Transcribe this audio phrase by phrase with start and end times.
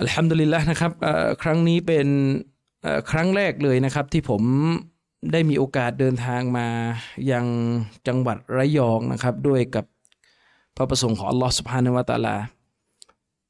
[0.00, 0.92] อัลฮัมดุลิลละนะครับ
[1.42, 2.08] ครั้งนี้เป็น
[3.10, 4.42] ครั้งแรกเลยนะครับที่ผม
[5.32, 6.66] ได้มีโอกาสเดินทางมา
[7.32, 7.46] ยัง
[8.08, 9.84] จังหวัดระยองนะครับ ด้วยกับ
[10.76, 12.36] พระประสงค์ของอัลลอฮฺสุบฮานวะตาลา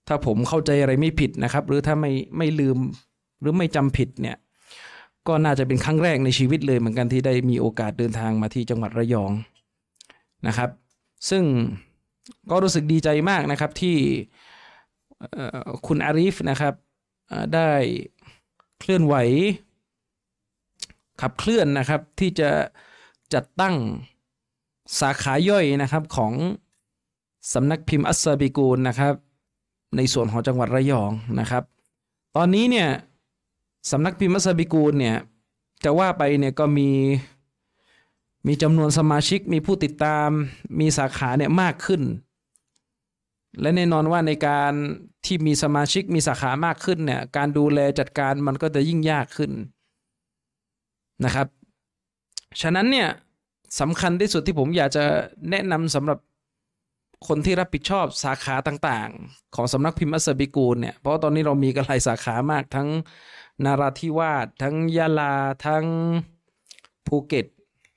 [0.09, 2.79] ถ้าผมเข้าใจอะไรไม่ผิดนะครับ หรือถ้าไม่ไม่ลืม
[3.41, 4.37] หรือไม่จำผิดเนี่ย
[5.29, 9.33] ก็น่าจะเป็นครั้งแรกในชีวิตเลยเหมือนกันที่ได้มีโอกาสเดินทางมาที่จังหวัดระยอง
[10.47, 10.71] นะครับ
[11.31, 11.45] ซึ่ง
[12.51, 13.97] ก็รู้สึกดีใจมากนะครับที่
[15.87, 16.75] คุณอาริฟนะครับ
[17.55, 17.71] ได้
[18.81, 19.15] เคลื่อนไหว
[21.21, 22.51] ขับเคลื่อนนะครับที่จะ
[23.35, 23.75] จัดตั้ง
[25.01, 26.33] สาขาย่อยนะครับของ
[27.53, 29.15] สำนักพิมพ์อัสซาบิกูลนะครับ
[29.97, 31.63] ในส่วนของจังหวัดระยองนะครับ
[32.37, 32.89] ตอนนี้เนี่ย
[33.91, 35.17] สำนักพิมพ์อัสซาบิกูลเนี่ย
[35.85, 36.91] จะว่าไปเนี่ยก็มี
[38.47, 40.29] มีจำนวนสมาชิกมีผู้ติดตาม
[40.81, 42.03] มีสาขาเนี่ยมากขึ้น
[43.61, 44.73] และแน่นอนว่าในการ
[45.27, 49.51] ที่มีสมาชิกมีสาขามากขึ้นเนี่ยการดูแลจัดการมันก็จะยิ่งยากขึ้น
[51.25, 51.49] นะครับ
[52.63, 53.09] ฉะนั้นเนี่ย
[53.81, 55.05] สำคัญที่สุดที่ผมอยากจะ
[55.51, 56.19] แนะนำสำหรับ
[57.29, 62.89] คนที่รับผิดชอบสาขาต่างๆ ของสำนักพิมพ์อัสบิกูลเนี่ยเพราะตอนนี้เรามีกันหลายสาขามากทั้ง
[63.65, 65.35] นาราธิวาสทั้งยะลา
[65.67, 65.85] ทั้ง
[67.07, 67.47] ภูเก็ต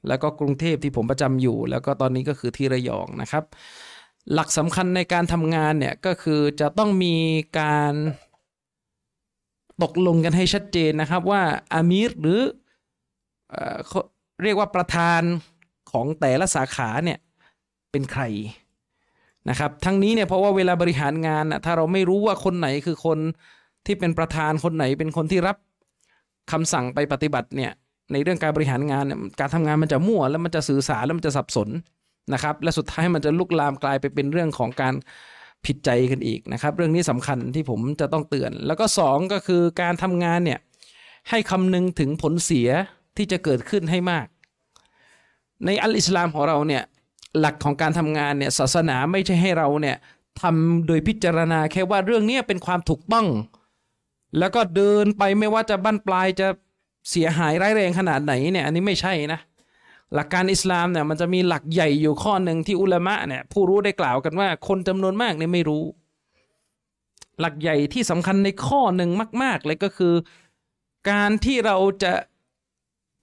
[0.08, 3.44] แล้วก็กรุงเทพที่ผมประจำอยู่ แล้วก็ตอนนี้ก็คือที่ระยองนะครับ
[4.33, 7.16] หลักสำคัญในการทำงานเนี่ยก็คือจะต้องมี
[7.59, 7.94] การ
[9.83, 11.42] ตกลงกันให้ชัดเจนนะครับว่า
[11.73, 12.39] อามีรหรือ
[14.44, 15.22] เรียกว่าประธาน
[15.92, 17.20] ของแต่ละสาขาเนี่ย
[17.92, 18.23] เป็นใคร
[19.49, 23.20] นะครับทั้งนี้เนี่ยเพราะว่าเวลาบริหารงานนะถ้าเราไม่รู้ว่าคนไหนคือคน
[23.86, 25.58] ที่เป็นประธานคนไหนเป็นคนที่รับ
[26.52, 27.71] คำสั่งไปปฏิบัติเนี่ย
[28.11, 31.70] ในเรื่องการบริหารงานเนี่ยการทำงานมันจะมั่วแล้วมันจะสื่อสารแล้วมันจะสับสน
[32.33, 34.93] นะครับ และสุดท้ายมันจะลุกลามกลายไปเป็นเรื่องของการ
[35.65, 40.60] ผิดใจกันอีกนะครับ เรื่องนี้สำคัญที่ผมจะต้องเตือน แล้วก็ 2 ก็คือการทำงานเนี่ย
[41.30, 42.70] ให้คำนึงถึงผลเสีย
[43.17, 44.27] ที่จะเกิดขึ้นให้มาก
[45.65, 46.83] ในอัลอิสลามของเราเนี่ย
[47.39, 49.98] หลักของการทำงานเนี่ยศาสนาไม่ใช่ให้เราเนี่ย
[50.42, 53.27] ทำโดยพิจารณาแค่ว่าเรื่องนี้เป็นความถูกต้อง
[54.39, 56.48] แล้วก็เดินไปไม่ว่าจะบั้นปลายจะ
[57.09, 59.39] เสียหายร้ายแรงขนาดไหนเนี่ยอันนี้ไม่ใช่นะ
[60.16, 65.84] หลักการอิสลามเนี่ยมันจะมีหลักใหญ่อยู่ข้อหนึ่งที่อุลามะเนี่ยผู้รู้ได้กล่าวกันว่าคนจำนวนมากเนี่ยไม่รู้
[67.40, 69.10] หลักใหญ่ที่สำคัญในข้อหนึ่ง
[69.44, 70.14] มาก ๆ เลยก็คือ
[71.10, 72.14] การที่เราจะ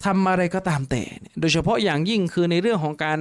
[0.05, 1.03] ทำอะไรก็ตามแต่
[1.41, 3.19] โดยเฉพาะอย่างยิ่งคือในเรื่องของการ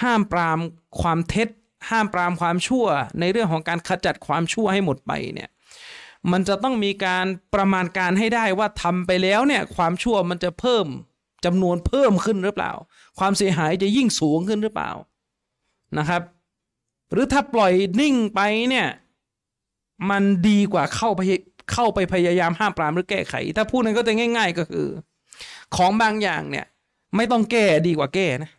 [0.00, 0.58] ห้ามปราม
[1.00, 1.48] ความเท็จ
[1.90, 2.86] ห้ามปรามความชั่ว
[3.20, 5.50] ในเรื่องของการขจัดความชั่วให้หมดไปเนี่ย
[6.32, 10.86] มันจะต้องมีการประมาณการให้ได้ว่าทำไปแล้วเนี่ยความชั่วมันจะเพิ่ม
[11.44, 12.72] จำนวนเพิ่มขึ้นหรือเปล่า
[13.18, 14.90] ความเสียหายจะยิ่งสูงขึ้นหรือเปล่า
[15.98, 16.22] นะครับ
[17.12, 18.40] หรือถ้าปล่อยนิ่งไป
[18.70, 18.88] เนี่ย
[20.10, 21.20] มันดีกว่าเข้าไป
[21.72, 24.86] เข้าไปพยายามห้ามปรามหรือแก้ไข ถ้าพูดนั้นก็จะง่าย ๆ ก็คือ
[25.76, 26.66] ของบางอย่างเนี่ย
[27.16, 28.50] ไม่ต้องแก้ดีกว่าแก้นะ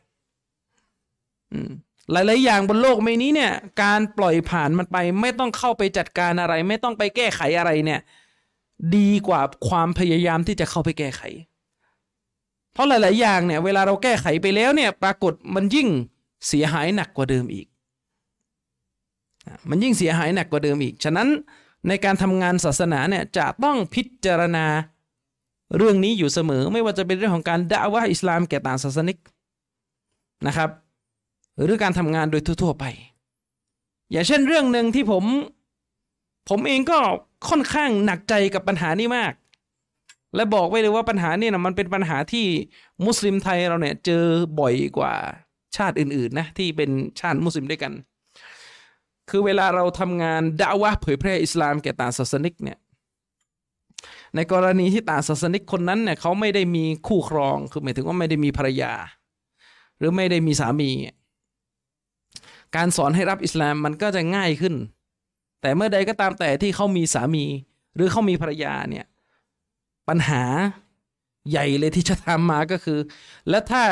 [2.12, 3.52] หลายๆอย่างบนโลกใบนี้เนี่ย
[3.84, 8.00] การปล่อยผ่านมันไป ไม่ต้องเข้าไปจัดการอะไร ไม่ต้องไปแก้ไขอะไรเนี่ย
[8.98, 11.22] ดีกว่าความพยายามที่จะเข้าไปแก้ไข
[12.74, 15.88] เพราะหลาย ๆ อย่างเนี่ยเวลาเราแก้ไขไปแล้วเนี่ยปรากฏมันยิ่ง
[16.48, 17.68] เสียหายหนักกว่าเดิมอีก
[19.70, 21.28] มันยิ่งเสียหายหนักกว่าเดิมอีก ฉะนั้น
[21.88, 24.66] ในการทำงานศาสนาเนี่ยจะต้องพิจารณา
[25.78, 29.18] เรื่องนี้อยู่เสมอ ไม่ว่าจะเป็นเรื่องของการด่าว่าอิสลามแก่ต่างศาสนิก
[30.48, 30.70] นะครับ
[31.64, 32.86] หรือการทำงานโดยทั่ว ๆ ไป
[34.12, 35.24] อย่างเช่นเรื่องหนึ่งที่ผม
[36.50, 37.00] ผมเองก็
[37.50, 39.34] ค่อนข้างหนักใจกับปัญหานี้มาก
[40.36, 42.46] และบอกไว้เลยว่าปัญหาเนี่ยนะมันเป็นปัญหาที่
[43.06, 44.24] มุสลิมไทยเราเนี่ยเจอ
[44.60, 45.14] บ่อยกว่า
[45.76, 46.90] ชาติอื่นๆนะที่เป็น
[47.20, 47.94] ชาติมุสลิมด้วยกัน
[49.30, 52.78] คือเวลาเราทำงานด่าวะเผยแพร่อิสลามแก่ต่างศาสนิกเนี่ย
[54.36, 58.94] ในกรณีที่ต่างศาสนิกคนนั้นเนี่ยเขาไม่ได้มีคู่ครองคือหมายถึงว่าไม่ได้มีภรรยา
[59.98, 60.92] หรือไม่ได้มีสามี
[62.76, 64.76] การสอนให้รับอิสลามมันก็จะง่ายขึ้น
[65.62, 67.46] แต่เมื่อใดก็ตามแต่ที่เขามีสามี
[67.96, 69.06] หรือเขามีภรรยาเนี่ย
[70.10, 70.44] ปัญหา
[71.50, 73.00] ใหญ่เลยที่จะทำมาก็คือ
[73.50, 73.84] และถ้า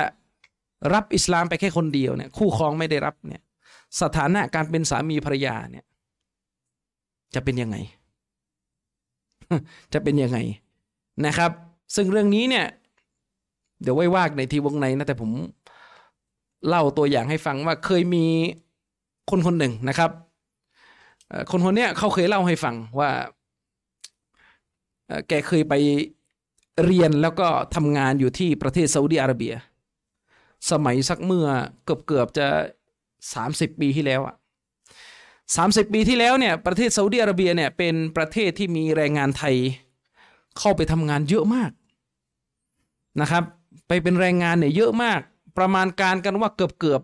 [0.93, 3.41] รับอิสลามไปแค่คนเดียวเนี่ยคู่ครองไม่ได้รับเนี่ย
[4.01, 5.85] สถานะการเป็นสามีภรรยาเนี่ย
[7.35, 7.77] จะเป็นยังไง
[9.93, 10.37] จะเป็นยังไง
[11.25, 11.51] นะครับ
[11.95, 12.65] ซึ่งเรื่องนี้เนี่ย
[13.81, 15.31] เดี๋ยวไว้ว่าในทีวงในนะ แต่ผม
[16.67, 18.25] เล่าตัวอย่างให้ฟังว่าเคยมี
[19.29, 20.11] คนคนหนึ่งนะครับ
[21.51, 23.09] คนคนนี้เขาเคยเล่าให้ฟังว่า
[25.27, 25.73] แกเคยไป
[26.85, 29.53] เรียนแล้วก็ทำงานอยู่ที่ประเทศซาอุดีอาระเบีย
[30.71, 31.47] สมัยสักเมื่อ
[31.85, 32.47] เกือบเกือบจะ
[33.33, 34.35] สามสิบปีที่แล้วอะ
[35.55, 39.55] สามสิบปีที่แล้วเนี่ยประเทศซาอุดีอาระเบียเนี่ยเป็นประเทศที่มีแรงงานไทย
[40.59, 41.71] เข้าไปทำงานเยอะมาก
[43.21, 43.43] นะครับ
[43.87, 45.19] ไปเป็นแรงงานเนี่ยเยอะมาก
[45.57, 47.01] ประมาณการกันว่าเกือบเกือบ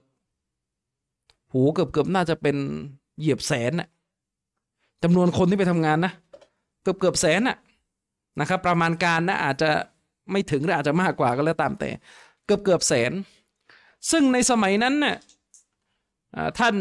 [1.51, 2.55] หูเกือบเกือบน่าจะเป็น
[3.19, 3.87] เหยียบแสนน่ะ
[5.03, 6.13] จำนวนคนที่ไปทำงานนะ
[6.81, 7.57] เกือบเกือบแสนน่ะ
[8.39, 9.71] นะครับ ประมาณการนะอาจจะ
[10.31, 11.89] ไม่ถึงหรืออาจจะมากกว่าก็แล้วตามแต่
[12.45, 13.11] เกือบเกือบแสน
[14.11, 15.17] ซึ่งในสมัยนั้นเนี่ย
[16.59, 16.75] ท่าน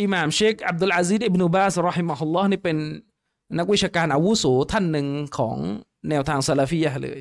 [0.00, 2.76] อิหม่ามเชคอับดุลอาซิดอิบนุบาสรอฮิมะฮุลลอฮ์นี่เป็น
[3.58, 5.06] นักวิชาการอาวุโสท่านหนึ่ง
[5.38, 5.56] ของ
[6.08, 7.20] แนวทางซาลาฟียะเลย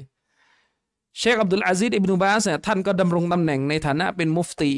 [1.18, 4.72] เชคอับดุลอาซิดอิบนุบาสเนี่ยท่านก็ดำรงตำแหน่งในฐานะเป็นมุฟตี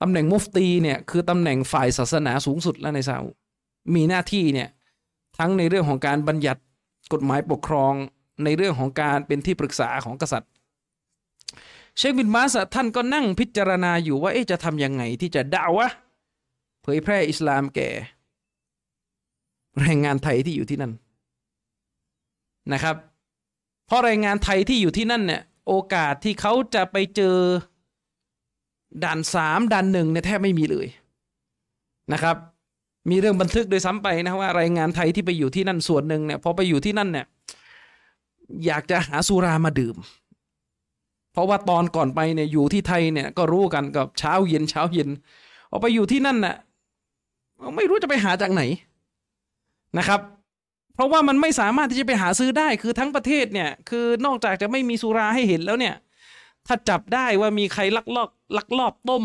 [0.00, 3.30] ตำแหน่งมุฟตีเนี่ยคือตำแหน่งฝ่ายศาสนาสูงสุดแล้วในซาอุ
[3.94, 4.68] มีหน้าที่เนี่ย
[5.38, 6.60] ทั้งในเรื่องของการบัญญัติ
[7.12, 7.94] กฎหมายปกครอง
[8.44, 10.50] ในเรื่องของการเป็นที่ปรึกษาของกษัตริย์
[11.98, 15.88] เชคบินมาสท่านก็นั่งพิจารณาอยู่ว่าจะทำยังไงที่จะด่าวะ
[16.82, 17.88] เผยแพร่อิสลามแก่
[19.80, 20.92] แรงงานไทยที่อยู่ที่นั่น
[22.72, 22.96] นะครับ
[23.86, 27.36] เพราะแรงงานไทยที่อยู่ที่นั่นเนี่ยโอกาสที่เขาจะไปเจอ
[29.04, 30.86] ด่านสามด่านหนึ่งเนี่ยแทบไม่มีเลย
[32.12, 32.36] นะครับ
[33.10, 37.26] มีเรื่องบันทึกโดยซ้ำไปนะว่าแรงงานไทยที่ไปอยู่ที่นั่นส่วนหนึ่งเนี่ยพอไปอยู่ที่นั่นเนี่ย
[38.66, 39.96] อยากจะหาสุรามาดื่ม
[41.32, 45.08] เพราะว่าตอนก่อนไปเนี่ยอยู่ที่ไทยเนี่ยก็รู้กันกับเช้าเย็นเช้าเย็น
[45.70, 46.56] พอไปอยู่ที่นั่นน่ะ
[47.76, 48.62] ไม่รู้จะไปหาจากไหน
[49.98, 50.20] นะครับ
[50.94, 55.94] เพราะว่ามันไม่สามารถที่จะไปหาซื้อได้คือทั้งประเทศเนี่ย คือนอกจากจะไม่มีสุราให้เห็นแล้วเนี่ย
[56.66, 59.24] ถ้าจับได้ว่ามีใครลักลอบลักลอบต้ม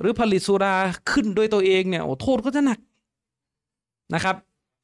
[0.00, 0.74] หรือผลิตสุรา
[1.10, 2.78] ขึ้นด้วยตัวเองเนี่ยโอ้โทษก็จะหนัก
[4.14, 4.36] นะครับ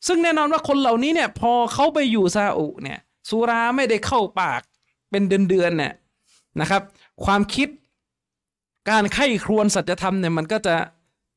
[0.07, 2.99] ซึ่งแน่นอนว่าคนเหล่านี้เนี่ยพอเขาไปอยู่ซาอุเนี่ย
[3.31, 4.61] สุราไม่ได้เข้าปาก
[5.11, 5.93] เป็นเดือนๆเนี่ย
[6.61, 6.83] นะครับ
[7.25, 7.69] ความคิด
[8.91, 10.75] การไข้ครวนสัจธรรมเนี่ยมันก็จะ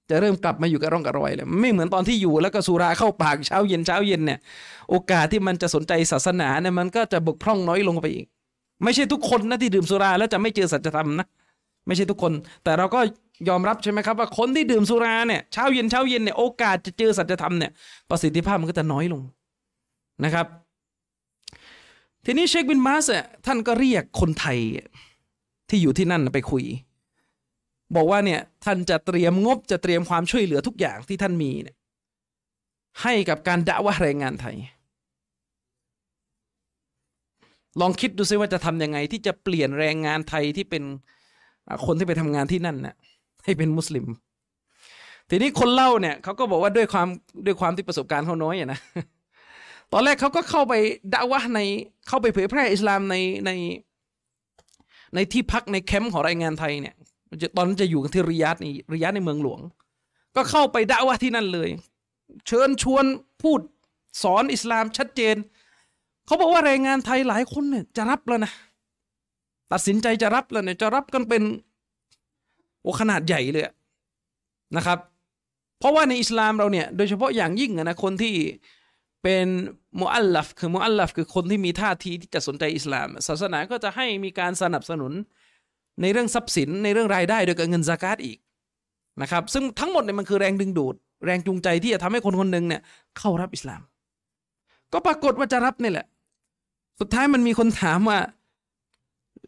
[0.09, 4.39] จะเริ่มกลับมาอยู่กับร่องกับรอยเลยไม่เหมือนตอนที่อยู่แล้วก็สุราเข้าปากเช้าเย็นเช้าเย็นเนี่ย
[4.89, 8.25] โอกาสที่มันจะสนใจศาสนาเนี่ยมันก็จะบกพร่องน้อยลงไปอีก
[8.83, 11.27] ไม่ใช่ทุกคนนะที่ดื่มสุราแล้วจะไม่เจอสัจธรรมนะ
[11.87, 12.33] ไม่ใช่ทุกคน
[12.63, 12.99] แต่เราก็
[13.49, 17.71] ยอมรับใช่ไหมครับว่าคนที่ดื่มสุราเนี่ยเช้าเย็นเช้าเย็นเนี่ยโอกาสจะเจอสัจธรรมเนี่ย
[18.09, 19.21] ประสิทธิภาพมันก็จะน้อยลง
[20.25, 20.47] นะครับ
[22.25, 24.59] ทีนี้เชคบินมาสเนี่ยท่านก็เรียกคนไทย
[25.69, 26.63] ที่อยู่ที่นั่นไปคุย
[27.95, 31.75] บอกว่าเนี่ยท่านจะเตรียมงบจะเตรียมความช่วยเหลือทุกอย่างที่ท่านมีเนี่ย
[33.01, 34.57] ให้กับการด่าว่าแรงงานไทย
[37.81, 40.83] ลองคิดดูซิว่าจะทำยังไงที่จะเปลี่ยนแรงงานไทยที่เป็น
[41.85, 42.95] คนที่ไปทำงานที่นั่นเนะ่ย
[43.45, 44.05] ให้เป็นมุสลิม
[45.29, 47.07] ทีนี้คนเล่าเนี่ยเขาก็บอกว่าด้วยความ
[47.45, 48.79] ด้วยความที่ประสบการณ์เขาน้อยอะนะ
[49.91, 50.73] ตอนแรกเขาก็เข้าไป
[51.13, 51.59] ด่าวะใน
[52.07, 53.51] เข้าไปเผยแพร่อิสลามในใน
[55.15, 56.95] ในที่พักในแคมป์ของแรงงานไทยเนี่ย
[57.55, 59.59] ตอนนั้นจะอยู่กันที่ริยาดนี่ริยาดในเมืองหลวง
[60.35, 61.69] ก็เข้าไปด่าวะที่นั่นเลย
[62.47, 63.05] เชิญชวน
[63.41, 63.59] พูด
[64.23, 65.35] สอนอิสลามชัดเจน
[66.25, 68.51] เขาบอกว่าแรงงานไทยหลายคนเนี่ยจะรับแล้วนะ
[69.71, 71.43] ตัดสินใจจะรับแล้วเนี่ยจะรับกันเป็น
[72.99, 73.65] ขนาดใหญ่เลย
[74.77, 74.99] นะครับ
[75.79, 78.35] เพราะว่าในอิสลามเราเนี่ย โดยเฉพาะอย่างยิ่งนะคนที่
[79.23, 79.47] เป็น
[80.01, 85.13] มุอัลลัฟคือมุอัลลัฟคือคนที่มีท่าทีที่จะสนใจอิสลาม ศาสนาก็จะให้มีการสนับสนุน
[86.01, 88.37] ในเรื่องทรัพย์สินในเรื่องรายได้โดยการเงินซากาตอีก
[89.21, 92.81] นะครับ ซึ่งทั้งหมดเนี่ยมันคือแรงดึงดูด แรงจูงใจที่จะทำให้คนคนหนึ่งเนี่ย
[93.17, 93.81] เข้ารับอิสลาม
[94.93, 96.05] ก็ปรากฏว่าจะรับนี่แหละ
[96.99, 98.19] สุดท้ายมันมีคนถามว่า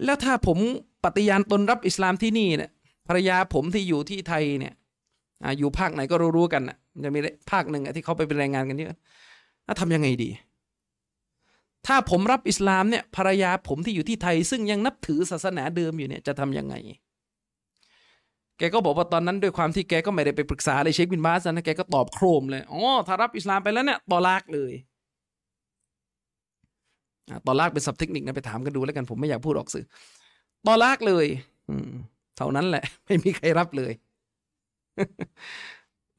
[0.05, 0.57] แล้วถ้าผม
[1.03, 2.71] ปฏิญาณตนรับอิสลามที่นี่เนี่ย
[3.09, 4.73] ภรรยาผมที่อยู่ที่ไทยเนี่ย
[5.59, 7.19] อยู่ภาคไหนก็รู้ๆกันอะจะมี
[7.51, 8.99] ภาคหนึ่งที่เขาไปเป็นแรงงานกันเยอะ
[9.81, 10.29] ทำยังไงดี
[11.87, 16.75] ถ้าผมรับอิสลามเนี่ยภรรยาผมที่อยู่ที่ไทย ซึ่งยังนับถือศาสนาเดิมอยู่เนี่ยจะทํำยังไง
[18.57, 24.73] แกก็บอกว่าตอนนั้นด้วยความที่แกก็ไม่ได้ไปปรึกษาอะไรเชคบินบาสนะแกก็ตอบโครมเลยอ๋อถ้ารับอิสลามไปแล้วเนี่ยต่อลากเลย
[27.47, 29.85] ตอลากเป็นศัพท์เทคนิคนะไปถามกันดูแล้วกันผมไม่อยากพูดออกสื่อ
[30.67, 31.25] ตอลากเลย
[31.69, 31.89] อืม
[32.39, 33.91] เท่านั้นแหละ ไม่มีใครรับเลย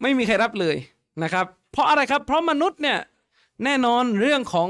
[0.03, 0.77] ไม่มีใครรับเลย
[1.23, 2.99] นะครับ เพราะอะไรครับ เพราะมนุษย์เนี่ย
[3.65, 4.69] แน่นอนเรื่องของ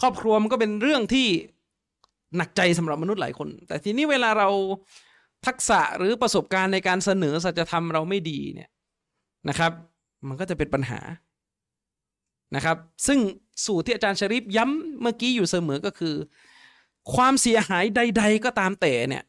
[0.00, 1.28] ครอบครัวมันก็เป็นเรื่องที่
[2.36, 4.48] หนักใจสำหรับมนุษย์หลายคน แต่ทีนี้เวลาเรา
[5.46, 8.70] ทักษะหรือประสบการณ์ในการเสนอสัจธรรมเราไม่ดีเนี่ย
[9.48, 9.72] นะครับ
[10.28, 11.00] มันก็จะเป็นปัญหา
[12.56, 13.18] นะครับ ซึ่ง
[13.64, 16.14] สูตรที่อาจารย์ชริฟย้ำเมื่อกี้อยู่เสมอก็คือ
[17.14, 19.22] ความเสียหายใด ๆ ก็ตามแต่เนี่ย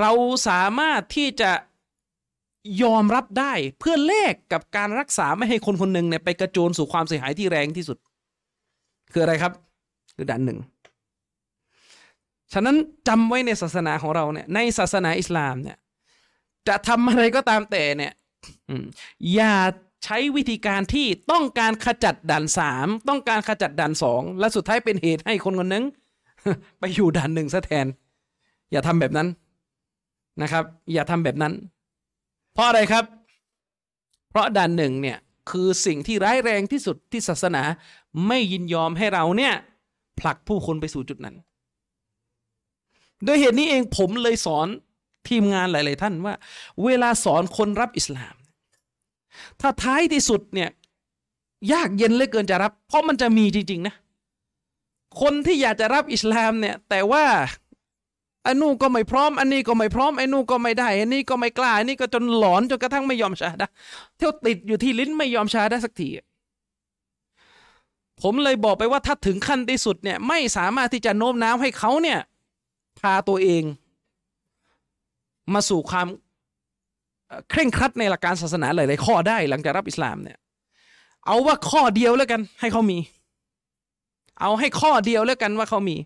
[0.00, 0.10] เรา
[0.48, 1.52] สามารถที่จะ
[2.82, 7.98] ยอมรับได้เพื่อแลกกับการรักษาไม่ให้คนคนหนึ่งเนี่ยไปกระโจนสู่ความเสียหายที่แรงที่สุด
[9.12, 9.52] คืออะไรครับ
[10.16, 10.58] คือด่านหนึ่ง
[12.52, 12.76] ฉะนั้น
[13.08, 15.76] จำไว้ในศาสนาของเราเนี่ยในศาสนาอิสลามเนี่ย
[16.68, 18.12] จะทำอะไรก็ตามแต่เนี่ย
[19.34, 19.56] อย่า
[20.04, 25.84] ใช้วิธีการที่ต้องการขจัดด่านสามต้องการขจัดด่านสองและสุดท้ายเป็นเหตุให้คนคนนึง
[26.78, 27.86] ไปอยู่ด่านหนึ่งซะแทน
[28.72, 29.28] อย่าทำแบบนั้น
[30.42, 31.52] นะครับ อย่าทำแบบนั้น
[32.52, 33.04] เพราะอะไรครับ
[34.30, 35.18] เพราะด่านหนึ่งเนี่ย
[35.50, 37.62] คือสิ่งที่ร้ายแรงที่สุดที่ศาสนา
[38.26, 39.54] ไม่ยินยอมให้เราเนี่ย
[40.18, 41.36] ผลักผู้คนไปสู่จุดนั้น
[43.24, 44.68] โดยเหตุนี้เองผมเลยสอน
[45.28, 46.34] ทีมงานหลาย ๆ ท่านว่า
[46.84, 48.34] เวลาสอนคนรับอิสลาม
[49.60, 50.70] ถ้าท้ายที่สุดเนี่ย
[51.72, 53.94] ยากเย็นเหลือเกินจะรับ เพราะมันจะมีจริง ๆ นะ
[55.20, 57.24] คนที่อยากจะรับอิสลามเนี่ย แต่ว่า
[58.46, 63.70] อันนู้ก็ไม่พร้อม อันนี้ก็ไม่พร้อมไอ้นู้ก็ไม่ได้อันนี้ก็ไม่กล้าอันนี้ก็จนหลอนจนกระทั่งไม่ยอมชาดะ
[64.16, 66.08] เที่ยวติดอยู่ที่ลิ้นไม่ยอมชาได้สักที
[68.22, 72.18] ผมเลยบอกไปว่าถ้าถึงขั้นที่สุดเนี่ย ไม่สามารถที่จะโน้มน้าวให้เขาเนี่ย
[72.98, 73.62] พาตัวเอง
[75.54, 76.06] มาสู่ความ
[77.50, 80.38] เคร่งครัดในหลักการศาสนาหลายๆข้อได้หลังจากรับอิสลามเนี่ย
[81.26, 82.98] เอาว่าข้อเดียวแล้วกัน ให้เขามี
[84.40, 85.96] เอาให้ข้อเดียวแล้วกันว่าเขามี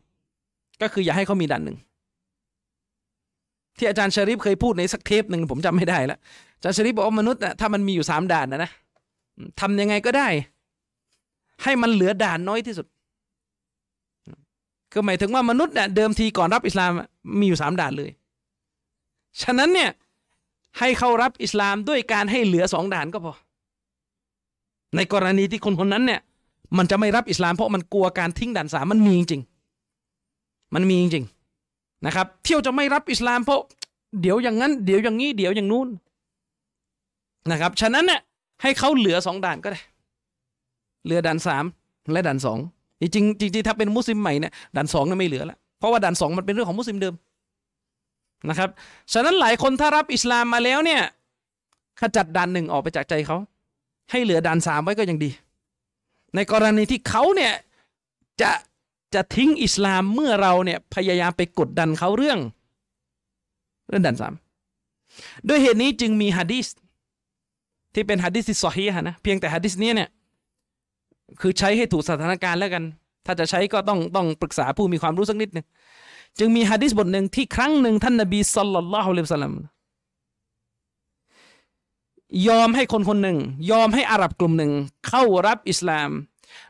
[0.83, 1.79] ก็คืออย่าให้เขามีดันหนึ่ง
[3.81, 6.19] ที่อาจารย์ชริฟเคยพูดในสักเทปหนึ่งผมจำไม่ได้แล้ว
[6.57, 8.71] อาจารย์ชริฟบอกว่ามนุษย์น่ะถ้ามันมีอยู่สามด่านนะนะ
[9.61, 10.29] ทำยังไงก็ได้
[11.63, 12.87] ให้มันเหลือด่านน้อยที่สุด
[14.93, 16.91] ก็หมายถึงว่ามนุษย์เนี่ยเดิมทีก่อนรับอิสลาม
[17.39, 18.11] มีอยู่สามด่านเลย
[19.43, 19.91] ฉะนั้นเนี่ย
[20.79, 23.35] ให้เข้ารับอิสลามด้วยการให้เหลือสองด่านก็พอ
[24.97, 26.21] ในกรณีที่คนคนนั้นเนี่ย
[26.77, 29.43] มันจะไม่รับอิสลามเพราะมันกลัวการทิ้งด่านสามมันมีจริง
[30.75, 31.27] มันมีจริง
[32.07, 33.61] นะครับ เที่ยวจะไม่รับอิสลามเพราะ
[34.21, 35.89] เดี๋ยวอย่างนั้นเดี๋ยวอย่างนี้เดี๋ยวอย่างนู้น
[37.51, 38.21] นะครับฉะนั้นเนี่ย
[38.63, 39.81] ให้เขาเหลือสองด่านก็ได้
[41.05, 41.65] เหลือด่านสาม
[42.13, 42.59] และด่านสอง
[43.15, 47.15] จริงจริงถ้าเป็นมุสลิมใหม่เนี่ยด่านสองนี่ไม่เหลือแล้วเพราะว่าด่านสองมันเป็นเรื่องของมุสลิมเดิม
[48.49, 48.71] นะครับ
[49.13, 51.03] ฉะนั้นหลายคนถ้ารับอิสลามมาแล้วเนี่ย
[52.01, 53.37] ขจัดด่านหนึ่งออกไปจากใจเขา
[54.11, 55.31] ให้เหลือด่านสามไว้ก็ยังดี
[56.35, 57.53] ในกรณีที่เขาเนี่ย
[58.43, 58.51] จะ
[59.15, 62.39] จะทิ้งอิสลามเมื่อเราเนี่ยพยายามไปกดดันเขาเรื่อง
[63.89, 64.35] เรื่องด่านสาม
[65.49, 66.67] ด้วยเหตุนี้จึงมีฮะดีส
[67.95, 70.11] ที่เป็นฮะดีสที่ซอฮีฮะนะเพียงแต่ฮะดีสนี้เนี่ย
[71.41, 72.85] คือใช้ให้ถูกสถานการณ์แล้วกัน
[73.27, 75.67] ถ้าจะใช้ก็ต้องต้องปรึกษาผู้มีความรู้สักนิดหนึ่ง
[76.39, 79.55] จึงมีฮะดิษบทหนึ่งที่ครั้งหนึ่งท่านนบีสัลลัลลอฮุอะลัยฮิสลาม
[82.49, 83.39] ยอมให้คนคนหนึ่ง
[83.71, 84.73] ยอมให้อาหรับกลุ่มหนึ่ง
[85.09, 86.11] เข้ารับอิสลาม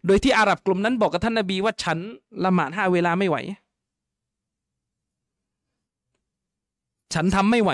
[0.06, 1.98] โดยที่อาหรับกลุ่มนั้นบอกกับท่านนบีว่าฉัน
[2.44, 3.36] ละหมาดห้าเวลาไม่ไหว
[7.14, 7.70] ฉันทำไม่ไหว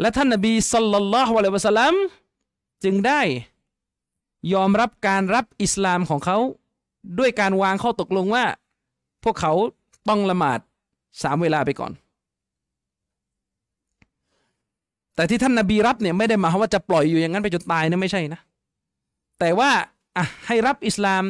[0.00, 1.94] และท่านนบีสัลลัลลอฮุอะลัยฮิวะสัลลัม
[2.84, 3.20] จึงได้
[4.54, 6.38] ยอมรับการรับอิสลามของเขา
[7.18, 8.44] ด้วยการวางข้อตกลงว่า
[9.24, 9.52] พวกเขา
[10.08, 10.58] ต้องละหมาด
[11.22, 11.92] สามเวลาไปก่อน
[15.14, 18.40] แต่ที่ท่านนาบีรับเนี่ยไม่ได้หมายว่าจะปล่อยอยู่อย่างนั้นไปจนตายนะไม่ใช่นะ
[19.38, 19.70] แต่ว่า
[20.18, 21.22] อะให้รับอิสลาม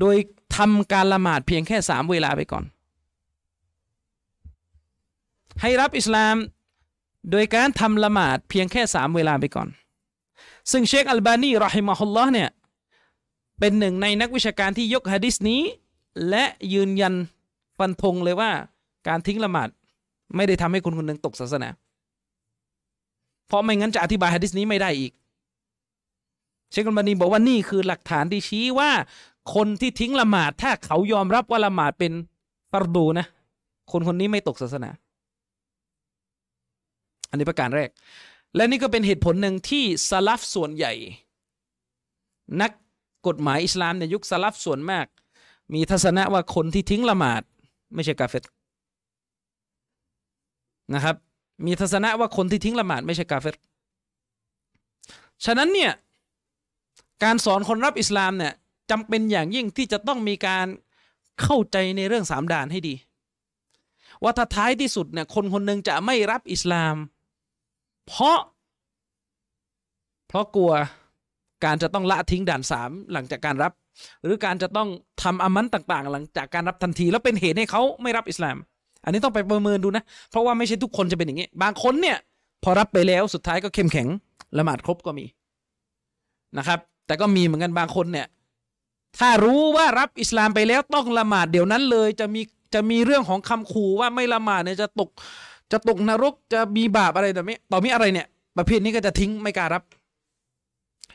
[0.00, 0.16] โดย
[0.56, 2.64] ทำการละหมาดเพียงแค่สามเวลาไปก่อน
[5.60, 6.36] ให้รับอิสลาม
[7.30, 9.68] โดยการทำละหมาดเพียงแค่สามเวลาไปก่อน
[10.70, 12.48] ซึ่งเชคอัลบานีรอฮิมะฮุลลอฮ์เนี่ย
[13.58, 15.60] เป็นหนึ่งในนักวิชาการที่ยกฮะดิษนี้
[16.28, 17.14] และยืนยัน
[17.78, 18.50] ฟันธงเลยว่า
[19.08, 19.68] การทิ้งละหมาด
[20.36, 21.68] ไม่ได้ทำให้คนคนหนึ่งตกศาสนา
[23.46, 25.12] เพราะไม่งั้นจะอธิบายฮะดิษนี้ไม่ได้อีก
[26.72, 28.90] เชคอัลบานีบอกว่านี่คือหลักฐานที่ชี้ว่า
[29.54, 32.12] คนที่ทิ้งละหมาด ถ้าเขายอมรับว่าละหมาดเป็น
[32.70, 33.26] ฟารดูนะ
[33.92, 34.90] คนคนนี้ไม่ตกศาสนา
[37.30, 37.88] อันนี้ประการแรก
[38.56, 40.92] และนี่ก็เป็นเหตุผลหนึ่งที่สลับส่วนใหญ่
[42.60, 42.70] นัก
[43.26, 45.06] กฎหมายอิสลามในยุคสลับส่วนมาก
[45.74, 47.42] มีทัศนะว่าคนที่ทิ้งละหมาด
[47.94, 48.44] ไม่ใช่กาเฟต
[50.94, 51.16] นะครับ
[51.66, 53.54] มีทัศนะว่าคนที่ทิ้งละหมาดไม่ใช่กาเฟต
[55.44, 55.92] ฉะนั้นเนี่ย
[57.24, 58.52] การสอนคนรับอิสลามเนี่ย
[58.90, 60.66] จำเป็นอย่างยิ่งที่จะต้องมีการ
[61.42, 62.94] เข้าใจในเรื่องสามด่านให้ดี
[64.22, 66.96] ว่าถ้าท้ายที่สุดเนี่ยคนคนหนึ่งจะไม่รับอิสลาม
[68.06, 68.38] เพราะ
[70.28, 70.72] เพราะกลัว
[71.64, 73.72] การจะต้องละทิ้งด่านสามหลังจากการรับ
[74.22, 74.88] หรือการจะต้อง
[75.22, 78.56] ทำอามันต่างๆ หลังจากการรับทันที แล้วเป็นเหตุให้เขาไม่รับอิสลาม
[79.04, 82.16] อันนี้ต้องไปประเมินดูนะ เพราะว่าไม่ใช่ทุกคนจะเป็นอย่างนี้ บางคนเนี่ย
[82.62, 84.08] พอรับไปแล้วสุดท้ายก็เข้มแข็ง
[84.58, 85.26] ละหมาดครบก็มี
[86.58, 88.26] นะครับ แต่ก็มีเหมือนกันบางคนเนี่ย
[89.18, 92.42] ถ้ารู้ว่ารับอิสลามไปแล้วต้องละหมาดเดี๋ยวนั้นเลย จะมี
[92.74, 95.10] จะมีเรื่องของคำขู่ว่าไม่ละหมาดเนี่ยจะตก
[95.72, 98.26] จะตกนรกจะมีบาปอะไรแต่ไม่ต่อมีอะไรเนี่ย
[98.58, 99.82] ประเภทนี้ก็จะทิ้งไม่กล้ารับ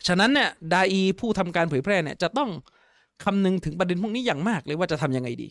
[0.07, 2.49] ฉะนั้นเนี่ยดาอีผู้ทำการเผยแพร่เนี่ยจะต้อง
[3.23, 5.47] คำนึงถึงประเด็นพวกนี้อย่างมากเลยว่าจะทํำยังไงดี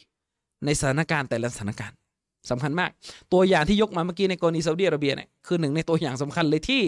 [0.65, 1.97] ในสถานการณ์แต่ละสถานการณ์
[2.51, 2.91] สำคัญมาก
[3.33, 6.83] ตัวอย่างที่ยกมาเมื่อกี้ในกรณีซาอุดิอาระเบียเนี่ยคือหนึ่งในตัวอย่างสำคัญเลยที่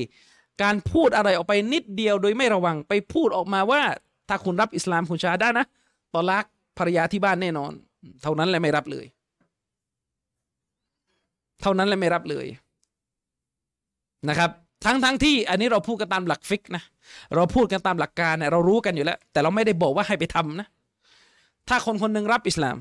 [0.62, 3.82] การพูดอะไรออกไปนิดเดียวโดยไม่ระวังไปพูดออกมาว่า
[4.28, 5.66] ถ้าคุณรับอิสลามคุณชาได้นะ
[6.14, 6.44] ตอลัก
[6.78, 7.72] ภรรยาที่บ้านแน่นอน
[8.22, 9.06] เท่านั้นแหละไม่รับเลย
[11.62, 12.46] เท่านั้นแหละไม่รับเลย
[14.28, 14.50] นะครับ
[14.84, 16.82] ทั้งทั้งที่อันนี้เราพูดกันตามหลักฟิกนะ
[17.34, 20.66] เราพูดกันตามหลักการเนี่ยเรารู้กันอยู่แล้ว แต่เราไม่ได้บอกว่าให้ไปทำนะ
[21.68, 22.76] ถ้าคนคนหนึ่งรับอิสลาม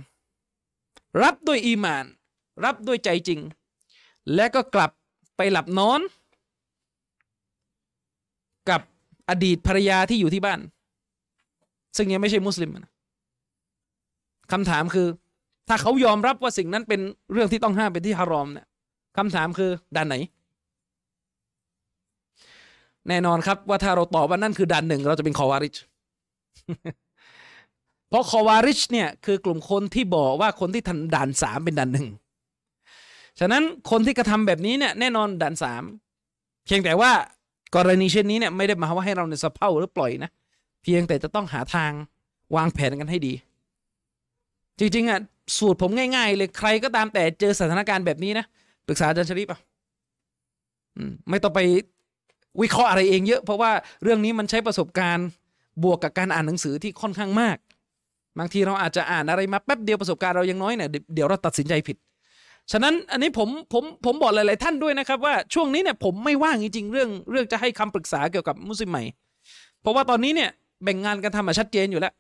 [1.24, 2.06] รับด้วยอีมาน
[2.66, 3.40] รับด้วยใจจริง
[4.36, 4.92] และก็กลับ
[5.38, 6.02] ไปหลับนอน
[8.70, 8.82] กับ
[9.30, 10.60] อดีตภรรยาที่อยู่ที่บ้าน
[11.98, 12.92] ซึ่งยังไม่ใช่มุสลิมนะ
[14.52, 15.08] คำถามคือ
[15.68, 17.02] ถ้าเขายอมรับว่าสิ่งนั้นเป็น
[17.34, 18.68] เรื่องที่ต้องห้ามเป็นที่ฮารอมเนี่ย
[19.18, 20.16] คำถามคือด้านไหน
[23.08, 25.76] แน่นอนครับว่าถ้าเราตอบว่านั่นคือด่านหนึ่ง เราจะเป็นคอวาริช
[28.10, 32.08] เพราะคอวาริชเนี่ยคือกลุ่มคนที่บอกว่าคนที่ทันด่านสามเป็นด่านหนึ่ง
[33.40, 35.84] ฉะนั้นคนที่กระทำแบบนี้เนี่ยแน่นอนด่านสาม
[36.66, 37.12] เพียงแต่ว่า
[37.76, 40.30] กรณีเช่นนี้เนี่ยไม่ได้มาว่าให้เราในสะเพาหรือปล่อยนะ
[40.84, 41.92] เพียงแต่จะต้องหาทาง
[42.56, 43.34] วางแผนกันให้ดี
[44.80, 45.20] จริงๆอะ
[45.58, 48.46] สูตรผมง่ายๆ เลยใครก็ตามแต่เจอสถานการณ์แบบนี้นะ
[48.88, 49.60] ปรึกษาอาจารย์ชริปอะ
[51.30, 51.60] ไม่ต้องไป
[52.62, 53.72] วิเคราะห์อะไรเองเยอะ เพราะว่า
[54.04, 55.28] เรื่องนี้มันใช้ประสบการณ์
[55.84, 57.58] บวกกับการอ่านหนังสือที่ค่อนข้างมาก
[58.40, 61.98] บางทีเราอาจจะอ่านอะไรมาแป๊บเดียวประสบการณ์เรายังน้อยเนี่ยเดี๋ยวเราตัดสินใจผิด
[62.72, 69.04] ฉะนั้นอันนี้ผมผมผมบอกหลายๆท่านด้วยนะครับว่าช่วงนี้เนี่ยผมไม่ว่างจริงๆเรื่องเรื่องจะให้คำปรึกษาเกี่ยวกับมุสลิมใหม่
[69.82, 70.50] เพราะว่าตอนนี้เนี่ย
[70.84, 72.14] แบ่งงานกันทำมาชัดเจนอยู่แล้ว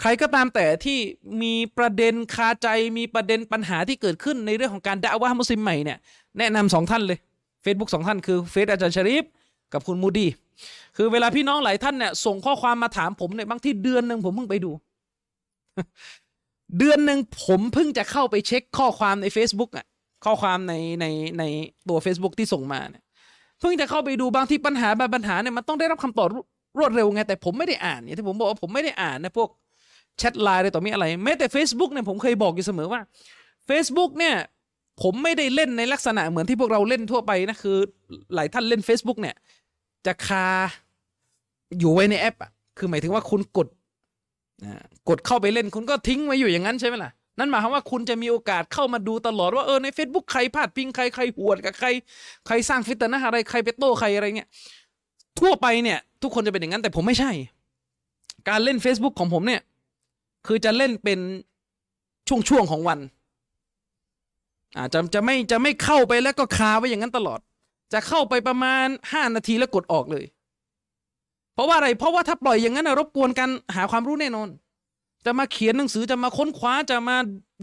[0.00, 0.98] ใครก็ตามแต่ที่
[1.42, 5.98] มีประเด็นคาใจมีประเด็นปัญหาที่เกิดขึ้นในเรื่องของการด่าว่ามุสลิมใหม่เนี่ย
[6.38, 7.18] แนะนำสองท่านเลย
[7.64, 9.24] Facebook สองท่านคือเฟซอาจารย์ชริฟ
[9.72, 10.26] กับคุณมูดี
[10.96, 14.70] คือเวลาพี่น้องหลายท่านเนี่ยส่งข้อความมาถามผมเนี่ยบางที่เดือนหนึ่งผมเพิ่งไปดู
[16.78, 19.86] เดือนหนึ่งผมเพิ่งจะเข้าไปเช็คข้อความใน Facebook อะ
[20.24, 21.06] ข้อความในใน
[21.38, 21.44] ใน
[21.88, 23.04] ตัว Facebook ที่ส่งมาเนี่ย
[23.60, 26.28] เพิ่งจะเข้าไปดูบางที่ปัญหาบางปัญหาเนี่ยมันต้องได้รับคำตอบ
[26.78, 29.48] รวดเร็วไงแต่ผมไม่ได้อ่านเนี่ยที่ผมบอกว่าผมไม่ได้อ่านนะพวก
[30.18, 33.00] แชทไลน์อะไรต่อมีอะไรแม้แต่ Facebook เนี่ยผมเคยบอกอยู่เสมอว่า
[33.68, 34.34] Facebook เนี่ย
[35.02, 37.76] ผมไม่ได้เล่นในลักษณะเหมือนที่พวกเราเล่นทั่วไปนะคือ
[38.34, 39.34] หลายท่านเล่น Facebook เนี่ย
[40.06, 40.46] จะคา
[41.78, 43.68] อยู่ไว้ในแอปอะคือหมายถึงว่าคุณกด
[45.08, 51.88] กดเข้าไปเล่นคุณก็ทิ้งไว้อยู่อย่างนั้นใช่ไหมล่ะ นั่นหมายความว่าคุณจะมีโอกาสเข้ามาดูตลอดว่าเออใน Facebook ใครพลาดพิงใครใครหวดกับใคร
[52.46, 54.48] ใครสร้างฟิตนะอะไรใครไปโต้ใครอะไรเงี้ย
[55.40, 57.30] ทั่วไปเนี่ย ทุกคนจะเป็นอย่างนั้นแต่ผมไม่ใช่
[58.48, 59.62] การเล่น Facebook ของผมเนี่ย
[60.46, 61.20] คือจะเล่นเป็น
[62.28, 62.98] ช่วงๆของวัน
[64.78, 67.40] อาจจะจะไม่จะไม่เข้าไปแล้วก็คาไว้อย่างนั้นตลอด
[67.92, 70.24] จะเข้าไปประมาณห้านาทีแล้วกดออกเลย
[71.60, 74.48] ราะว่าอะไร เพราะว่าถ้าปล่อยอย่างนั้นรบกวนกันหาความรู้แน่นอน
[75.26, 77.16] จะมาเขียนหนังสือจะมาค้นคว้าจะมา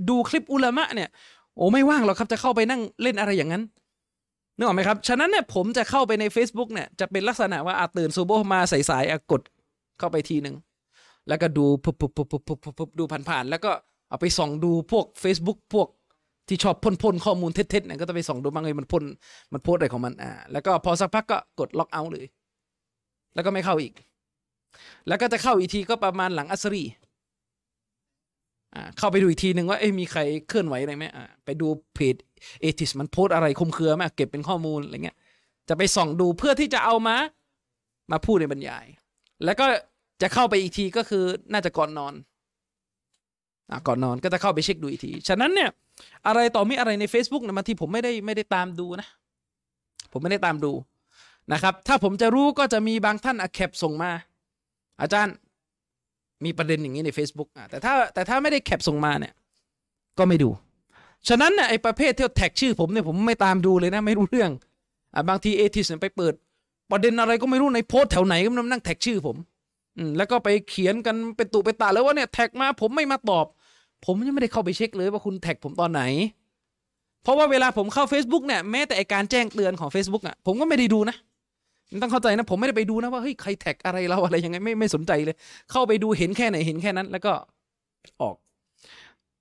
[0.10, 1.10] ดูคลิปอุลามะเนี่ย
[1.56, 3.64] โอ้ไม่ว่างหรอกครับจะเข้าไปนั่งเล่นอะไรอย่างนั้น
[4.58, 9.42] นึกออกไหมครับ ฉะนั้นเนี่ยผมจะเข้าไปใน Facebook เนี่ยจะเป็นลักษณะว่าอาตื่นซูโบมาใส่สายกด
[10.00, 10.56] เข้าไปทีหนึ่ง
[11.28, 13.72] แล้วก็ดูปุ๊บปุ๊บปุ๊บปุ๊บปุ๊บปุ๊บดูผ่านๆแล้วก็
[14.10, 15.88] เอาไปส่องดูพวก Facebook พวก
[16.48, 19.04] ที่ชอบพ่นพ่นข้อมูลเท็จๆเนี่ยก็ต้องไปส่องดูบ้างเลยมันพ่น
[19.54, 22.26] มันโพสอะไรของมันอ่าแล้วก็พอสักพักก็กดล็อกเอาท์เลย
[23.38, 23.94] แล้วก็ไม่เข้าอีก
[25.08, 26.84] แล้วก็จะเข้าอีกทีก็ประมาณหลังอัสรี
[28.74, 32.16] อ่าเข้าไปดูอีกทีหนึ่งว่าเอ้มีใครเคลื่อนไหวอะไรไหมอ่าไปดูเพจ
[32.62, 35.18] เอทิสมันโพสอะไรคุมเครือไหมเก็บเป็นข้อมูลอะไรเงี้ย
[35.70, 37.16] จะไปส่องดูเพื่อที่จะเอามา
[38.12, 38.86] มาพูดในบรรยาย
[39.46, 39.66] แล้วก็
[40.22, 42.14] จะเข้าไปอีกทีก็คือน่าจะก่อนนอน
[43.72, 45.70] อ่าก่อนนอนก็จะเข้าไปเช็คดูอีกที ฉะนั้นเนี่ย
[46.28, 49.08] อะไรต่อมีอะไรใน Facebook นะมาที่ผมไม่ได้ไม่ได้ตามดูนะ
[50.12, 50.72] ผมไม่ได้ตามดู
[51.54, 54.12] นะครับ ถ้าผมจะรู้ก็จะมีบางท่านอะ cap ส่งมา
[55.02, 55.36] อาจารย์
[56.46, 59.34] มีประเด็นอย่างนี้ใน Facebook อะแต่ถ้าแต่ถ้าไม่ได้ cap ส่งมาเนี่ย
[60.18, 60.50] ก็ไม่ดู
[61.28, 64.52] ฉะนั้นเนี่ยไอ้ประเภทที่ tag ชื่อผมเนี่ยผมไม่ตามดูเลยนะ ไม่รู้เรื่อง
[65.14, 66.34] อะบางทีเอทิสไปเปิด
[66.92, 69.38] ประเด็นอะไรก็ไม่รู้ในโพสแถวไหนก็นั่ง tag ชื่อผม
[69.98, 73.46] อืมแล้วก็ไปเขียนกันเป็นตุเป็นตะแล้วว่าเนี่ย tag มาผมไม่มาตอบ
[74.06, 76.02] ผมยังไม่ได้เข้าไปเช็คเลยว่าคุณ tag ผมตอนไหน
[77.24, 81.18] เพราะว่าเวลาผมเข้า Facebook เนี่ยแม้แต่การแจ้งเตือนของ Facebook อะผมก็ไม่ได้ดูนะ
[82.02, 85.36] ต้องเข้าใจนะ ผมไม่ได้ไปดูนะว่าเฮ้ยใครแท็กอะไรเราอะไรยังไงไม่ไม่สนใจเลย
[85.72, 87.34] เข้าไปดูเห็นแค่ไหนเห็นแค่นั้น แล้วก็
[88.22, 88.36] ออก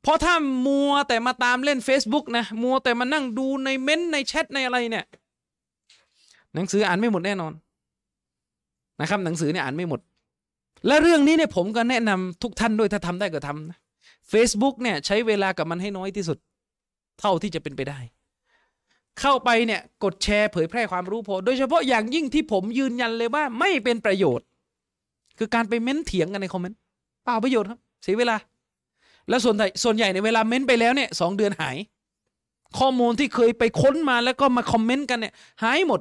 [0.03, 0.35] เพราะถ้า
[0.67, 5.05] มัวแต่มาตามเล่น Facebook นะ มัวแต่มานั่งดูในเม้นในแชทในอะไรเนี่ย
[6.55, 7.53] หนังสืออ่านไม่หมดแน่นอน
[9.01, 10.01] นะครับ หนังสือเนี่ยอ่านไม่หมด
[10.87, 13.79] และเรื่องนี้เนี่ยผมก็แนะนำทุกท่านด้วยถ้าทำได้ก็ทำนะ
[14.33, 16.39] Facebook เนี่ยใช้เวลากับมันให้น้อยที่สุด
[17.21, 17.99] เท่าที่จะเป็นไปได้
[19.21, 24.47] เข้าไปเนี่ยกดแชร์เผยแพร่ความรู้พอโดยเฉพาะอย่างยิ่งที่ผมยืนยันเลยว่าไม่เป็นประโยชน์
[25.39, 26.79] คือการไปเม้นเถียงกันในคอมเมนต์
[27.25, 28.37] เปล่าประโยชน์ครับ เสียเวลา
[29.29, 31.77] แล้วส่วนใหญ่ส่วนใหญ่ในเวลาเม้นไปแล้วเนี่ยสองเดือนหาย
[32.79, 36.01] ข้อมูลที่เคยไปค้นมาแล้วก็มาคอมเมนต์กันเนี่ยหายหมด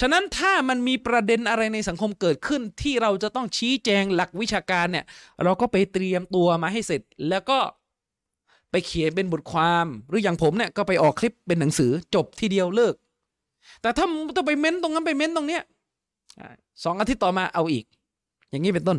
[0.00, 5.04] ฉะนั้นถ้ามันมีประเด็นอะไรในสังคมเกิดขึ้นที่เราจะต้องชี้แจงหลักวิชาการเนี่ย
[5.44, 7.58] เราก็ไปเตรียมตัวมาให้เสร็จแล้วก็
[8.70, 12.94] ไปเขียนเป็นบทความหรืออย่างผมเนี่ยก็ไปออกคลิปเป็นหนังสือจบทีเดียวเลิก
[13.82, 15.62] แต่ถ้าต้องไปเม้นตรงนั้นไปเม้นตรงเนี้ย
[16.84, 17.84] สองอาทิตย์ต่อมาเอาอีก
[18.50, 18.98] อย่างนี้เป็นต้น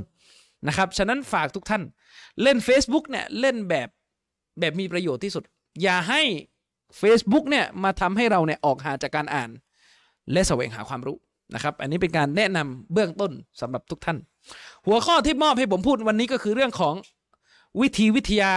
[0.68, 1.84] นะครับ ฉะนั้นฝากทุกท่าน
[2.42, 3.90] เล่น Facebook เนี่ยเล่นแบบ
[4.60, 5.44] แบบมีประโยชน์ที่สุด
[5.82, 6.22] อย่าให้
[7.02, 9.50] Facebook เนี่ยมาทำให้เราเนี่ยออกหาจากการอ่าน
[10.32, 11.18] และแสวงหาความรู้
[11.56, 14.18] นะครับ อันนี้เป็นการแนะนำเบื้องต้นสำหรับทุกท่าน
[14.86, 16.96] หัวข้อที่มอบให้ผมพูดวันนี้ก็คือเรื่องของ
[17.82, 18.52] วิธีวิทยา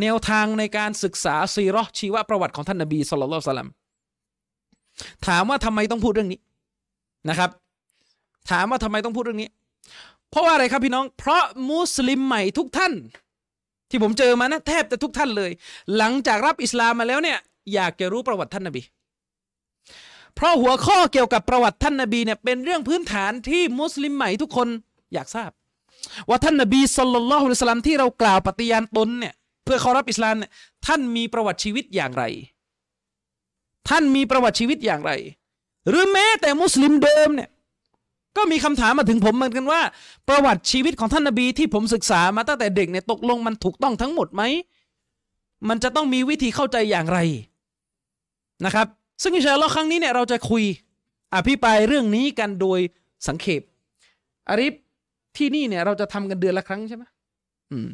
[0.00, 3.70] แนวทางในการศึกษาซีรอชีวประวัติของท่านนบีสุลต่านสลัม
[5.26, 6.40] ถามว่าทำไมต้องพูดเรื่องนี้
[7.28, 7.50] นะครับ
[8.50, 9.50] ถามว่าทำไมต้องพูดเรื่องนี้
[10.30, 12.92] เพราะว่าอะไรครับพี่น้อง เพราะมุสลิมใหม่ทุกท่าน
[13.90, 15.50] ที่ผมเจอมานะแทบจะทุกท่านเลย
[15.96, 17.38] หลังจากรับอิสลามมาแล้วเนี่ย
[17.74, 18.82] อยากจะรู้ประวัติท่านนบี
[20.34, 24.68] เพราะหัวข้อเกี่ยวกับประวัติท่านนบีเนี่ยเป็นเรื่องพื้นฐานที่มุสลิมใหม่ทุกคน
[25.14, 25.50] อยากทราบ
[26.28, 30.50] ว่าท่านนบีสุลต่านที่เรากล่าวปฏิญาณตนเนี่ย เพื่อเขารับอิสลามเนี่ย
[30.86, 32.24] ท่านมีประวัติชีวิตอย่างไร
[33.88, 35.12] ท่านมีประวัติชีวิตอย่างไร
[35.88, 37.50] หรือแม้แต่มุสลิมเดิมเนี่ย
[38.36, 39.80] ก็มีคำถามมาถึงผมเหมือนกันว่า
[40.28, 44.42] ประวัติชีวิตของท่านนบีที่ผมศึกษามาตั้งแต่เด็กเนี่ยตกลงมันถูกต้องทั้งหมดไหม
[45.68, 47.18] มันจะต้องมีวิธีเข้าใจอย่างไร
[48.64, 48.86] นะครับ
[49.22, 50.64] ซึ่งอินชาอัลลอฮ์ครั้งนี้เนี่ยเราจะคุย
[51.34, 52.78] อภิปรายเรื่องนี้กันโดย
[53.28, 53.62] สังเขป
[54.48, 54.74] อาริฟ
[55.36, 57.04] ที่นี่เนี่ยเราจะทำกันเดือนละครั้งใช่ไหม
[57.70, 57.88] อืม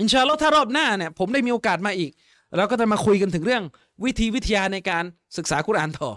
[0.00, 2.10] อินชาอัลลอฮ์ถ้ารอบหน้าเนี่ยผมได้มีโอกาสมาอีก
[2.56, 3.62] เราก็จะมาคุยกันถึงเรื่อง
[4.04, 5.04] วิธีวิทยาในการ
[5.36, 6.10] ศึกษาคุรานต่อ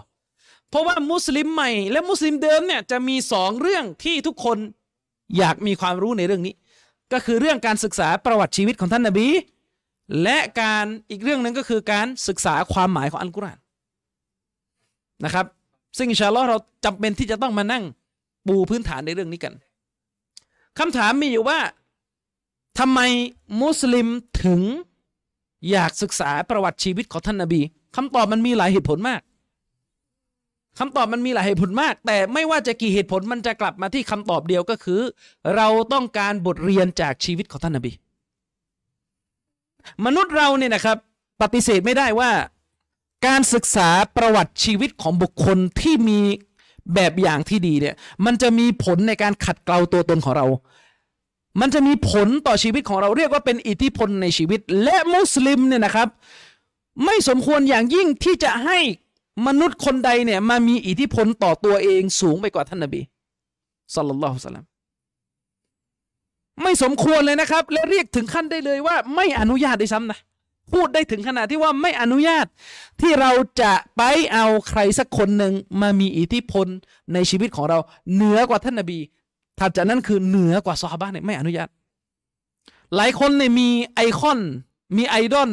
[0.70, 4.58] เพราะว่ามุสลิมใหม่ และมุสลิมเดิมเนี่ยจะมีสองเรื่องที่ทุกคน
[5.38, 6.54] อยากมีความรู้ในเรื่องนี้
[7.12, 9.28] ก็คือเรื่องการศึกษาประวัติชีวิตของท่านนบี
[10.22, 13.58] และการอีกเรื่องหนึ่งก็คือการศึกษาความหมายของอัลกุรอาน
[15.24, 15.46] นะครับ
[15.96, 17.84] ซึ่งอินชาอัลลอฮ์เราจำเป็นที่จะต้องมานั่ง
[18.46, 19.54] ปูพื้นฐานในเรื่องนี้กัน
[20.78, 21.58] คำถามมีอยู่ว่า
[22.78, 23.00] ทำไม
[23.60, 24.08] มุสลิม
[24.44, 24.60] ถึง
[25.70, 27.60] อยากศึกษาประวัติชีวิตของท่านนาบี
[27.96, 29.20] คำตอบมันมีหลายเหตุผลมาก
[30.78, 35.00] คำตอบมันมีหลายเหตุผลมาก แต่ไม่ว่าจะกี่เหตุผลมันจะกลับมาที่คำตอบเดียวก็คือ
[35.56, 37.92] เราต้องการบทเรียนจากชีวิตของท่านนาบี
[40.04, 40.96] มนุษย์เราเนี่ยนะครับ
[41.42, 42.30] ปฏิเสธไม่ได้ว่า
[43.26, 46.20] การศึกษาประวัติชีวิตของบุคคลที่มี
[46.94, 50.46] แบบอย่างที่ดีเนี่ย มันจะมีผลในการขัดเกลาตัวตนของเรา
[51.60, 56.08] มันจะมีผลต่อชีวิตของเราเรียกว่าเป็นอิทธิพลในชีวิต และมุสลิมเนี่ยนะครับ
[57.04, 58.78] ไม่สมควรอย่างยิ่งที่จะให้
[59.46, 63.00] มนุษย์คนใดเนี่ยมามีอิทธิพลต่อตัวเองสูงไปกว่าท่านนบี
[63.94, 64.64] สัลลัลลอฮุสลัม
[66.62, 70.18] ไม่สมควรเลยนะครับ และเรียกถึงขั้นได้เลยว่า ไม่อนุญาตได้ซ้ำนะ
[70.72, 72.46] พูดได้ถึงขนาดที่ว่าไม่อนุญาต
[73.00, 76.66] ที่เราจะไปเอาใครสักคนหนึ่งมามีอิทธิพล
[77.12, 77.78] ในชีวิตของเรา
[78.14, 78.98] เหนือกว่าท่านนบี
[79.58, 81.68] ถัดจากนั้นคือเหนือกว่าซอฮาบะเนี่ยไม่อนุญาต
[82.96, 84.40] หลายคนเนี่ยมีไอคอน
[84.96, 85.50] มีไอดอล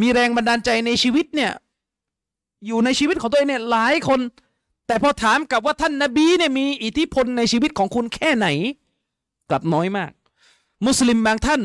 [0.00, 1.52] มีแรงบันดาลใจในชีวิตเนี่ย
[2.66, 4.20] อยู่ในชีวิตของตัวเองเนี่ยหลายคน
[4.86, 8.46] แต่พอถามกับว่าท่านนาบีเนี่ยมีอิทธิพลในชีวิตของคุณแค่ไหน
[9.50, 10.10] กลับน้อยมาก
[10.86, 11.62] มุสลิมบางท่าน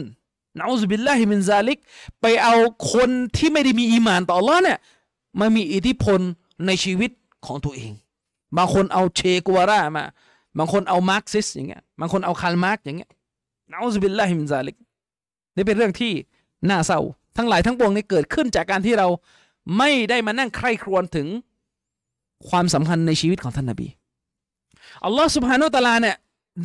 [0.58, 1.78] نعوذ بالله من ذلك
[2.22, 2.56] ไปเอา
[2.94, 4.78] คนที่ไม่ได้มีอีมานต่อ Allah เนี่ย
[5.40, 6.20] มามีอิทธิพล
[6.66, 7.12] ในชีวิต
[7.46, 7.92] ของตัวเอง
[8.58, 10.06] บางคนเอาเชกูวารามา
[10.58, 13.10] บางคนเอามาร์กซิสอย่างเงี้ยบางคนเอาคาร์มาร์กอย่างเงี้ย
[13.72, 14.76] นาอุบิลลาฮิมินซาลิก
[15.56, 16.12] นี่เป็นเรื่องที่
[16.70, 17.00] น่าเศร้า
[17.38, 19.08] ทั้งหลายทั้งปวงนี้เกิดขึ้นจากการที่เรา
[19.78, 21.28] ไม่ได้มานั่งใคร่ครวญถึง
[22.50, 23.88] ความสำคัญในชีวิตของท่านนาบี
[25.06, 26.16] อัลลอฮ์สุบฮานุตะลาเนี่ย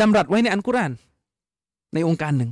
[0.00, 0.92] ดำรัสไว้ในอันกุราน
[1.94, 2.50] ในองค์การหนึ่ง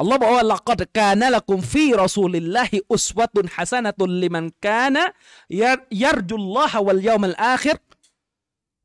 [0.00, 5.04] อัลลอฮ์บอกว่าลักดกานะละกุมฟีรอซูลิลลาฮิอุสวะตุนฮัสนะตุนลิมันกานะ
[6.04, 7.78] ยัรจุลลอฮะวัลยามัลอาคิร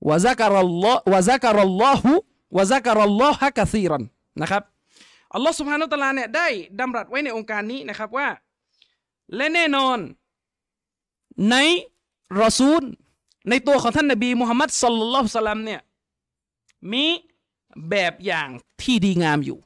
[0.10, 2.14] วะซักรัลลอฮ์วะซักรัลลอฮุ
[2.58, 4.04] วะซักรัลลอฮะกะซีรัน
[4.42, 4.64] นะครับ
[5.34, 6.48] อัลลอฮ์สุบฮานุตะลาเนี่ยได้
[6.80, 8.28] ดำรัสไว้ในองค์การนี้นะครับว่า
[9.36, 9.98] และแน่นอน
[11.50, 11.56] ใน
[12.42, 12.84] รอซูล
[13.50, 15.82] ในตัวของท่านนบีมุฮัมมัดสุลลัลลสลัมเนี่ย
[16.92, 17.06] มี
[17.90, 18.50] แบบอย่าง
[18.82, 19.60] ที่ดีงามอยู่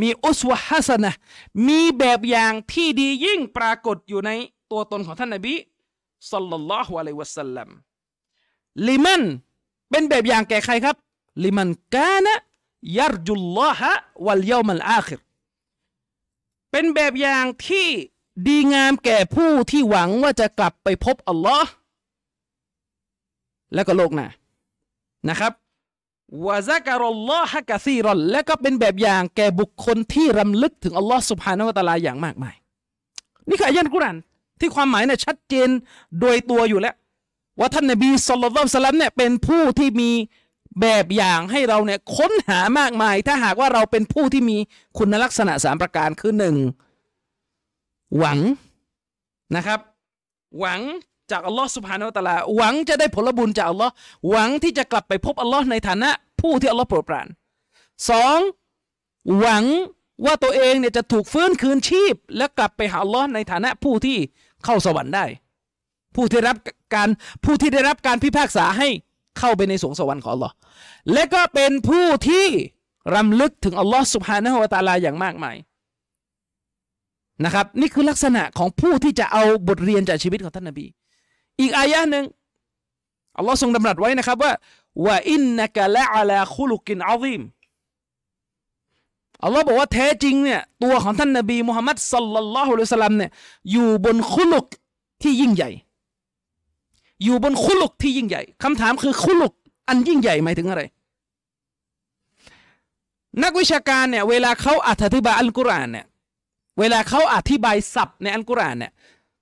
[0.00, 1.12] มีอุสวะฮัสนะ
[1.68, 4.30] มีแบบอย่างที่ดียิ่งปรากฏอยู่ใน
[4.70, 5.54] ตัวตนของท่านนบี
[6.32, 7.68] สัลลัลลอฮุอะลัยวะสัลลัม
[8.88, 9.22] ลิมัน
[9.92, 10.96] เป็นแบบอย่างแก่ใครครับ
[11.42, 12.34] ลิมันกานะ
[12.98, 13.92] ยัรจุลลอฮะ
[14.26, 15.20] วัลเยามัลอาคิร
[16.70, 17.88] เป็นแบบอย่างที่
[18.46, 21.70] ดีงามแก่ผู้ที่หวังว่าจะกลับไปพบอัลลอฮ์
[23.74, 24.26] และก็โลกหน้า
[25.28, 25.52] นะครับ
[26.46, 32.54] วะซักรุลลอฮะกะซีรอนและก็เป็นแบบอย่างแก่บุคคลที่รำลึกถึงอัลลอฮ์สุบฮานาวะตะลาอย่างมากมาย
[33.48, 34.16] นี่คืออายะห์กุรอาน
[34.60, 35.68] ที่ความหมายเนี่ยชัดเจน
[36.20, 36.94] โดยตัวอยู่แล้ว
[37.58, 40.10] ว่าท่านนบีสุลต่านสลัมเนี่ยเป็นผู้ที่มี
[40.80, 44.56] แบบอย่างให้เราเนี่ยค้นหามากมาย ถ้าหากว่าเราเป็นผู้ที่มี
[44.98, 46.56] คุณลักษณะสามประการคือหนึ่ง
[48.18, 48.38] หวัง
[49.56, 49.80] นะครับ
[50.60, 50.80] หวัง
[51.30, 53.92] จากอัลลอฮ์สุบฮานาอัลตะลาหวังจะได้ผลบุญจากอัลลอฮ์
[54.30, 56.10] หวังที่จะกลับไปพบอัลลอฮ์ในฐานะ
[56.40, 57.28] ผู้ที่อัลลอฮ์โปรดปราน
[58.10, 58.38] สอง
[59.38, 59.64] หวัง
[60.24, 64.16] ว่าตัวเองเนี่ยจะถูกฟื้นคืนชีพ และกลับไปหาอัลลอฮ์ในฐานะผู้ที่
[64.64, 65.24] เข้าสวรรค์ได้
[66.14, 66.56] ผู้ที่รับ
[66.94, 67.08] การ
[67.44, 68.88] ผู้ที่ได้รับการพิพากษาให้
[69.38, 70.54] เข้าไปในสวงสวรรค์ของอัลลอฮ์
[71.12, 72.46] และก็เป็นผู้ที่
[73.14, 75.56] รำลึกถึงอัลลอฮ์สุบฮานะฮวตาลาอย่างมากมาย
[77.44, 80.86] นะครับ นี่คือลักษณะของผู้ที่จะเอาบทเรียนจากชีวิตของท่านนบี
[81.60, 82.24] อีกอายะหนึ่ง
[83.38, 84.52] อัลลอฮ์ทรงดำรัสไว้นะครับว่า
[85.06, 87.42] ว่าอินนักะละอัลาคุลุกินอาซิม
[89.44, 93.30] อัลลอฮ์บอกว่าแท้จริงเนี่ยตัวของท่านนบีมุฮัมมัดสัลลัลลอฮุอะลัยฮิสลามเนี่ย
[93.72, 94.66] อยู่บนคุลุก
[95.22, 95.70] ที่ยิ่งใหญ่
[97.24, 99.52] อยู่บนคุลุกที่ยิ่งใหญ่คำถามคือคุลุก
[99.88, 100.82] อันยิ่งใหญ่หมายถึงอะไร
[103.42, 106.06] นักวิชาการเนี่ยเวลาเขาอธิบายอัลกุรอานเนี่ย
[106.78, 108.92] เวลาเขาอธิบายศัพท์ในอัลกุรอานเนี่ย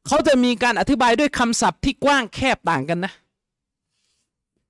[0.06, 3.12] เขาจะมีการอธิบายด้วยคำศัพท์ที่กว้างแคบต่างกันนะ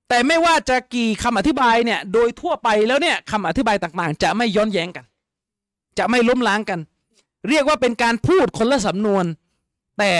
[0.09, 5.05] แต่ไม่ว่าจะกี่คำอธิบายเนี่ยโดยทั่วไปแล้วเนี่ยคำอธิบายต่างๆ จะไม่ย้อนแย้งกัน
[5.97, 6.79] จะไม่ล้มล้างกัน
[7.49, 9.25] เรียกว่าเป็นการพูดคนละสำนวน
[9.99, 10.11] แต่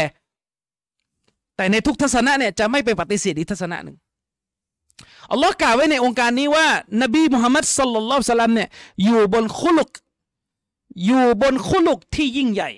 [1.56, 3.98] แต่ในทุกทัศนะเนี่ยจะไม่ไปปฏิเสธอีกทัศนะหนึ่ง
[5.32, 6.68] อัลลอฮ์กล่าวไว้ในองค์การนี้ว่า
[7.02, 8.70] นบีมุฮัมมัดสัลลัลลอฮุสลัมเนี่ย
[9.04, 9.90] อยู่บนคุลุก
[11.06, 12.72] อยู่บนคุลุกที่ยิ่งใหญ่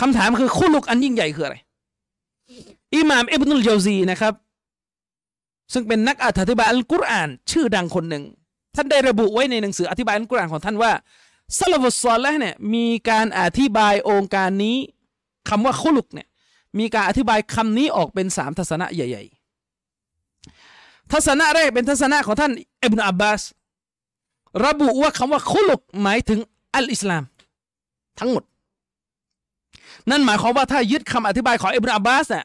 [0.00, 1.56] คำถามคือคุลุกอันยิ่งใหญ่คืออะไร
[2.96, 4.34] อิหม่ามอิบนุลเจาซีนะครับ
[5.72, 8.24] ซึ่งเป็นนักอธิบายอัลกุรอาน ชื่อดังคนหนึ่ง
[8.74, 10.92] ท่านได้ระบุไว้ในหนังสืออธิบายอัลกุรอานของท่านว่า
[11.58, 14.76] ซาลฟุสซอลและเนี่ยมีการอธิบายองค์การนี้
[15.48, 16.28] คำว่าคุลุกเนี่ย
[16.78, 19.24] มีการอธิบายคำนี้ออกเป็นสามทัศนะใหญ่
[19.98, 22.52] ๆ ทัศนะแรกเป็นทัศนะของท่าน
[22.84, 23.42] อิบนุอับบาส
[24.66, 26.40] ระบุว่าคำว่าคุลุกหมายถึง
[26.74, 27.22] อัลอิสลาม
[28.18, 28.44] ทั้งหมด
[30.10, 32.44] นั่นหมายความว่าถ้ายึดคำอธิบายของอิบนุอับบาสเนี่ย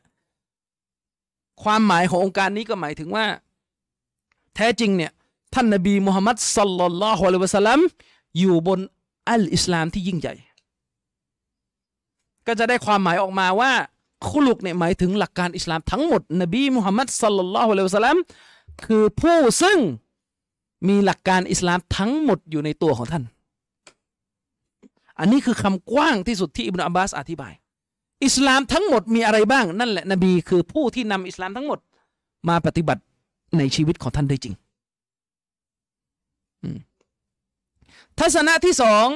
[1.63, 3.25] ความหมายขององค์การนี้ก็หมายถึงว่า
[4.55, 5.11] แท้จริงเนี่ย
[5.53, 7.79] ท่านนบีมุฮัมมัดสัลลัลลอฮุอะลัยวะสัลลัม
[8.39, 8.79] อยู่บน
[9.29, 10.35] อัลอิสลามที่ยิ่งใหญ่
[12.47, 13.71] ก็จะได้ความหมายออกมาว่า
[14.29, 18.17] คุลุกเนี่ยหมายถึงหลักการอิสลามทั้งหมด นบีมุฮัมมัดสัลลัลลอฮุอะลัยฮิวะสัลลัม
[18.85, 19.79] คือผู้ซึ่ง
[20.87, 23.23] มีหลักการอิสลามทั้งหมดอยู่ในตัวของท่าน
[25.19, 27.53] อันนี้คือคำกว้างที่สุดที่อิบนาอับบาสอธิบาย
[28.25, 31.79] อิสลามทั้งหมดมีอะไรบ้าง นั่นแหละนบีคือผู้ที่นำอิสลามทั้งหมด
[32.49, 33.01] มาปฏิบัติ
[33.57, 34.53] ในชีวิตของท่านได้จริง
[38.19, 39.07] ทัศนะที่สอง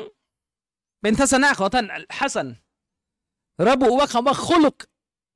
[1.02, 2.48] เป็นทัศนะของท่านอัลฮัสซัน
[3.70, 4.76] ระบุว่าคำว่าคุลุก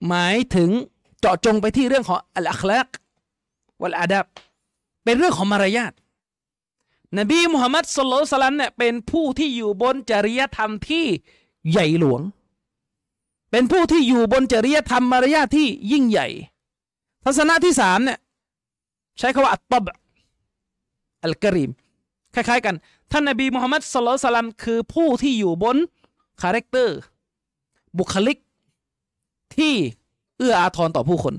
[0.08, 0.70] หมายถึง
[1.20, 2.88] เจาะจงไปที่เรื่องของอัลอัคลัก
[3.82, 4.26] วัลอาดับ
[5.04, 5.94] เป็นเรื่องของมารยาท
[7.20, 11.06] นบีมุฮัมมัดสุลลัลสลัมเนี่ยเป็นผู้ที่อยู่บนจริยธรรมที่
[11.70, 12.22] ใหญ่หลวง
[13.52, 16.28] เป็นผู้ที่อยู่บนจริยธรรมมารยาทที่ยิ่งใหญ่
[17.24, 18.20] ทัศนะที่สามเนี่ย
[19.20, 19.86] ใช้คำว่า الطبع
[21.24, 21.72] الكريم
[22.34, 22.76] คล้ายๆกัน
[23.12, 25.78] ท่านนบีมุฮัมมัด صلى الله عليه وسلم คือผู้ที่อยู่บน
[26.42, 26.98] character
[27.98, 28.38] บุคลิก
[29.56, 29.74] ที่
[30.38, 31.36] เอื้ออาทรต่อผู้คน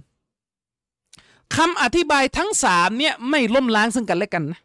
[1.56, 4.60] คำอธิบายทั้งสามเนี่ยไม่ล้มล้างซึ่งกันและกันนะ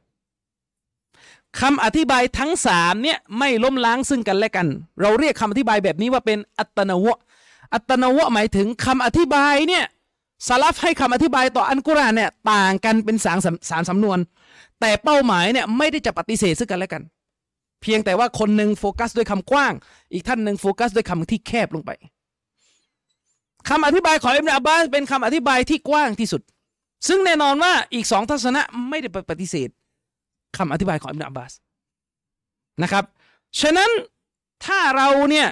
[1.60, 4.67] คำอธิบายทั้งสามเนี่ยไม่ล้มล้างซึ่งกันและกัน
[5.02, 7.17] เราเรียกคำอธิบายแบบนี้ว่าเป็นอัตนวะ
[7.74, 9.86] อัตนวะหมายถึงคำอธิบายเนี่ย
[10.48, 13.38] สลับให้คำอธิบายต่ออันกุรานเนี่ยต่างกันเป็นสาม
[13.69, 14.19] สามสำนวน
[14.80, 17.04] แต่เป้าหมายเนี่ยไม่ได้จะปฏิเสธซึ่งกันและกัน
[17.82, 19.74] เพียงแต่ว่าคนหนึ่งโฟกัสด้วยคำกว้าง
[20.14, 21.92] อีกท่านหนึ่งโฟกัสด้วยคำที่แคบลงไป
[23.70, 26.42] คำอธิบายของอิบนาอับบาสเป็นคำอธิบายที่กว้างที่สุด
[27.08, 29.70] ซึ่งแน่นอนว่าอีกสองทัศนะไม่ได้ปฏิเสธ
[30.58, 31.52] คำอธิบายของอิบนาอับบาส
[32.84, 33.04] นะครับ
[33.62, 33.92] ฉะนั้น
[34.66, 35.48] ถ้าเราเนี่ย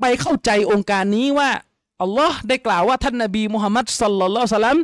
[0.00, 1.50] ไปเข้าใจองค์การนี้ว่า
[2.02, 4.78] อัลลอฮ์ได้กล่าวว่าท่านนบีมุฮัมมัดสัลลัลลอฮุสลัม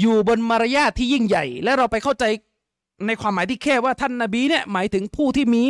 [0.00, 2.24] อยู่บนมารยาทที่ยิ่งใหญ่ และเราไปเข้าใจ
[3.06, 5.62] ในความหมายที่แค่ว่าท่านนบีเนี่ยหมายถึงผู้ที่มี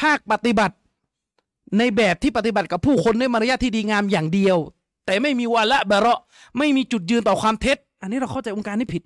[0.00, 0.76] ภาคปฏิบัติ
[1.78, 4.56] ในแบบที่ปฏิบัติกับผู้คนด้วยมารยาทที่ดีงามอย่างเดียว
[5.06, 6.20] แต่ไม่มีวาละบะระ
[6.58, 9.02] ไม่มีจุดยืนต่อความเท็จ อันนี้เราเข้าใจองค์การนี้ผิด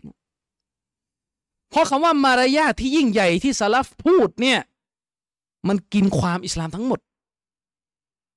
[1.71, 4.59] เพราะคำว่ามารยาทที่ยิ่งใหญ่ที่สลัฟพูดเนี่ย
[5.69, 7.01] มันกินความอิสลามทั้งหมด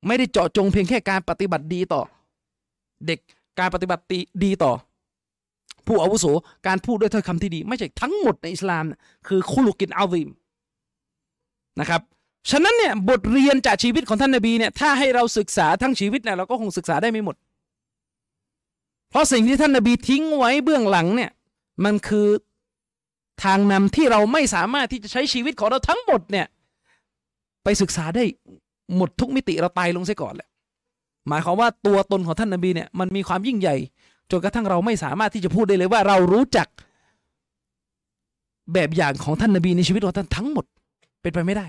[0.08, 2.02] ไม่ได้เจาะจงเพียงแค่การปฏิบัติดีต่อ
[3.06, 3.20] เด็ก
[3.60, 4.04] การปฏิบัติ
[4.44, 4.72] ดีต่อ
[5.88, 6.26] ผู้อาวุโส
[6.68, 8.84] การพูดด้วยถ้อยคำที่ดี ไม่ใช่ทั้งหมดในอิสลาม
[9.28, 10.30] คือคุลุกินอัลซิม
[11.80, 12.02] นะครับ
[12.50, 17.36] ฉะนั้นเนี่ยบทเรียนจากชีวิตของท่านนบีเนี่ยถ้าให้เราศึกษาทั้งชีวิตเนี่ยเราก็คงศึกษาได้ไม่หมด
[19.10, 21.32] เพราะสิ่งที่ท่านนบีทิ้งไว้เบื้องหลังเนี่ย
[21.86, 22.28] มันคือ
[23.44, 26.46] ทางนำที่เราไม่สามารถที่จะใช้ชีวิตของเราทั้งหมดเนี่ย
[27.64, 28.24] ไปศึกษาได้
[28.96, 30.48] หมดทุกมิติเราตายลงเสียก่อนแหละ
[31.28, 33.76] หมายความว่าตัวตนของท่านนบีเนี่ยมันมีความยิ่งใหญ่
[34.32, 36.68] จนกระทั่งเราไม่สามารถที่จะพูดได้เลยว่าเรารู้จัก
[38.74, 40.66] แบบอย่างของท่านนบีในชีวิตของท่านทั้งหมด
[41.22, 41.68] เป็นไปไม่ได้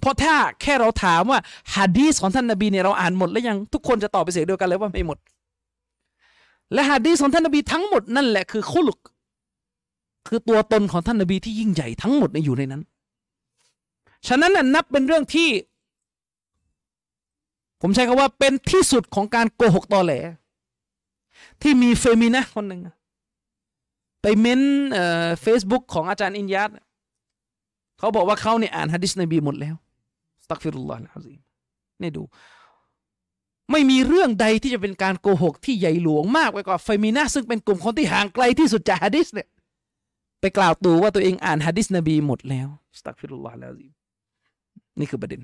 [0.00, 1.38] เพราะถ้าแค่เราถามว่า
[1.74, 5.18] ฮะดีสของท่านนบีเนี่ยเราอ่านหมดแล้วยังทุกคนจะตอบไปเสียงเดียวกันเลยว่าไม่หมด
[6.72, 8.98] และฮะดีสของท่านนบีทั้งหมดนั่นแหละคือคุลุก
[10.28, 12.82] คือตัวตนของท่านนบีที่ยิ่งใหญ่ทั้งหมดในอยู่ในนั้น
[14.26, 15.48] ฉะนั้นน่ะนับเป็นเรื่องที่
[17.80, 20.12] ผมใช้คำว่าเป็นที่สุดของการโกหกตอแหล
[21.62, 22.80] ที่มีเฟมินะคนหนึ่ง
[24.22, 24.60] ไปเม้น
[25.42, 26.70] เฟซบุ๊กของอาจารย์อินยัด
[27.98, 29.74] เขาบอกว่าเขาเนี่ยอ่านฮะดิษนบีหมดแล้ว
[30.44, 31.34] สตักฟิรุลลอฮ์นะซี
[32.02, 32.22] นี่ดู
[33.70, 39.48] ไม่มีเรื่องใดที่จะเป็นการโกหกที่ใหญ่หลวงมากไปกว่าเฟมินะซึ่งเป็นกลุ่มคนที่ห่างไกลที่สุดจากฮะดิษเนี่ย
[40.40, 43.72] ไปกล่าวตูว่าตัวเองอ่านฮะดิษนบีหมดแล้วสตักฟิรุลลอฮ์แล้ว
[44.98, 45.40] นี่คือประเด็น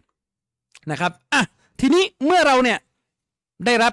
[0.90, 1.42] นะครับอะ
[1.80, 2.78] ทีนี้เมื่อเราเนี่ย
[3.66, 3.92] ได้รับ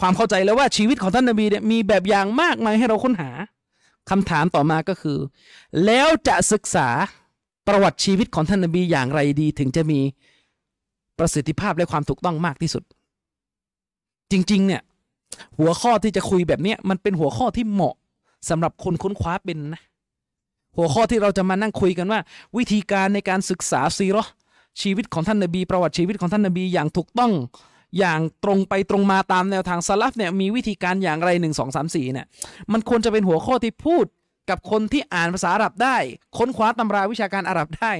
[0.00, 3.30] ความเข้าใจแล้วว่าชีวิตของท่านนบีเนี่ยมีแบบอย่างมากมายให้เราค้นหา
[4.10, 5.18] คำถามต่อมาก็คือ
[5.86, 6.88] แล้วจะศึกษา
[7.70, 10.00] ประวัติชีวิตของท่านนบีอย่างไรดี ถึงจะมี
[11.18, 12.82] ประสิทธิภาพและความถูกต้องมากที่สุด
[14.32, 14.82] จริง ๆ เนี่ย
[15.58, 17.94] หัวข้อที่จะคุยแบบนี้มันเป็นหัวข้อที่เหมาะ
[18.48, 19.82] สำหรับคนค้นคว้าเป็นนะ
[20.76, 22.20] หัวข้อที่เราจะมานั่งคุยกันว่า
[22.56, 24.24] วิธีการในการศึกษาซีรอ
[24.82, 27.32] ชีวิตของท่านนบี ประวัติชีวิตของท่านนบีอย่างถูกต้อง
[27.98, 32.26] อย่างตรงไปตรงมาตามแนวทางสลับเนี่ยมีวิธีการอย่างไรหนึ่งสองสามสี่เนี่ย
[32.72, 34.04] มันควรจะเป็นหัวข้อที่พูด
[34.48, 35.96] กับคนที่อ่านภาษาอาหรับได้
[36.38, 37.92] ค้นคว้าตำราวิชาการอาหรับได้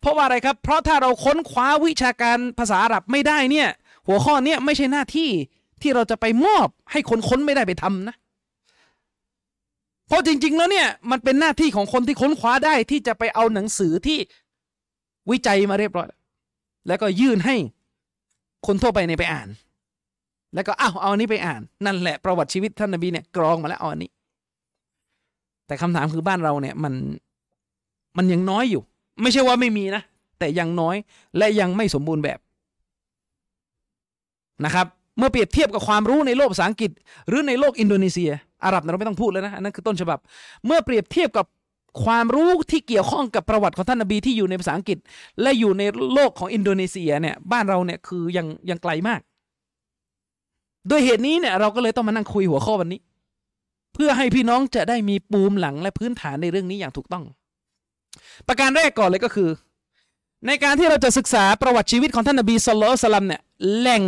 [0.00, 3.68] เพราะว่าอะไรครับ เพราะถ้าเราค้นคว้าวิชาการภาษาอาหรับไม่ได้เนี่ย
[4.06, 5.30] หัวข้อเนี้ยไม่ใช่หน้าที่
[5.82, 8.16] ที่เราจะไปมอบให้คนค้นไม่ได้ไปทำนะ
[10.06, 14.18] เพราะจริง ๆ แล้วเนี่ยมันเป็นหน้าที่ของคนที่ค้นคว้าได้ที่จะไปเอาหนังสือที่
[15.30, 16.08] วิจัยมาเรียบร้อย
[16.88, 17.56] แล้วก็ยื่นให้
[18.66, 19.48] คนทั่วไปในไปอ่าน
[20.54, 24.10] แล้วก็อ้าวเอาอันนี้ไปอ่าน นั่นแหละประวัติชีวิตท่านนบีเนี่ยกรองมาแล้วเอาอันนี้
[25.66, 26.94] แต่คำถามคือบ้านเราเนี่ยมัน
[28.16, 28.82] มันยังน้อยอยู่
[29.22, 30.02] ไม่ใช่ว่าไม่มีนะ
[30.38, 30.96] แต่ยังน้อย
[31.38, 32.38] และยังไม่สมบูรณ์แบบ
[34.64, 34.86] นะครับ
[35.18, 36.90] เมื่อเปรียบเทียบกับความรู้ในโลกภาษาอังกฤษ
[37.28, 38.30] หรือในโลกอินโดนีเซีย
[38.64, 40.18] อาหรับเราไม่ต้องพูดแล้วนะอันนั้นคือต้นฉบับ
[40.66, 41.46] เมื่อเปรียบเทียบกับ
[42.04, 44.98] ความรู้ที่เกี่ยวข้องกับประวัติของท่านนบีที่อยู่ในภาษาอังกฤษ
[45.42, 45.82] และอยู่ใน
[46.14, 49.20] โลกของอินโดนีเซียเนี่ยบ้านเราเนี่ยคือยังยังไกลมาก
[50.90, 53.00] ด้วยเหตุนี้เนี่ยเราก็เลยต้องมานั่งคุยหัวข้อวันนี้
[53.96, 57.24] เพื่อให้พี่น้องจะได้มีปูมหลังและพื้นฐานในเรื่องนี้อย่างถูกต้อง
[58.46, 59.48] ประการแรกก่อนเลยก็คือ
[60.46, 63.42] ในการที่เราจะศึกษาประวัติชีวิตของท่านนบีสุลต่านเนี่ย
[63.78, 64.04] แหล่ง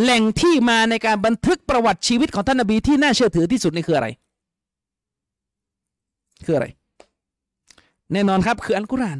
[0.00, 4.08] แหล่งที่มาในการบันทึกประวัติชีวิตของท่านนบีที่น่าเชื่อถือที่สุดนี่คืออะไร
[6.44, 6.66] คืออะไร
[8.12, 9.18] แน่นอนครับคืออัลกุรอาน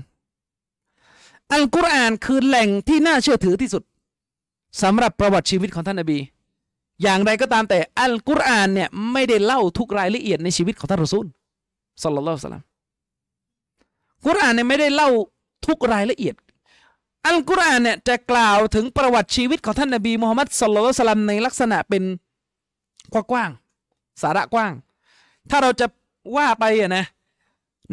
[1.52, 3.82] อัลกุรอานคือแหล่งที่น่าเชื่อถือที่สุด
[4.82, 6.18] สำหรับประวัติชีวิตของท่านนบี
[7.02, 11.26] อย่างไรก็ตามแต่อัลกุรอานเนี่ยไม่ได้เล่าทุกรายละเอียดในชีวิตของท่านรอซูล
[12.02, 12.62] สัลลัลลอฮุสลาม
[14.26, 15.08] กุรอานเนี่ยไม่ได้เล่า
[15.66, 16.34] ทุกรายละเอียด
[17.26, 22.02] อัลกุรอานเนี่ยจะกล่าวถึงประวัติชีวิตของท่านนบีมูฮัมมัดสุลลัลสลัมในลักษณะเป็น
[23.12, 23.50] กว้าง
[24.22, 24.72] สาระกว้าง
[25.50, 25.86] ถ้าเราจะ
[26.36, 27.04] ว่าไปอะนะ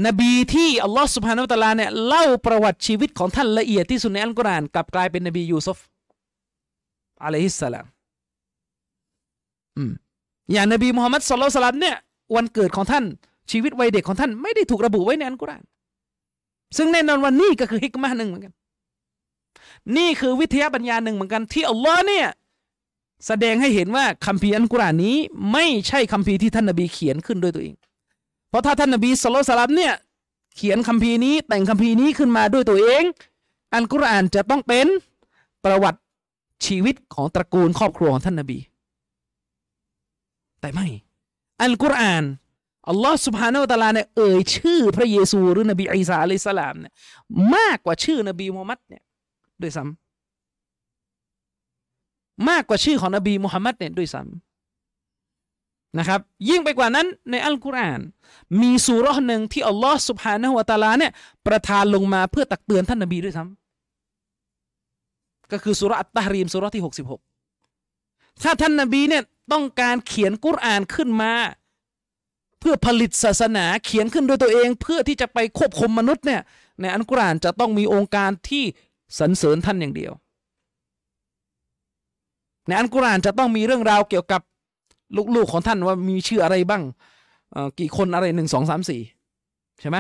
[0.08, 5.80] นบีที่อัลลอฮ์สุบฮานาอัลลอฮ์เนี่ยเล่าประวัติชีวิตของท่านละเอียดที่สุดในอัลกุรอานกลับกลายเป็นนบียูซุฟ
[7.24, 7.86] อะลัยฮิสสลาม
[9.78, 9.92] อืม
[10.52, 11.96] อย่างนบีมูฮัมมัดสุลลัลสลัมเนี่ย
[12.36, 13.06] วันเกิดของท่าน
[13.52, 15.64] ชีวิตวัยเด็กของท่านไม่ได้ถูกระบุไว้ในอัลกุรอาน
[16.78, 18.54] ซึ่งแน่นอนวันนี้ก็คือฮิกมาหนึ่งเหมือนกัน
[19.98, 22.28] นี่คือวิทยาปัญญาหนึ่งเหมือนกันที่อัลลอฮ์เนี่ย
[23.28, 25.18] แสดงให้เห็นว่าคัมภีร์อัลกุรอานนี้
[25.54, 27.76] ไม่ใช่คัมภีร์ที่ท่านนบีเขียนขึ้นด้วยตัวเอง
[28.50, 29.94] เพราะถ้าท่านนบีสุลต่านเนี่ย
[30.56, 33.04] เขียนคัมภีร์นี้ แต่งคัมภีร์นี้ขึ้นมาด้วยตัวเอง
[33.74, 34.88] อัลกุรอานจะต้องเป็น
[35.66, 36.00] ประวัติ
[36.66, 38.60] ชีวิตของตระกูลครอบครัวของท่านนบี
[40.62, 40.88] แต่ไม่
[41.64, 42.24] อัลกุรอาน
[42.90, 46.94] อัลลอฮ์สุบฮานาอัลลอฮ์เนี่ยเอ่ยชื่อพระเยซูหรือนบีอีสาอะลัยสลามเนี่ย
[47.56, 49.04] มากกว่าชื่อนบีมูฮัมมัดเนี่ย
[49.62, 54.24] ด้วยซ้ำมากกว่าชื่อของนบีมุฮัมมัดเนี่ยด้วยซ้
[55.98, 58.02] นะครับ ยิ่งไปกว่านั้นในอัลกุรอาน
[58.62, 61.12] มีสุรหนึ่งที่อัลลอฮ์สุบฮานะฮุวาตาลาเนี่ย
[61.48, 67.22] ประทานลงมาเพื่อตักเตือนท่านนบีด้วยซ้ำก็คือสุรอัตตารีมสุรที่หกสิบหก
[68.44, 71.32] ถ้าท่านนบีเนี่ย ต้องการเขียนกุรอานขึ้นมา
[72.60, 76.42] เพื่อผลิตศาสนาเขียนขึ้นโดยตัวเอง เพื่อที่จะไปควบคุมมนุษย์เนี่ย
[76.82, 78.64] ในอัลกุรอานจะต้องมีองค์การที่
[79.20, 80.14] สรรเสริญท่านอย่างเดียว
[82.68, 84.42] ในอัลกุรอานจะต้องมีเรื่องราวเกี่ยวกับ
[85.36, 86.84] ลูกๆของท่านว่ามีชื่ออะไรบ้าง
[87.80, 89.02] กี่คนอะไรหนึ่งสองสามสี่
[89.82, 89.98] ใช่ไหม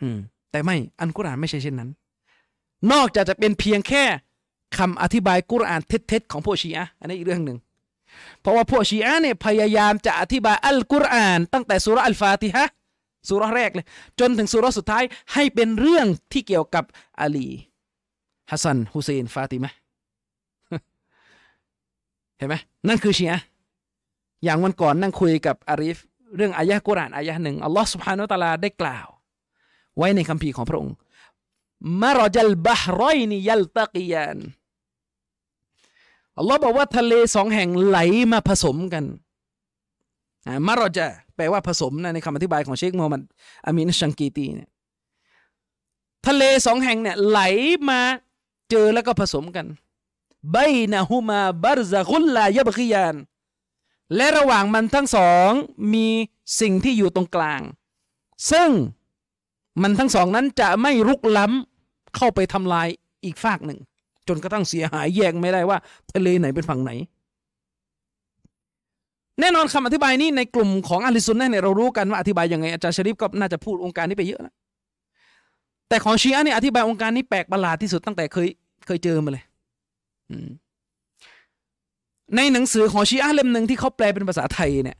[0.00, 0.18] อืม
[0.50, 1.90] แต่ไม่อันกุรอานไม่ใช่เช่นนั้น
[2.92, 4.04] นอกจากจะเป็นเพียงแค่
[4.78, 7.58] คำอธิบายกุรอานเท็จๆของพวกชีอะอันนี้อีกเรื่องหนึ่ง
[8.40, 12.64] เพราะว่าพวกชีอะเนี่ยพยายามจะอธิบายอัลกุรอาน ตั้งแต่สุรอัลฟาติฮะ
[13.28, 13.86] สุรแรกเลย
[14.20, 16.84] จนถึงสุรสุดท้ายให้เป็นเรื่องที่เกี่ยวกับ
[17.20, 17.48] อาลี
[18.50, 19.70] ฮัสซันฮุเซนฟาติมะ
[22.38, 22.54] เห็นไหม
[22.88, 23.40] นั่นคือชีอะ
[24.44, 25.98] อย่างวันก่อนนั่งคุยกับอาริฟ
[26.36, 29.08] เรื่องอายะกุรอานอายะหนึ่งอัลลอฮ์สุบฮานุตะลาได้กล่าว
[29.96, 30.94] ไว้ในคัมภีร์ของพระองค์
[32.02, 34.38] มารจัลบะฮรอยนิยัลตะกียาน
[36.38, 37.98] อัลลอฮ์บอกว่าทะเลสองแห่งไหล
[38.32, 39.04] มาผสมกัน
[40.66, 41.06] มารจะ
[41.36, 43.22] แปลว่าผสมนะในคำอธิบายของเชคโมฮัมหมัด
[43.66, 44.70] อามินชังกีตีเนี่ย
[46.26, 47.40] ทะเลสองแห่งเนี่ยไหล
[47.88, 48.00] มา
[48.70, 49.66] เจอแล้วก็ผสมกัน
[50.52, 50.56] ใบ
[50.92, 53.14] นะฮุมาบารซะกุลลายะบกิยาน
[54.16, 55.50] และระหว่างมันทั้งสอง
[55.94, 56.06] มี
[56.60, 57.60] สิ่งที่อยู่ตรงกลาง
[58.50, 58.70] ซึ่ง
[59.82, 62.88] มันทั้งสองนั้นจะไม่รุกล้ำเข้าไปทำลาย
[63.24, 63.80] อีกฝากหนึ่ง
[64.28, 65.78] จนกระทั่งเสียหายแยกไม่ได้ว่า
[66.12, 66.92] ทะเลไหนเป็นฝั่งไหน
[69.40, 74.54] แน่นอนคำอธิบายนี้ในกลุ่มของอาลิซุนเนี่ยเรารู้กันว่าอธิบายยังไงอาจารย์ชริฟก็น่าจะพูดองค์การนี้ไปเยอะแล้ว
[75.88, 78.48] แต่ของชีอะเนี่ยอธิบายองค์การนี้แปลกประหลาดที่สุดตั้งแต่เคย
[78.86, 79.44] เคยเจอมาเลย
[82.36, 84.98] ในหนังสือของชีอะเล่มหนึ่งที่เขาแปลเป็นภาษาไทยเนี่ย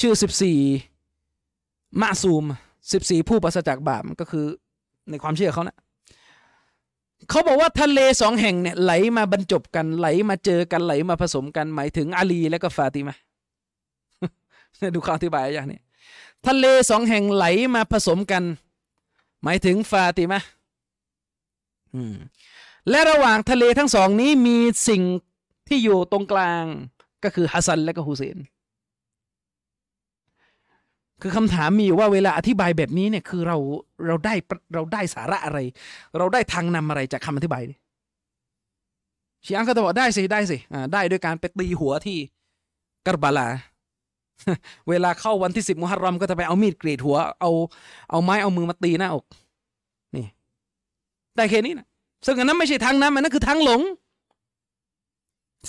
[0.00, 0.58] ชื่อสิบสี่
[2.00, 2.44] มาซูม
[2.92, 4.44] สิบสี่ผู้ประสจากบาปก็คือ
[5.10, 5.76] ในความเชื่อเขานะ
[7.28, 13.14] เขาบอกว่าทะเลสองแห่งเนี่ยไหลมาบรรจบกันไหลมาเจอกันไหลมาผสมกันหมายถึงอาลีและก็ฟาติมา
[14.94, 15.80] ดูคำอธิบายอย่างนี้
[16.46, 17.44] ทะเลสองแห่งไหล
[17.74, 18.42] มาผสมกัน
[19.44, 20.40] หมายถึงฟาติมา
[22.90, 24.58] และระหว่างทะเลทั้งสองนี้มี
[24.88, 25.02] สิ่ง
[25.68, 26.64] ที่อยู่ตรงกลาง
[27.24, 28.38] ก็คือฮัสซันและก็ฮุเซน
[31.22, 33.56] คือคำถามมีว่าเวลาอธิบายแบบนี้เนี่ยคือเรา
[34.06, 34.34] เราได้
[34.74, 35.58] เราได้สาระอะไร
[36.18, 37.78] เราได้ทางนำอะไรจากคำอธิบายนี่
[39.44, 42.18] ชีอังก็จะบอกได้สิได้สิอ่าได้ด้วยการไปตีหัวที่
[43.06, 43.48] กับบาลา
[44.88, 47.50] เวลาเข้าวันที่สิบมุฮัรรอมก็จะไปเอามีดกรีดหัว เอา
[48.10, 49.24] เอาไม้เอามือมาตีหน้าอก
[50.16, 50.26] นี่
[51.36, 51.86] ได้แค่นี้นะ
[52.26, 53.80] ซึ่งอันนั้นไม่ใช่ทางนำอันนั้นคือทางหลง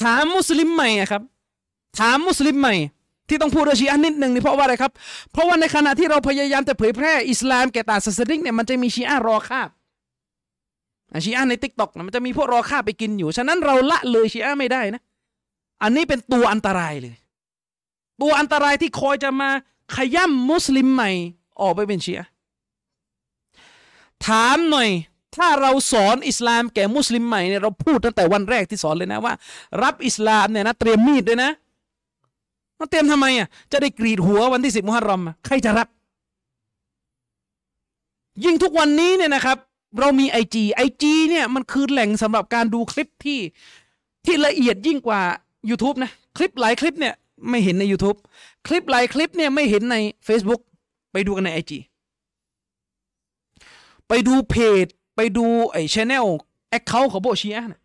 [0.03, 1.23] ถามมุสลิมใหม่ครับ
[1.99, 2.75] ถามมุสลิมใหม่
[3.29, 4.91] ที่ต้องพูดเรื่องชีอะนิดหนึ่งนี่เพราะว่าอะไรครับ
[5.31, 9.69] เพราะว่าในขณะที่เราพยายามจะเผยแพร่อิสลามแก่ต่างศาสนิกเนี่ยมันจะมีชีอะรอคาบ
[11.25, 15.01] ชีอะใน TikTok มันจะมีพวกรอคาบไปกินอยู่ ฉะนั้นเราละเลยชีอะไม่ได้นะ
[15.83, 17.15] อันนี้เป็นตัวอันตรายเลย
[18.21, 19.49] ตัวอันตรายที่คอยจะมา
[19.95, 21.11] ขย่ำมุสลิมใหม่
[21.61, 22.27] ออกไปเป็นชีอะ
[24.25, 24.89] ถามหน่อย
[25.35, 29.33] ถ้าเราสอนอิสลามแก่มุสลิมใหม่เนี่ยเราพูดตั้งแต่วันแรกที่สอนเลยนะว่า
[29.83, 31.51] รับอิสลามเนี่ยนะเตรียมมีดด้วยนะ
[32.81, 35.87] มาเตรียมทำไมอะจะได้กรีดหัววันที่สิบมุฮัรรอมใครจะรับ
[38.43, 39.57] ยิ่งทุกวันนี้เนี่ยนะครับ
[39.99, 43.39] เรามีไอจีไอจีเนี่ยมันคือแหล่งสำหรับการดูคลิปที่
[44.25, 45.21] ที่ละเอียดยิ่งกว่า
[45.69, 47.13] YouTube นะ คลิปหลายคลิปเนี่ย
[47.49, 48.17] ไม่เห็นใน YouTube
[48.67, 49.95] คลิปหลายคลิปเนี่ยไม่เห็นใน
[50.27, 50.61] Facebook
[51.11, 51.79] ไปดูกันในไอจี
[54.07, 56.25] ไปดูเพจ ไปดูไอ้ channel
[56.69, 57.80] account ของพวกชีอะนะ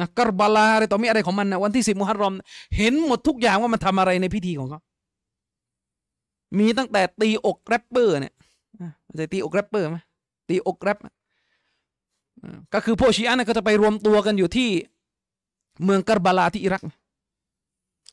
[0.00, 2.34] นะกรบาลาอะไรต่อมีอะไรของมันนะวันที่สิบมุฮัรรอม
[2.76, 4.80] เห็นหมดทุกอย่างว่ามันทำอะไรในพิธีของเขา
[6.58, 8.34] มีตั้งแต่ตีอกแรปเปอร์เนี่ย
[9.18, 9.98] จะตีอกแรปเปอร์ไหม
[10.48, 10.98] ตีอกแรป
[12.74, 14.68] ก็คือพวกชีอะนะก็จะไปรวมตัวกันอยู่ที่
[15.84, 16.82] เมืองกรบาลาที่อิรัก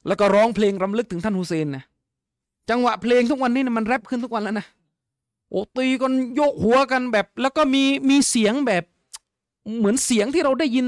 [0.08, 1.84] แล้วก็ร้องเพลงรำลึกถึงท่านฮุเซนนะ
[2.70, 4.66] จังหวะเพลงทุกวันนี้นะมันแรปขึ้นทุกวันแล้วนะ
[5.50, 8.84] โอ้ตีกันโยกหัวกันแบบ แล้วก็มีมีเสียงแบบ
[9.80, 10.86] เหมือนเสียงที่เราได้ยิน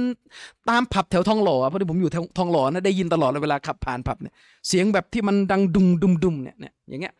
[0.69, 4.33] ตามผับแถวทองหล่อเพราะที่ผมอยู่ทองหล่อนะได้ยินตลอดเลยเวลาขับผ่านผับเนี่ย
[4.67, 7.13] เสียงแบบที่มันดังดุมดุมดุมเนี่ยเนี่ยอย่างเงี้ย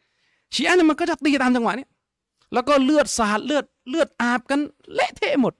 [0.54, 1.86] ชีอะเนี่ยมันก็จะตีตามจังหวะนี้
[2.54, 4.60] แล้วก็เลือดสาดเลือดเลือดอาบกัน
[4.94, 5.54] เละเทะหมด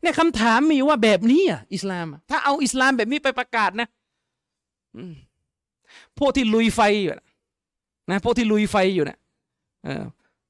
[0.00, 3.88] เนี่ยคำถามมีว่าแบบนี้อะอิสลามถ้าเอาอิสลามแบบนี้ไปประกาศนะ
[6.18, 7.12] พวกที่ลุยไฟอยู่
[8.10, 9.18] นะพวกที่ลุยไฟอยู่เนะ
[9.84, 10.04] เออ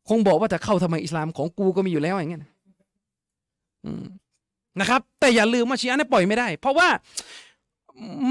[0.09, 2.43] คงบอกว่าจะเข้าทำไมอิสลามของกูก็มีอยู่แล้วอย่างเงี้ย
[4.81, 6.89] นะครับ แต่อย่าลืมว่าชีอะห์นี่ยปล่อยไม่ได้ เพราะว่า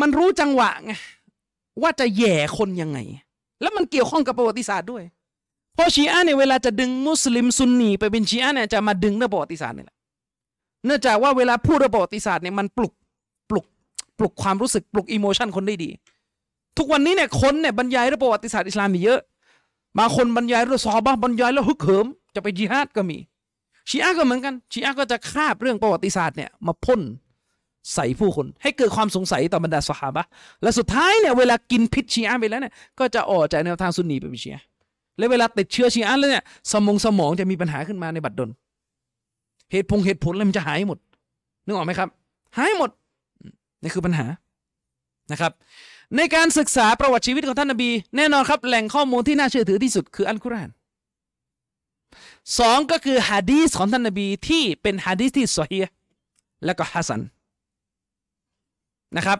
[0.01, 0.93] มันรู้จังหวะไง
[1.81, 2.99] ว่าจะแย่คนยังไง
[3.61, 5.03] แล้วมันเกี่ยวข้องกับประวัติศาสตร์ด้วย
[5.75, 9.97] เพราะชีอะเนี่ยเวลาจะดึงมุสลิมซุนนีไปเป็นชีอะเนี่ยจะมาดึงเรื่องประวัติศาสตร์นี่แหละ
[10.85, 12.93] เนื่องจากว่าเวลาพูดเรื่องประวัติศาสตร์เนี่ยมันปลุก
[13.49, 13.65] ปลุก
[14.19, 15.89] ปลุกความรู้สึกปลุก emotion คนได้ดี
[16.77, 19.19] ทุกวันนี้เนี่ยคนเนี่ยบรรยายเรื่องประวัติศาสตร์อิสลามมีเยอะ
[19.97, 23.17] บางคนบรรยายเรื่องซอฮาบะฮ์บรรยายแล้วฮึกเหิมจะไปจิฮาดก็มี
[23.89, 27.01] ชีอะก็เหมือนกันชีอะก็จะคาบเรื่องประวัติศาสตร์เนี่ยมาพ่น
[27.93, 30.23] ใส่ผู้คน ให้เกิดความสงสัยต่อบรรดาสหาบะ
[30.61, 34.63] และสุดท้ายเนี่ยเวลากินพิษชีอะไปแล้วเนี่ยก็จะออกจากแนวทางซุนนีไปเป็นชีอะ
[35.17, 38.49] แล้วเวลาติดเชื้อชีอะแล้วเนี่ยสมองสมองจะมีปัญหาขึ้นมาในบัดดล
[39.71, 40.99] เหตุพงเหตุผลอะไรมันจะหายหมด
[41.65, 42.09] นึกออกไหมครับ
[42.57, 42.89] หายหมด
[43.81, 44.25] นี่คือปัญหา
[45.31, 45.51] นะครับ
[46.17, 50.69] ในการศึกษาประวัติชีวิตของท่านนบี แน่นอนครับแหล่งข้อมูลที่น่าเชื่อถือที่สุดคืออัลกุรอาน
[52.59, 55.79] สองก็คือฮะดีสของท่านนบีที่เป็นฮะดีสที่สฮี
[56.65, 57.21] และก็ฮัสัน
[59.17, 59.39] นะครับ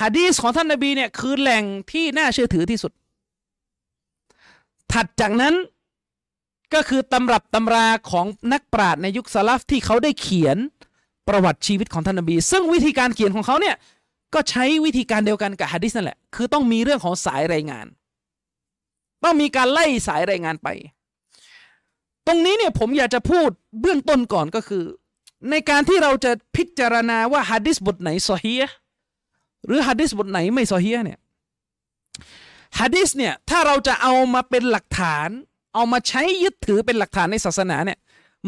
[0.00, 2.92] ฮะดีสของท่านนบีเนี่ยคือแหล่งที่น่าเชื่อถือที่สุด
[4.92, 5.54] ถัดจากนั้น
[6.74, 10.56] ก็คือตำรับตำราของนักปราชญ์ในยุคสลับที่เขาได้เขียน
[11.28, 13.76] ประวัติชีวิตของท่านนบี ซึ่งวิธีการเขียนของเขาเนี่ย
[14.34, 17.86] ก็ใช้วิธีการเดียวกันกับฮะดิษนั่นแหละ คือต้องมีเรื่องของสายรายงาน
[19.24, 20.68] ต้องมีการไล่สายรายงานไป
[22.26, 23.48] ตรงนี้เนี่ยผมอยากจะพูด
[23.80, 24.84] เบื้องต้นก่อนก็คือ
[25.50, 28.54] ในการที่เราจะพิจารณาว่าฮะดิษบทไหนซอฮี
[29.66, 31.18] หรือฮะดิษบทไหนไม่ซอฮีเนี่ย
[32.80, 35.28] ฮะดิษเนี่ยถ้าเราจะเอามาเป็นหลักฐาน
[35.74, 37.98] เอามาใช้ยึดถือเป็นหลักฐานในศาสนาเนี่ย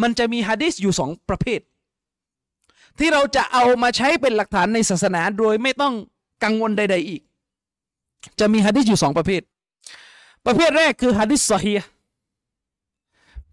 [0.02, 1.60] มันจะมีฮะดิษอยู่สองประเภท
[2.98, 5.94] ที่เราจะเอามาใช้เป็นหลักฐานในศาสนาโดยไม่ต้อง
[6.44, 7.22] กังวลใด ๆ อีก
[8.40, 9.42] จะมีฮะดิษอยู่สองประเภท
[10.46, 11.74] ประเภทแรกคือฮะดิษซอฮี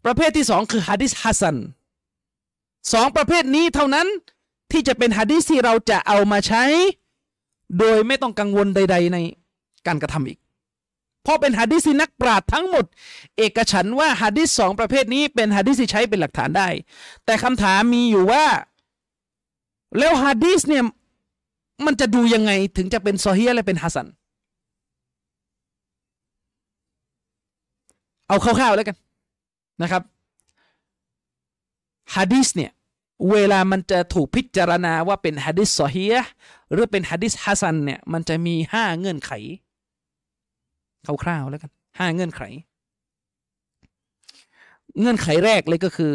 [0.05, 1.57] ประเภทที่สองคือฮะดิษฮัสัน
[2.93, 4.07] สองประเภทนี้เท่านั้น
[4.71, 6.63] ที่จะเป็นฮะดิษที่เราจะเอามาใช้
[7.79, 9.17] โดยไม่ต้องกังวลใด ๆ ใน
[9.87, 10.39] การกระทำอีก
[11.23, 12.85] เพราะเป็นฮะดิษที่นักปราชญ์ทั้งหมด
[13.37, 16.67] เอกฉันว่าฮะดิษสองประเภทนี้เป็นฮะดิษที่ใช้เป็นหลักฐานได้
[17.25, 18.45] แต่คำถามมีอยู่ว่า
[19.97, 20.83] แล้วฮะดีสเนี่ย
[21.85, 24.07] มันจะดูยังไงถึงจะเป็นซอฮีและเป็นฮัสัน
[28.27, 28.95] เอาคร่าวๆแล้วกัน
[29.81, 30.03] นะครับ
[32.15, 32.71] ฮะดีสเนี่ย
[33.31, 36.05] เวลามันจะถูกพิจารณาว่าเป็นฮะดิษซอฮี
[36.71, 39.31] หรือเป็นฮะดิษฮัสันเนี่ยมันจะมีห้าเงื่อนไข
[41.23, 42.41] คร่าวๆแล้วกันห้าเงื่อนไข
[44.99, 46.13] เงื่อนไขแรกเลยก็คือ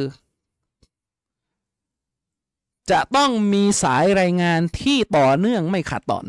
[2.91, 6.27] จะต้องมีสายรายงานที่ต่อเนื่องไม่ขาดตอน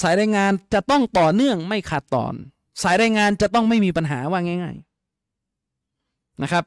[0.00, 2.34] สายรายงานจะต้องต่อเนื่องไม่ขาดตอน
[2.82, 4.76] สายรายงานจะต้องไม่มีปัญหาว่าง่าย
[5.58, 6.64] ๆนะครับ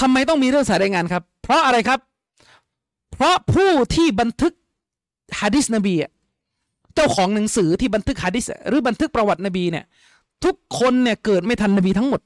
[0.00, 2.00] ทำไมต้องมีเรื่องสายรายงานครับ เพราะอะไรครับ
[3.12, 4.52] เพราะผู้ที่บันทึก
[5.40, 5.94] ฮะดิษนบี
[6.94, 9.84] เจ้าของหนังสือที่บันทึกฮะดิษหรือบันทึกประวัตินบีเนี่ย
[10.44, 12.20] ทุกคนเนี่ยเกิดไม่ทันนบีทั้งหมด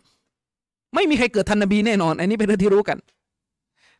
[0.95, 2.99] ไม่มีใครเกิดทันนบีแน่นอน อันนี้เป็นเรื่องที่รู้กัน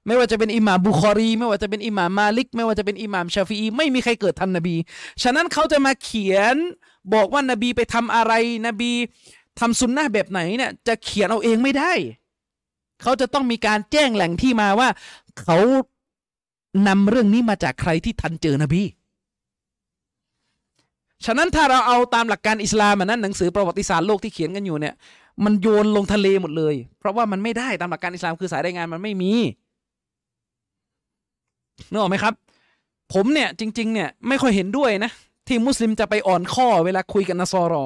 [0.07, 4.75] ไม่ว่าจะเป็นอิหม่ามบุคอรี ไม่ว่าจะเป็นอิหม่ามมาลิก ไม่ว่าจะเป็นอิหม่ามชาฟีอีไม่มีใครเกิดทันนบี
[5.23, 6.57] ฉะนั้นเขาจะมาเขียน
[7.15, 8.33] บอกว่านบีไปทำอะไร
[8.67, 8.93] นบี
[9.59, 11.93] ทำซุนนะแบบไหนเนี่ยจะเขียนเอาเองไม่ได้
[13.03, 14.89] เขาจะต้องมีการแจ้งแหล่งที่มาว่า
[15.41, 15.59] เขา
[16.89, 18.83] นำเรื่องนี้มาจากใครที่ทันเจอนบี
[21.27, 24.95] ฉะนั้นถ้าเราเอาตามหลักการอิสลามนั้นหนังสือประวัติศาสตร์โลกที่เขียนกันอยู่เนี่ย
[25.45, 29.33] มันโยนลงทะเลหมดเลย เพราะว่ามันไม่ได้ตามหลักการอิสลามคือสายรายงานมันไม่มี
[31.91, 32.35] นึกออกไหมครับ
[33.15, 35.11] ผมเนี่ยจริง ๆ เนี่ยไม่ค่อยเห็นด้วยนะ
[35.49, 37.85] ที่มุสลิมจะไปอ่อนข้อเวลาคุยกันนซอรอ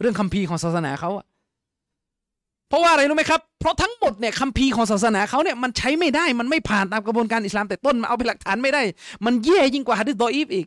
[0.00, 1.10] เรื่องคัมภีร์ของศาสนาเขา
[2.68, 8.82] เพราะว่าอะไรรู้ไหมครับเพราะทั้งหมดเนี่ยคัมภีร์ของศาสนาเขาเนี่ยมันใช้ไม่ได้มันไม่ผ่านตามกระบวนการอิสลามแต่ต้นมาเอาเป็นหลักฐานไม่ได้
[9.24, 10.66] มันแย่ยิ่งกว่าฮะดิษดออีฟอีก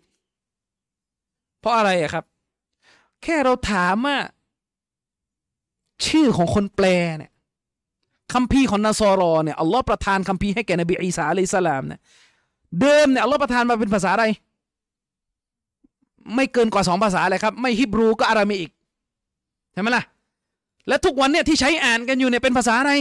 [1.59, 2.23] เพราะอะไรอะครับ
[3.23, 4.17] แค่เราถามว่า
[6.07, 6.85] ชื่อของคนแปล
[7.17, 7.31] เนี่ย
[8.33, 11.99] คำพีร์ของนาซอรอเนี่ยอัลลอฮ์ประทานคำพีร์ให้แก่นบีอีสาอะลัยสลามเนี่ย
[12.81, 14.25] เดิมเนี่ยอัลลอฮ์ประทานมาเป็นภาษาอะไร
[16.35, 18.71] ไม่เกินกว่าสองภาษาเลยครับ ไม่ฮิบรูก็อารามีอีก
[19.73, 20.03] ใช่ไหมล่ะ
[20.87, 22.91] และทุกวันเนี่ยที่ใช้อ่านกันอยู่เนี่ยเป็นภาษาอะไร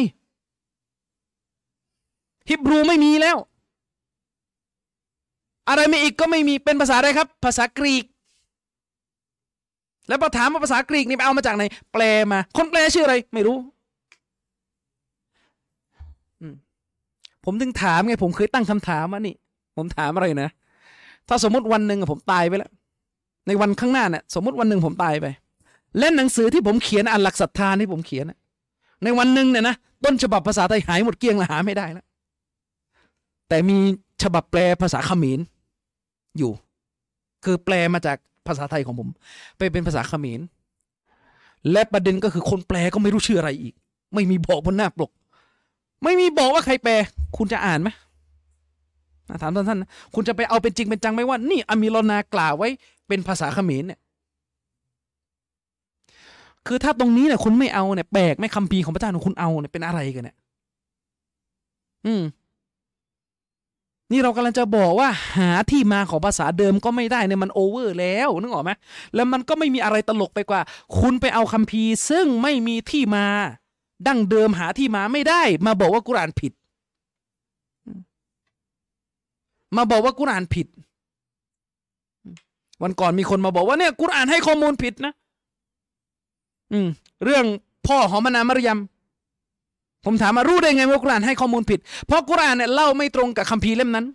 [2.51, 3.37] ฮิบรูไม่มีแล้ว
[5.69, 8.05] อารามีอีกก็ไม่มีเป็นภาษาอะไรครับ ภาษากรีก
[10.09, 11.63] แล้วพอถามว่าภาษากรีกนี่ไปเอามาจากไหน
[11.93, 12.03] แปล
[12.33, 13.57] มา คนแปลชื่ออะไร ไม่รู้
[17.45, 19.35] ผมถึงถามไงผมเคยตั้งคำถามว่านี่
[19.77, 20.51] ผมถามอะไรนะ
[21.29, 22.71] ถ้าสมมติวันหนึ่งผมตายไปแล้ว
[23.47, 25.27] ในวันข้างหน้าเนี่ยสมมติวันหนึ่งผมตายไป
[25.99, 28.25] และหนังสือที่ผมเขียนอันหลักศรัทธาที่ผมเขียน
[29.05, 32.07] ในวันหนึ่งเนี่ยนะต้นฉบับภาษาไทยหายหมดเกลี้ยงละหาไม่ได้แล้ว
[33.49, 33.77] แต่มี
[34.23, 35.41] ฉบับแปลภาษาเขมร
[36.39, 36.53] อยู่
[37.45, 38.17] คือแปลมาจาก
[38.47, 39.09] ภาษาไทยของผม
[39.59, 40.41] ไปเป็นภาษาเขมร
[41.73, 43.75] และประเด็นก็คือคนแปลก็ไม่รู้ชื่ออะไรอีก
[44.15, 45.11] ไม่มีบอกบนหน้าปก
[46.05, 46.93] ไม่มีบอกว่าใครแปล
[47.37, 47.89] คุณจะอ่านไหม
[49.43, 52.69] ถามท่านๆนะคุณจะไปเอาเป็นจริงเป็นจังไหมว่า นี่อามีรนากล่าวไว้
[53.13, 54.01] เป็นภาษาเขมรเนี่ย
[56.67, 60.37] คือถ้าตรงนี้เนี่ยคุณไม่เอาเนี่ยแปลกไม่คำพีของพระเจ้าของคุณเอาเนี่ยเป็นอะไรกันเนี่ย
[62.07, 62.23] อืม
[64.11, 68.71] นี่เรากำลังจะบอกว่า หาที่มาของภาษาเดิมก็ไม่ได้เนี่ยมันโอเวอร์แล้วนึกออกไหม
[69.15, 70.61] แล้วมันก็ไม่มีอะไรตลกไปกว่า
[71.01, 73.27] คุณไปเอาคัมภีร์ซึ่งไม่มีที่มา
[74.07, 76.53] ดั้งเดิมหาที่มาไม่ได้ มาบอกว่ากุรานผิด
[79.77, 80.67] มาบอกว่ากุรานผิด
[82.83, 85.13] วันก่อนมีคนมาบอกว่าเนี่ยกุรานให้ข้อมูลผิดนะ
[86.73, 86.89] อืม
[87.25, 87.45] เรื่อง
[87.87, 88.79] พ่อของมานามารยม
[90.05, 94.07] ผมถามมารู้ได้ไงว่ากุรานให้ข้อมูลผิด เพราะกุรานเนี่ยเล่าไม่ตรงกับคัมภีร์เล่มนั้น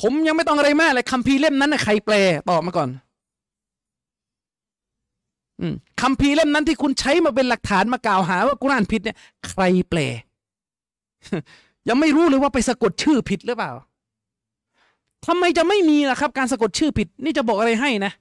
[0.00, 2.14] ผมยังไม่ต้องอะไรมากเลยคัมภีร์เล่มนั้นน่ะใครแปล
[2.50, 2.88] ตอบมาก่อน
[5.60, 9.16] อืมคัมภีร์เล่มนั้นที่คุณใช้มาเป็นหลักฐานมากล่าวหาว่ากุรานผิดเนี่ย
[9.48, 9.98] ใครแปล
[11.88, 13.72] ยังไม่รู้เลยว่าไปสะกดชื่อผิดหรือเปล่า
[15.26, 18.12] ทำไมจะไม่มีล่ะครับ การสะกดชื่อผิด นี่จะบอกอะไรให้นะ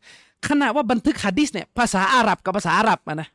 [0.47, 3.27] ขณะว่าบันทึกฮะดิษเนี่ยภาษาอาหรับกับภาษาอาหรับนะ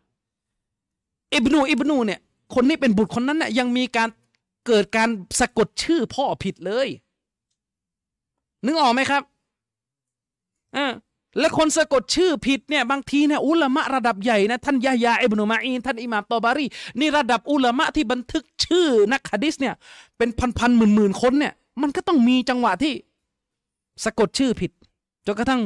[1.35, 2.21] อิบนูอิบนูเนี่ย
[2.55, 4.09] คนนี้เป็นบุตรคนนั้นน่ะยังมีการ
[4.67, 5.09] เกิดการ
[5.41, 6.89] สะกดชื่อพ่อผิดเลย
[8.65, 9.23] นึกออกไหมครับ
[10.77, 10.93] อ่า
[11.39, 16.67] และคนสะกดชื่อผิดเนี่ยบางทีเนี่ยอุลามะระดับใหญ่นะท่านยายาอิบนุมาอีนท่านอิหม่ามตอบารี
[17.01, 19.75] นี่ระดับอุลามะที่บันทึกชื่อนักฮะดิษเนี่ย
[20.19, 21.53] เป็นพันพันหมื่นหมื่นคนเนี่ย
[21.83, 22.93] มันก็ต้องมีจังหวะที่
[24.05, 24.71] สะกดชื่อผิด
[25.27, 25.61] จนกระทั่ง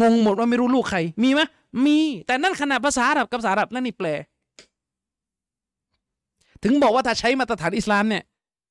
[0.00, 1.40] งงหมดว่าไม่รู้ลูกใคร มีไหม
[1.84, 4.08] มี แต่นั่นขนาดภาษาอาหรับกับภาษาอาหรับนั่นนี่แปล
[6.64, 8.22] ถึงบอกว่าถ้าใช้มาตรฐานอิสลามเนี่ย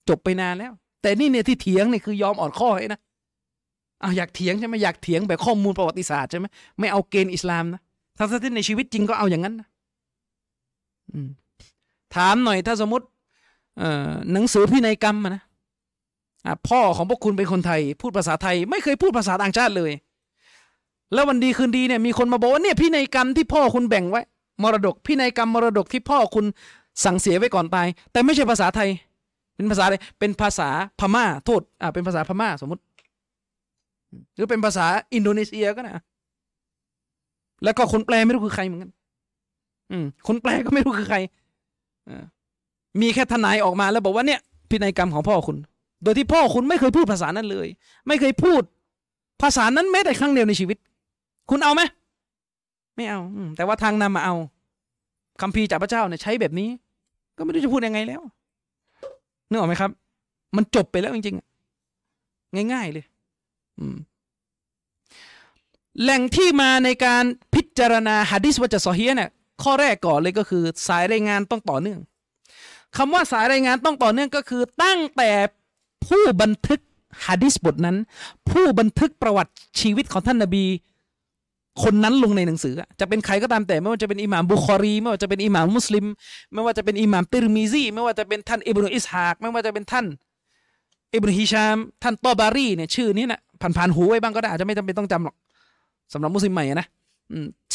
[0.10, 0.72] จบไปนานแล้ว
[1.02, 3.00] แต่นี่เนี่ยที่เถียงเนี่ยคือยอมอ่อนข้อให้นะ
[4.04, 6.46] อ้าวอยากเถียงใช่ไหมอยากเถียงแบบข้อมูลประวัติศาสตร์ใช่ไหม
[6.80, 7.82] ไม่เอาเกณฑ์อิสลามนะ
[8.18, 9.68] ถ้าที่ในชีวิตจริงก็เอาอย่างนั้นนะ
[12.16, 13.06] ถามหน่อยถ้าสมมติ
[14.32, 15.42] หนังสือพินัยกรรมนะ
[16.70, 19.92] พ่อของพวกคุณเป็นคนไทย พูดภาษาไทย ไม่เคยพูดภาษาต่างชาติเลย
[21.14, 24.22] แล้ววันดีคืนดีเนี่ยมีคนมาบอกว่าเนี่ยพินัยกรรมที่พ่อคุณแบ่งไว้
[24.64, 26.46] มรดกพินัยกรรมมรดกที่พ่อคุณ
[27.04, 28.90] สั่งเสียไว้ก่อนตาย แต่ไม่ใช่ภาษาไทย
[29.56, 30.70] เป็นภาษาอะไรเป็นภาษา
[31.00, 32.82] พม่าโทษอ่าเป็นภาษาพม่าสมมติ
[34.36, 36.04] หรือเป็นภาษาอินโดนีเซียก็นะ
[37.64, 38.92] แล้วก็คนแปลไม่รู้คือใครเหมือนกัน
[39.92, 41.18] อืม คนแปลก็ไม่รู้คือใคร
[43.02, 44.40] มีแค่ทนายออกมาแล้วบอกว่าเนี่ย
[44.70, 45.58] พินัยกรรมของพ่อคุณ
[46.04, 47.68] โดยที่พ่อคุณไม่เคยพูดภาษานั้นเลย
[48.08, 48.62] ไม่เคยพูด
[49.42, 50.78] ภาษานั้นแม้แต่ครั้งเดียวในชีวิต
[51.50, 51.82] คุณเอาไหม
[52.96, 53.20] ไม่เอา
[53.58, 54.36] แต่ว่าทางนำมาเอา
[55.42, 56.70] คำพีจากพระเจ้าเนี่ยใช้แบบนี้
[57.38, 58.22] ก็ไม่รู้จะพูดยังไงแล้ว
[59.50, 59.92] นึกออกไหมครับ
[60.56, 63.06] มันจบไปแล้วจริงๆง่าย ๆ เลย
[63.80, 63.98] อืม
[66.02, 67.24] แหล่งที่มาในการ
[67.54, 69.30] พิจารณาฮะดิษว่าจะซอฮียเนี่ย
[69.64, 72.00] ข้อแรกก่อนเลยก็คือ สายรายงานต้องต่อเนื่อง
[72.98, 75.32] คำว่าสายรายงานต้องต่อเนื่องก็คือ ตั้งแต่
[76.06, 76.80] ผู้บันทึก
[77.26, 77.98] ฮะดิษบทนั้น
[78.50, 80.66] ผู้บันทึกประวัติชีวิตของท่านนาบี
[81.84, 86.06] คนนั้นลงในหนังสือ จะเป็นใครก็ตามแต่ไม่ว่าจะเป็นอิหม่ามบุคอรี ไม่ว่าจะเป็นอิหม่ามมุสลิม
[86.54, 90.06] ไม่ว่าจะเป็นอิหม่ามติรมิซีไม่ว่าจะเป็นท่านอิบนุอิสฮากไม่ว่าจะเป็นท่าน
[91.14, 95.36] อิบนุฮิชาม ท่านตอบารีเนี่ยชื่อนี้นะผ่านๆหูไว้บ้างก็ได้อาจจะไม่จำเป็นต้องจำหรอก
[96.14, 96.88] สำหรับมุสลิมใหม่นะ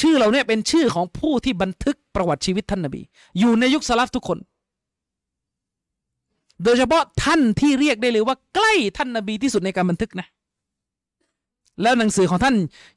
[0.00, 3.02] ชื่อเราเนี่ยเป็นชื่อของผู้ที่บันทึกประวัติชีวิตท่านนบี
[3.38, 4.38] อยู่ในยุคสลับทุกคน
[6.64, 10.26] โดยเฉพาะท่านที่เรียกได้เลยว่าใกล้ท่านนบีที่สุดในการบันทึกนะ
[11.82, 12.56] แล้วหนังสือของท่าน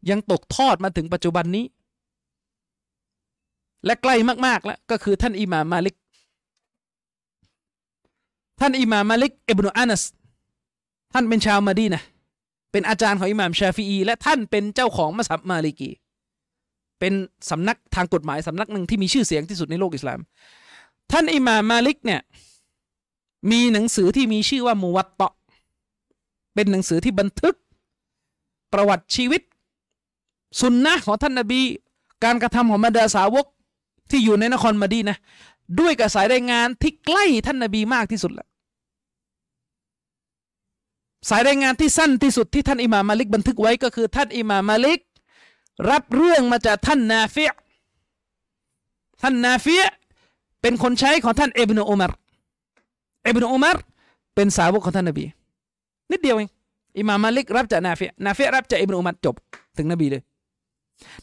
[0.10, 1.66] ยังตกทอดมาถึงปัจจุบันนี้
[3.86, 5.95] และใกล้มากๆแล้วก็คือท่านอิหม่ามมาลิก
[8.60, 10.03] ท่านอิหม่ามมาลิกอิบนุอานัส
[11.14, 12.03] ท่านเป็นชาวมาดีนะ
[12.72, 15.89] เป็นอาจารย์ของอิหม่ามชาฟีอี และท่านเป็นเจ้าของมัสยิดมาลิกี
[16.99, 17.14] เป็น
[17.49, 20.20] สำนักทางกฎหมายสำนักหนึ่งที่มีชื่อเสียงที่สุดในโลกอิสลาม
[21.12, 22.22] ท่านอิหม่ามมาลิกเนี่ย
[23.51, 25.33] มีหนังสือที่มีชื่อว่ามูวัตเตาะ
[26.53, 27.55] เป็นหนังสือที่บันทึก
[28.73, 29.41] ประวัติชีวิต
[30.59, 31.61] สุนนะของท่านนาบี
[32.23, 33.45] การกระทำของบรรดาสาวก
[34.09, 35.17] ที่อยู่ในนครมาดีนะ
[35.79, 38.47] ด้วยกับสายรายงานที่ใกล้ท่านนาบีมากที่สุดแล้ว
[41.29, 44.99] สายรายงานที่สั้นที่สุดที่ท่านอิหม่ามมาลิกบันทึกไว้ก็คือ ท่านอิหม่ามมาลิก
[45.89, 47.51] รับเรื่องมาจากท่านนาฟิย
[49.21, 49.83] ท่านนาฟิย
[50.61, 52.11] เป็นคนใช้ของท่านเอบนุอุมาร
[53.30, 53.77] อบนุอุมาร
[54.36, 55.25] เป็นสาวกของท่านนบี
[56.11, 56.49] นิดเดียวเอง
[56.97, 59.36] อิมามมาลิกรับจากนาเฟียนาเฟียรับจากอิบนุอุมัดจบ
[59.77, 60.21] ถึงนบีเลย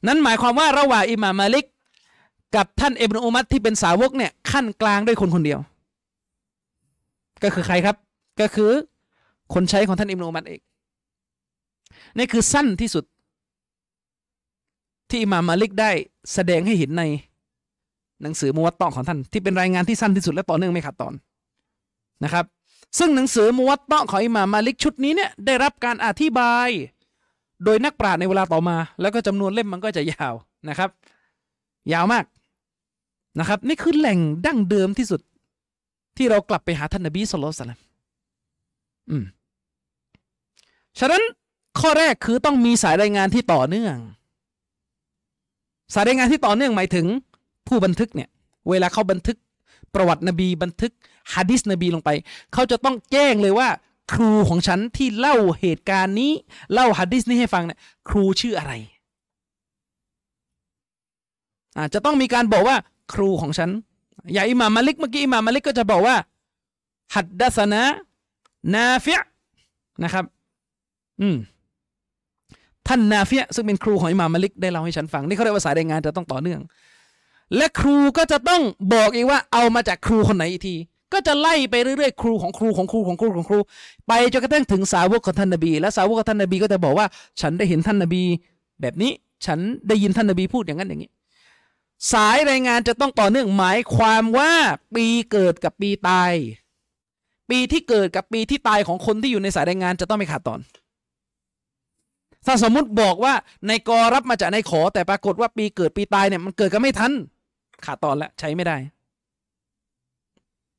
[0.06, 1.66] นั้นหมายความว่าระหว่างอิมามมาลิก
[2.56, 5.58] กับท่านอิบนุอุมัดที่เป็นสาวกเนี่ยขั้นกลางด้วยคนคนเดียว
[7.42, 7.96] ก็คือใครครับ
[8.40, 8.70] ก็คือ
[9.54, 10.60] คนใช้ของท่านอิบนุอุมัดเอง
[12.16, 13.04] นี่คือสั้นที่สุด
[15.08, 15.90] ที่อิหม่ามมาลิกได้
[16.34, 17.02] แสดงให้เห็นใน
[18.22, 21.14] หนังสือมุวัตตอของท่านที่เป็นรายงานที่สั้นที่สุดและต่อเนื่องไม่ขาดตอน
[22.24, 22.44] นะครับ
[22.98, 26.68] ซึ่งหนังสือมุวัตตอของอิหม่ามมาลิกชุดนี้เนี่ยได้รับการอธิบาย
[27.64, 30.34] โดยนักปราชญ์ในเวลาต่อมา แล้วก็จำนวนเล่มมันก็จะยาว
[30.68, 30.90] นะครับ
[31.92, 32.24] ยาวมาก
[33.38, 35.20] นะครับ นี่คือแหล่งดั้งเดิมที่สุด
[36.16, 37.72] ที่เรากลับไปหาท่านนบีสุลต่าน
[39.10, 39.24] อืม
[40.98, 41.22] ฉะนั้น
[41.80, 43.96] ข้อแรกคือต้องมีสายรายงานที่ต่อเนื่อง
[45.94, 47.06] สายรายงานที่ต่อเนื่องหมายถึง
[47.68, 48.28] ผู้บันทึกเนี่ย
[48.68, 49.36] เวลาเขาบันทึก
[49.94, 50.92] ประวัตินบีบันทึก
[51.34, 52.10] ฮะดิษนบีลงไป
[52.52, 53.68] เขาจะต้องแจ้งเลยว่า
[54.12, 56.32] ครูของฉันที่เล่าเหตุการณ์นี้
[56.72, 57.78] เล่าฮะดิษนี้ให้ฟังเนี่ย
[58.08, 58.72] ครูชื่ออะไร
[61.78, 62.76] อาจจะต้องมีการบอกว่า
[63.14, 63.70] ครูของฉัน
[64.32, 66.16] อย่าอิหม่ามมาลิกเมื่อกี้อิหม่ามมาลิกก็จะบอกว่า
[67.14, 67.82] ฮัดดัสนะ
[68.74, 69.20] นาฟิย
[70.02, 70.24] นะครับ
[71.20, 71.36] อืม
[72.86, 76.60] ท่านนาฟิยซึ่งเป็นครูของอิหม่ามมาลิกได้เล่าให้ฉันฟัง นี่เขาเรียกว่าสายรายงานจะต้องต่อเนื่อง
[77.56, 78.62] และครูก็จะต้อง
[78.94, 80.76] บอกอีกว่าเอามาจากครูคนไหนอีกที
[81.12, 83.58] ก็จะไล่ไปเรื่อยๆ ครูของครูของครูของครูของครู
[84.08, 87.06] ไปจนกระทั่งถึงสาวกของท่านนบี และสาวกของท่านนบีก็จะบอกว่า
[87.40, 88.22] ฉันได้เห็นท่านนบี
[88.80, 89.12] แบบนี้
[89.46, 91.10] ฉันได้ยินท่านนบีพูดอย่างนั้นอย่างนี้
[92.12, 94.52] สายรายงานจะต้องต่อเนื่องหมายความว่า
[94.94, 96.32] ปีเกิดกับปีตาย
[97.50, 100.60] ปีที่เกิดกับปีที่ตายของคนที่อยู่ในสายรายงานจะต้องไม่ขาดตอน
[102.46, 103.34] ถ้าสมมุติบอกว่า
[103.68, 107.12] ในกอรับมาจากในขอแต่ปรากฏว่าปีเกิดปีตายเนี่ยมันเกิดกันไม่ทัน
[107.84, 108.76] ขาดตอนแล้วใช้ไม่ได้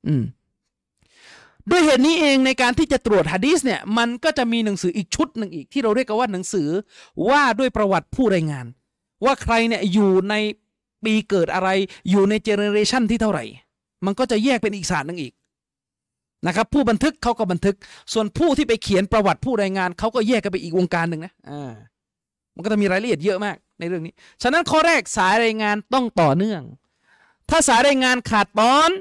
[0.08, 0.24] อืม
[1.70, 6.68] ด้วยเหตุนี้เองในการที่จะตรวจฮะดีสเนี่ย มันก็จะมีหนังสืออีกชุดหนึ่งอีก ที่เราเรียกกันว่าหนังสือ
[7.30, 8.66] ว่าด้วยประวัติผู้รายงาน
[9.26, 10.36] ว่าใครเนี่ยอยู่ใน
[11.06, 11.70] ปีเกิดอะไร
[12.10, 13.44] อยู่ในเจเนเรชันที่เท่าไหร่
[14.06, 15.34] มันก็จะแยกเป็นอีกศาสตร์หนึ่งอีก
[16.48, 17.76] นะครับ ผู้บันทึกเขาก็บันทึก
[18.14, 21.72] ส่วนผู้ที่ไปเขียนประวัติผู้รายงานเขาก็แยกกันไปอีกวงการหนึ่งนะอ่า
[22.56, 26.62] มันก็จะมีรายละเอียดเยอะมากในเรื่องนี้ ฉะนั้นข้อแรกสายรายงานต้องต่อเนื่อง
[27.50, 28.92] ถ้าสายรายงานขาดตอน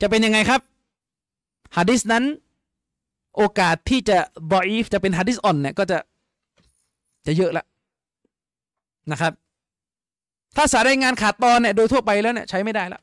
[0.00, 0.60] จะเป็นยังไงครับ
[1.76, 2.24] ฮะดิษนั้น
[3.36, 4.18] โอกาสที่จะ
[4.52, 5.98] บออีฟจะเป็นฮะดิษอ่อนเนี่ยก็จะ
[7.26, 7.64] จะเยอะละ
[9.10, 9.32] นะครับ
[10.56, 13.02] ถ้าสายรายงานขาดตอนเนี่ยโดยทั่วไปแล้วเนี่ยใช้ไม่ได้ล้ว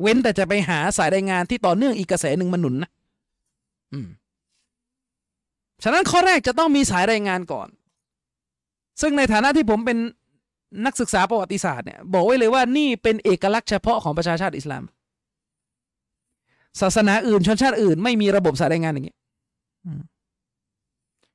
[0.00, 2.90] เว้นแต่จะไปหาสายรายงานที่ต่อเนื่องอีกกระแสหนึ่งมาหนุนนะ
[3.92, 4.08] อืม
[5.82, 7.68] ฉะนั้นข้อแรกจะต้องมีสายรายงานก่อน
[9.00, 9.98] ซึ่งในฐานะที่ผมเป็น
[10.84, 14.84] นักศึกษาประวัติศาสตร์เนี่ยบอกไว้เลยว่านี่เป็นเอกลักษณ์เฉพาะของประชาชาติอิสลาม
[16.80, 19.16] ศาสนาอื่นชนชาติอื่น ไม่มีระบบสายรายงานอย่างนี้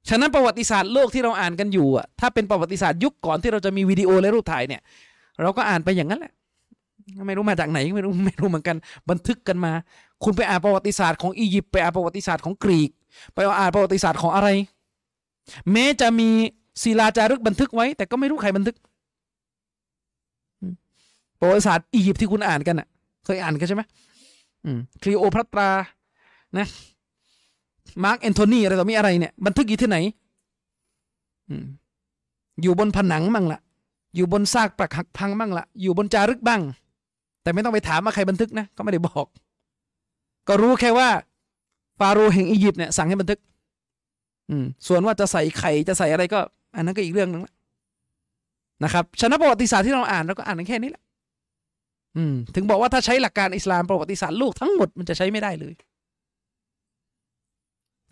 [0.09, 4.81] ฉะนั้นประวัติศาสตร์โลกที่เราอ่านกันอยู่อะถ้าเป็นประวัติศาสตร์ยุคก่อนที่เราจะมีวิดีโอและรูปถ่ายเนี่ย
[5.41, 6.33] เราก็อ่านไปอย่างนั้นแหละ
[7.27, 8.77] ไม่รู้มาจากไหนไม่รู้ไม่รู้เหมือนกัน
[9.09, 9.71] บันทึกกันมา
[10.23, 12.91] คุณไปอ่านประวัติศาสตร์ของอียิปต์ไปอ่านประวัติศาสตร์ของกรีก
[13.33, 14.49] ไปอ่านประวัติศาสตร์ของอะไร
[15.71, 16.29] แม้จะมี
[16.83, 18.75] ศิลาจารึกบันทึกไว้ แต่ก็ไม่รู้ใครบันทึก
[21.39, 22.87] ประวัติศาสตร์อียิปต์ที่คุณอ่านกันอะ
[23.25, 23.83] เคยอ่านกันใช่ไหม
[25.01, 25.69] คลีโอพัตรา
[26.57, 26.67] นะ
[28.03, 29.97] มาร์กแอนโทนีอะไรต่อมีอะไรเนี่ย บันทึกอยู่ที่ไหน
[32.61, 33.59] อยู่บนผนังมั่งละ
[34.15, 36.61] อยู่บนซากปรักหักพังบ้างละอยู่บนจารึกบ้าง
[37.43, 39.27] แต่ไม่ต้องไปถามว่าใครบันทึกนะ ก็ไม่ได้บอก
[40.47, 41.09] ก็รู้แค่ว่า
[41.99, 43.39] ฟาโรห์แห่งอียิปต์เนี่ยสั่งให้บันทึก
[44.49, 46.39] อืม ส่วนว่าจะใส่ไข่จะใส่อะไรก็
[46.75, 47.53] อันนั้นก็อีกเรื่องนึงละ
[48.83, 51.03] นะครับชนะประวัติศาสตร์ที่เราอ่านเราก็อ่านแค่นี้แหละ
[52.17, 55.73] อืมถึงบอกว่าถ้าใช้หลักการอิสลามประวัติศาสตร์โลกทั้งหมดมันจะใช้ไม่ได้เลย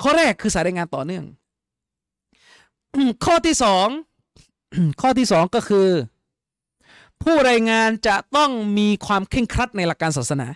[0.01, 1.25] ข้อแรกคือสายรายงานต่อเนื่อง
[3.25, 3.87] ข้อที่สอง
[5.01, 5.87] ข้อที่สองก็คือ
[7.23, 10.47] ผู้รายงานจะต้องมีความเคร่งครัดในหลักการศาสนา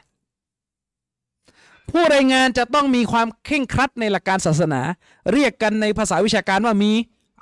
[1.91, 4.81] ผู้รายงานจะต้องมีความเคร่งครัดในหลักการศาสนา
[5.33, 6.91] เรียกกันในภาษาวิชาการว่ามี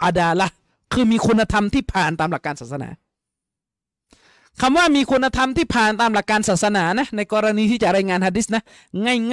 [0.03, 0.47] อาดาละ
[0.93, 2.89] คือมีคุณธรรมที่ผ่านตามหลักการศาสนา
[4.61, 8.63] คำว่ามีคุณธรรมที่ผ่านตามหลักการศาสนานะในกรณีที่จะรายงานฮะดิษนะ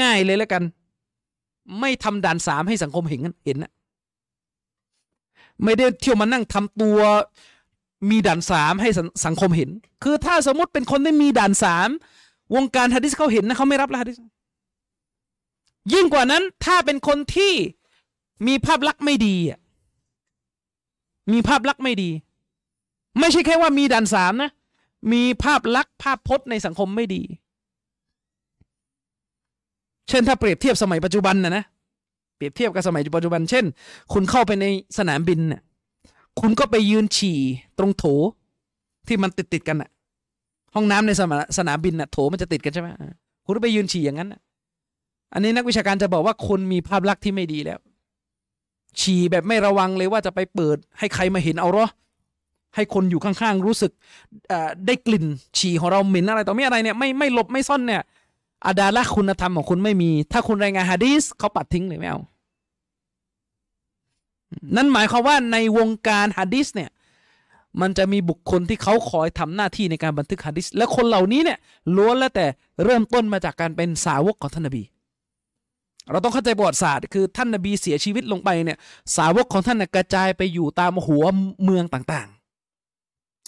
[0.01, 0.63] ง่าย ๆ เลยแล้วกัน
[1.81, 3.73] ไม่ทำด่านสามให้สังคมเห็นเห็นนะ
[5.65, 6.99] ไม่ได้เที่ยวมานั่งทำตัว
[8.11, 8.91] มีด่านสามให้
[9.27, 9.71] สังคมเห็น
[10.03, 11.89] คือถ้าสมมติเป็นคนที่มีด่านสาม
[12.55, 14.17] วงการฮะดิษเขาเห็นนะเขาไม่รับละฮะดิษ
[15.93, 17.53] ยิ่งกว่านั้นถ้าเป็นคนที่
[18.47, 19.59] มีภาพลักษณ์ไม่ดีอะ
[21.33, 22.11] มีภาพลักษณ์ไม่ดี
[23.19, 24.51] ไม่ใช่แค่ว่ามีด่านสามนะ
[25.13, 27.23] มีภาพลักษณ์ภาพพจน์ในสังคมไม่ดี
[30.09, 31.65] เช่นถ้าเปรียบเทียบสมัยปัจจุบันนะนะ
[32.37, 33.65] เปรียบเทียบกับสมัยปัจจุบัน เช่น
[34.13, 34.67] คุณเข้าไปใน
[34.99, 35.63] สนามบินเนี่ย
[36.41, 37.39] คุณก็ไปยืนฉี่
[37.79, 38.05] ตรงโถ
[39.09, 39.91] ที่มันติดติดกันอะ
[40.75, 42.89] ห้องน้ำในสนสนามบินอะโถมันจะติดกันใช่ไหม
[43.47, 44.35] คุณไปยืนฉี่อย่างนั้น
[45.33, 47.79] อันนี้นักวิชาการจะบอกว่าคนมีภาพลักษณ์ที่ไม่ดีแล้ว
[49.01, 51.87] ฉี่แบบไม่ระวังเลยว่าจะไปเปิดให้ใครมาเห็นเอาหรอ
[52.75, 53.93] ให้คนอยู่ข้างๆรู้สึก
[54.87, 55.27] ได้กลิ่น
[55.59, 58.03] ฉี่ของเราเหม็นอะไรต่อไม่อะไรเนี่ยไม่ไม่หลบไม่ซ่อนเนี่ย
[58.67, 62.21] อาดาละคุณธรรมของคุณไม่มี ถ้าคุณรายงานฮะดีสเขาปัดทิ้งเลยไม่เอา
[64.77, 66.91] นั่นหมายความว่าในวงการฮะดีสเนี่ย
[67.81, 71.59] มันจะมีบุคคลที่เขาคอยทำหน้าที่ในการบันทึกฮะดีสและคนเหล่านี้เนี่ย
[71.97, 72.47] ล้วนแล้วแต่
[72.85, 74.83] เริ่มต้นมาจากการเป็นสาวกของท่านนบี
[76.11, 78.79] เราต้องเข้าใจประวัติศาสตร์คือท่านนบีเสียชีวิตลงไปเนี่ย
[79.17, 81.25] สาวกของท่านกระจายไปอยู่ตามหัว
[81.65, 82.42] เมืองต่างๆ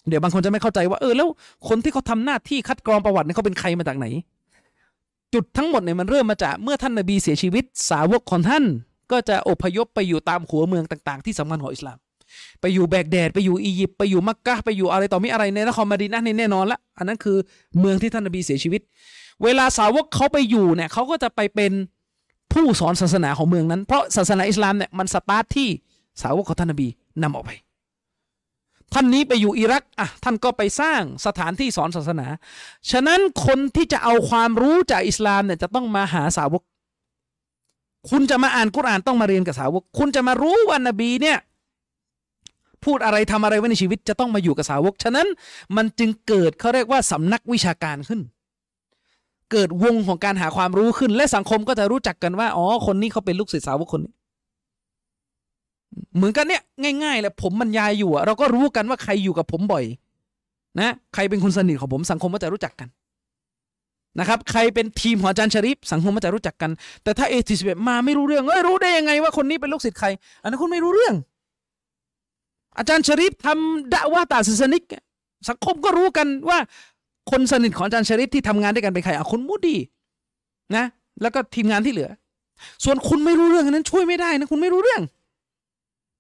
[0.09, 1.29] เดี๋ยวบางคนจะไม่เข้าใจว่าเออแล้ว
[1.69, 4.07] คนที่เขาทาหน้าที่คัดกรองประวัติเนี่ยเขาเป็นใครมาจากไหน
[5.35, 8.65] จุดทั้งหมดเนี่ยมันเริ่มมาจากเมื่อท่านนบีเสียชีวิต สาวกของท่าน
[9.13, 11.99] ก็จะอพยพไปอยู่ตามหัวเมืองต่าง ๆ ที่สำคัญของอิสลาม
[12.61, 17.37] ไปอยู่แบกแดดไปอยู่อียิปต์ไปอยู่มักกะไปอยู่อะไรต่อมีอะไรในนครมาดีนะนี่แน่นอนละอันนั้นคือ
[17.81, 18.81] เมืองที่ท่านนบีเสียชีวิต
[19.43, 21.73] เวลาสาวกเขาไปอยู่เนี่ยเขาก็จะไปเป็น
[22.53, 25.69] ผู้สอนศาสนาของเมืองนั้น เพราะศาสนาอิสลามเนี่ยมันสตาร์ทที่
[26.23, 26.89] สาวกของท่านนบี
[27.23, 27.51] นำออกไป
[28.95, 32.27] ท่านนี้ไปอยู่อิรักอะท่านก็ไปสร้างสถานที่สอนศาสนา
[32.91, 36.63] ฉะนั้นคนที่จะเอาความรู้จากอิสลามเนี่ยจะต้องมาหาสาวก
[38.11, 41.39] คุณจะมาอ่านกุรอานต้องมาเรียนกับสาวก คุณจะมารู้ว่านบีเนี่ย
[42.85, 45.27] พูดอะไรทำอะไรไว้ในชีวิตจะต้องมาอยู่กับสาวก ฉะนั้น
[45.77, 48.21] มันจึงเกิดเขาเรียกว่าสำนักวิชาการขึ้น
[49.53, 54.13] เกิดวงของการหาความรู้ขึ้น และสังคมก็จะรู้จักกันว่าอ๋อคนนี้เขาเป็นลูกศิษย์สาวกคนนี้
[56.17, 56.63] เหมือนกันเนี่ย
[57.05, 59.85] ง่ายๆแหละผมบรรยายอยู่อะเราก็รู้กันว่าใครอยู่กับผมบ่อย
[60.81, 62.89] นะใครเป็นคนสนิทของผมสังคมก็จะรู้จักกัน
[64.21, 66.71] นะครับใครเป็นทีมของอาจารย์ชริปสังคมก็จะรู้จักกัน
[67.03, 70.09] แต่ถ้าเอทีสิบมาไม่รู้เรื่องเอ้ยรู้ได้ยังไงว่าคนนี้เป็นลูกศิษย์ใคร
[70.43, 71.15] อันนั้นคุณไม่รู้เรื่อง
[72.79, 74.83] อาจารย์ชริปทำดะว่าตาศาสนิก
[75.49, 76.59] สังคมก็รู้กันว่า
[77.31, 79.77] คนสนิทของอาจารย์ชริปที่ทำงานด้วยกันเป็นใครอะคุณมูดี
[80.77, 80.85] นะ
[81.23, 82.11] แล้วก็ทีมงานที่เหลือ
[82.85, 85.03] ส่วนคุณไม่รู้เรื่องนั้นช่วยไม่ได้นะคุณไม่รู้เรื่อง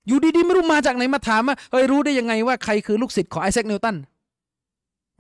[0.07, 3.97] อยู่ดีๆไม่รู้มาจากไหนมาถามว่าเฮ้ยรู้ได้ยังไงว่าใครคือลูกศิษย์ของไอแซคนิวตัน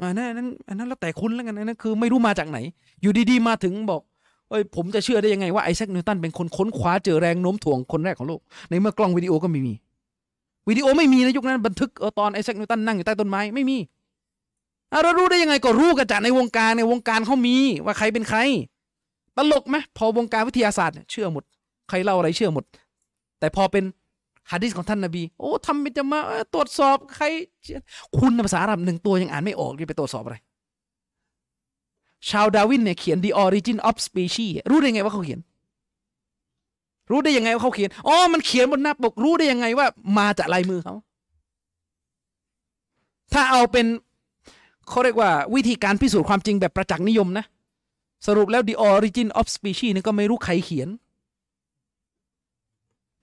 [0.01, 2.59] อันนั้นอันนั้นแล้วแต่คุณแล้วกันนั่นคือไม่รู้มาจากไหน
[3.03, 4.01] อยู่ดีๆมาถึงบอก
[4.51, 9.74] เอ้ยผมจะเชื่อได้ยังไงว่าไอแซคนิวตันเป็นคนค้นคว้าเจอแรงโน้มถ่วงคนแรกของโลก ในเมื่อกล้องวิดีโอก็ไม่มี
[10.68, 13.76] วิดีโอไม่มีในยุคนั้นบันทึกเออตอนไอแซคนิวตันนั่งอยู่ใต้ต้นไม้ไม่มี
[15.03, 18.39] เรารู้ได้ยังไงก็รู้กันจากในวงการในวงการเขามีว่าใครเป็นใคร
[19.37, 21.45] ตลกไหมพอวงการวิทยาศาสตร์เชื่อหมด
[21.89, 22.64] ใครเล่าอะไรเชื่อหมด
[23.41, 23.85] แต่พอเป็น
[24.53, 26.21] ฮะดิษของท่านนบี โอ้ทำเป็นจะมา
[26.55, 27.25] ตรวจสอบใคร
[28.19, 30.37] คุณภาษาอาหรับหนึ่งตัวยังอ่านไม่ออกจะไปตรวจสอบอะไร
[32.31, 35.41] ชาวดาวินเนี่ยเขียน the origin of species รู้ได้ไงว่าเขาเขียน
[37.11, 39.87] รู้ได้ยังไงว่าเขาเขียน อ๋อ มันเขียนบนหน้าปก รู้ได้ยังไงว่า
[40.19, 40.95] มาจากลายมือเขา
[43.33, 43.87] ถ้าเอาเป็น
[44.89, 47.45] เขาเรียกว่าวิธีการพิสูจน์ความจริงแบบประจักษ์นิยมนะ
[48.27, 50.89] สรุปแล้ว the origin of species นี่ก็ไม่รู้ใครเขียน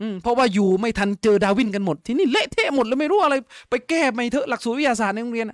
[0.02, 3.36] อืมเพราะว่าอยู่ไม่ทันเจอดาวินกันหมด ทีนี้เละเทะหมดแล้วไม่รู้อะไร
[3.70, 5.48] ไปแก้ไม่เถอะหลักสูตรวิทยาศาสตร์ในโรงเรียน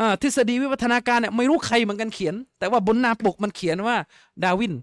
[0.00, 3.96] อ่าทฤษฎีวิวัฒนาการเนี่ยไม่รู้ใครเหมือนกันเขียน แต่ว่าบนหน้าปกมันเขียนว่า
[4.44, 4.74] ดาวิน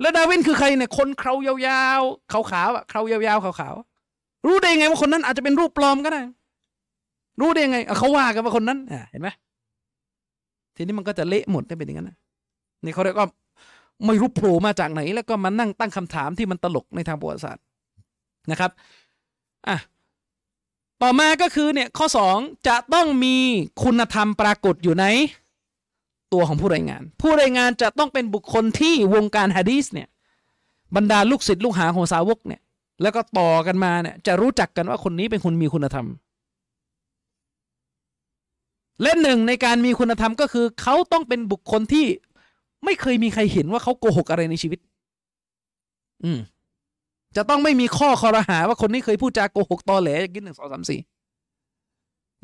[0.00, 6.20] แล้วดาวินคือใครเนี่ยคนเครายาวๆขาวๆอะเครายาวๆขาวๆรู้ได้ไงว่าคนนั้นอาจจะเป็นรูปปลอมก็ได้
[7.40, 9.28] รู้ได้ไงเขาว่ากันว่าคนนั้นอ่าเห็นไหม
[10.76, 12.10] ทีนี้มันก็จะเละหมดได้เป็นอย่างนั้น
[12.84, 13.28] นี่เขาเรียกว่า
[14.06, 17.64] ไม่รู้โผล่มาจากไหน แล้วก็มานั่งตั้งคำถามที่มันตลกในทางประวัติศาสตร์
[18.50, 18.70] นะครับ
[19.68, 19.76] อะ
[21.02, 22.36] ต่อมาก็คือเนี่ยข้อสอง
[22.68, 23.36] จะต้องมี
[23.82, 25.06] คุณธรรมปรากฏอยู่ใน
[26.32, 30.08] ตัวของผู้รายงาน ผู้รายงานจะต้องเป็นบุคคลที่วงการฮะดีสเนี่ย
[30.96, 32.60] บรรดาลูกศิษย์ลูกหาของสาวกเนี่ย
[33.02, 36.06] แล้วก็ต่อกันมาเนี่ยจะรู้จักกันว่าคนนี้เป็นคนมีคุณธรรม
[39.02, 42.06] และหนึ่งในการมีคุณธรรมก็คือ เขาต้องเป็นบุคคลที่
[42.84, 44.80] ไม่เคยมีใครเห็นว่าเขาโกหกอะไรในชีวิต
[46.24, 46.38] อืม
[47.38, 51.00] จะต้องไม่มีข้อคอรหาว่าคนนี้เคยพูดจาโกหกตอแหลกินหนึ่งสองสามสี่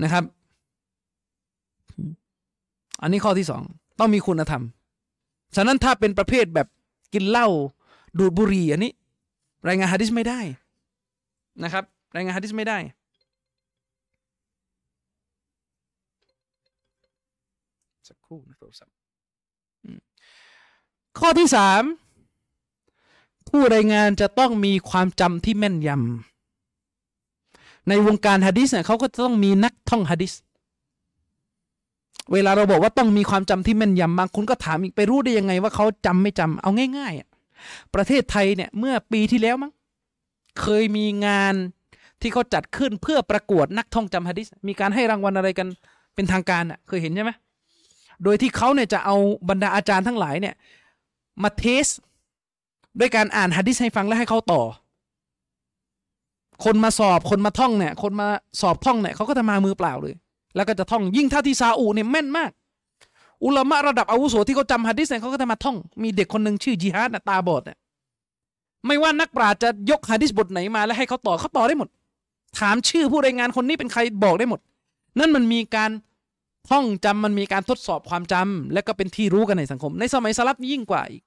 [0.03, 0.25] นะครับ
[3.03, 3.63] อันนี้ข้อที่สอง
[4.01, 4.63] ต้องมีคุณธรรม
[5.57, 6.67] ฉะนั้นถ้าเป็นประเภทแบบ
[7.15, 7.49] กินเหล้า
[8.19, 8.93] ดูดบุหรี่อันนี้
[9.69, 10.41] รายงานฮะดิษไม่ได้
[11.65, 11.85] นะครับ
[12.17, 12.79] รายงานฮะดิษไม่ได้
[18.09, 18.95] สักครู่นะโทรศัพท์
[21.19, 21.83] ข้อที่สาม
[23.57, 30.33] ผู้รายงานจะต้องมีความจำที่แม่นยำในวงการฮะดิษเนี่ยเขาก็จะต้องมีนักท่องฮะดิษ
[32.33, 37.29] เวลาเราบอกว่าต้องมีความจำที่แม่นยำบางคนก็ถามอีกไปรู้ได้ยังไงว่าเขาจำไม่จำเอาง่ายๆอะ
[37.95, 39.73] ประเทศไทยเนี่ยเมื่อปีที่แล้วมั้ง
[40.61, 41.55] เคยมีงาน
[42.21, 45.69] ที่เขาจัดขึ้นเพื่อประกวดนักท่องจำฮะดิษมีการให้รางวัลอะไรกัน
[46.15, 47.33] เป็นทางการอะเคยเห็นใช่ไหม
[48.23, 49.17] โดยที่เขาเนี่ยจะเอา
[49.49, 50.55] บรรดาอาจารย์ทั้งหลายเนี่ย
[51.43, 51.87] มาเทส
[53.01, 54.63] ด้วยการอ่านฮะดิษให้ฟังและให้เขาต่อ
[56.65, 58.27] คนมาสอบคนมาท่องเนี่ย คนมา
[58.61, 60.15] สอบท่องเนี่ยเขาก็จะมามือเปล่าเลย
[60.57, 62.51] แล้วก็จะท่องยิ่งถ้าที่ซาอุเนี่ยแม่นมาก
[63.45, 67.79] อุลามะระดับอาวุโสที่เขาจำฮะดิษเนี่ยเขาก็จะมาท่อง มีเด็กคนหนึ่งชื่อจิฮาดน่ะตาบอดเนี่ย
[68.87, 71.89] ไม่ว่านักปราชญ์จะยกฮะดิษบทไหนมาแล้วให้เขาต่อเขาต่อได้หมด
[72.59, 74.61] ถามชื่อผู้รายงานคนนี้เป็นใครบอกได้หมด
[75.19, 75.91] นั่นมันมีการ
[76.71, 81.23] ท่องจำมันมีการทดสอบความจำและก็เป็นที่รู้กันในสังคม ในสมัยสลับยิ่งกว่าอีก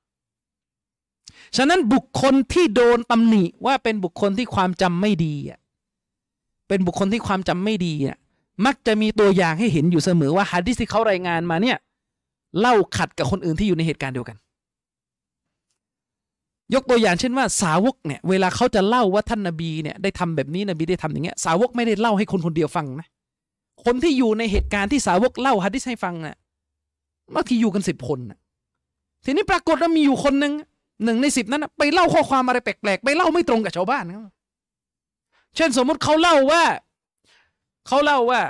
[1.57, 5.59] ฉะนั้นบุคคลที่โดนตำหนิว่าเป็นบุคคลที่ความจำไม่ดีอะ
[6.67, 8.17] เป็นบุคคลที่ความจำไม่ดีอะ
[8.65, 11.77] มักจะมีตัวอย่างให้เห็นอยู่เสมอว่าฮะดิษที่เขารายงานมาเนี่ย
[12.59, 14.37] เล่าขัดกับคนอื่นที่อยู่ในเหตุการณ์เดียวกัน
[16.73, 23.07] ยกตัวอย่างเช่นว่าสาวกเนี่ยเวลาเขาจะเล่าว่าท่านนบีเนี่ยได้ทำแบบนี้นบีได้ทำอย่างเงี้ยสาวกไม่ได้เล่าให้คนคนเดียวฟังนะ
[23.85, 26.35] คนที่อยู่ในเหตุการณ์ที่สาวกเล่าฮะดิษให้ฟังน่ะ
[27.33, 28.39] บางทีอยู่กันสิบคนน่ะ
[29.25, 30.53] ทีนี้ปรากฏว่ามีอยู่คนหนึ่ง
[31.03, 34.33] หนึ่งในสิบนั้นไปเล่าข้อความอะไรแปลกๆ ไปเล่าไม่ตรงกับชาวบ้านครับ
[35.55, 36.63] เช่นสมมติเขาเล่าว่า
[37.87, 38.41] เขาเล่าว่า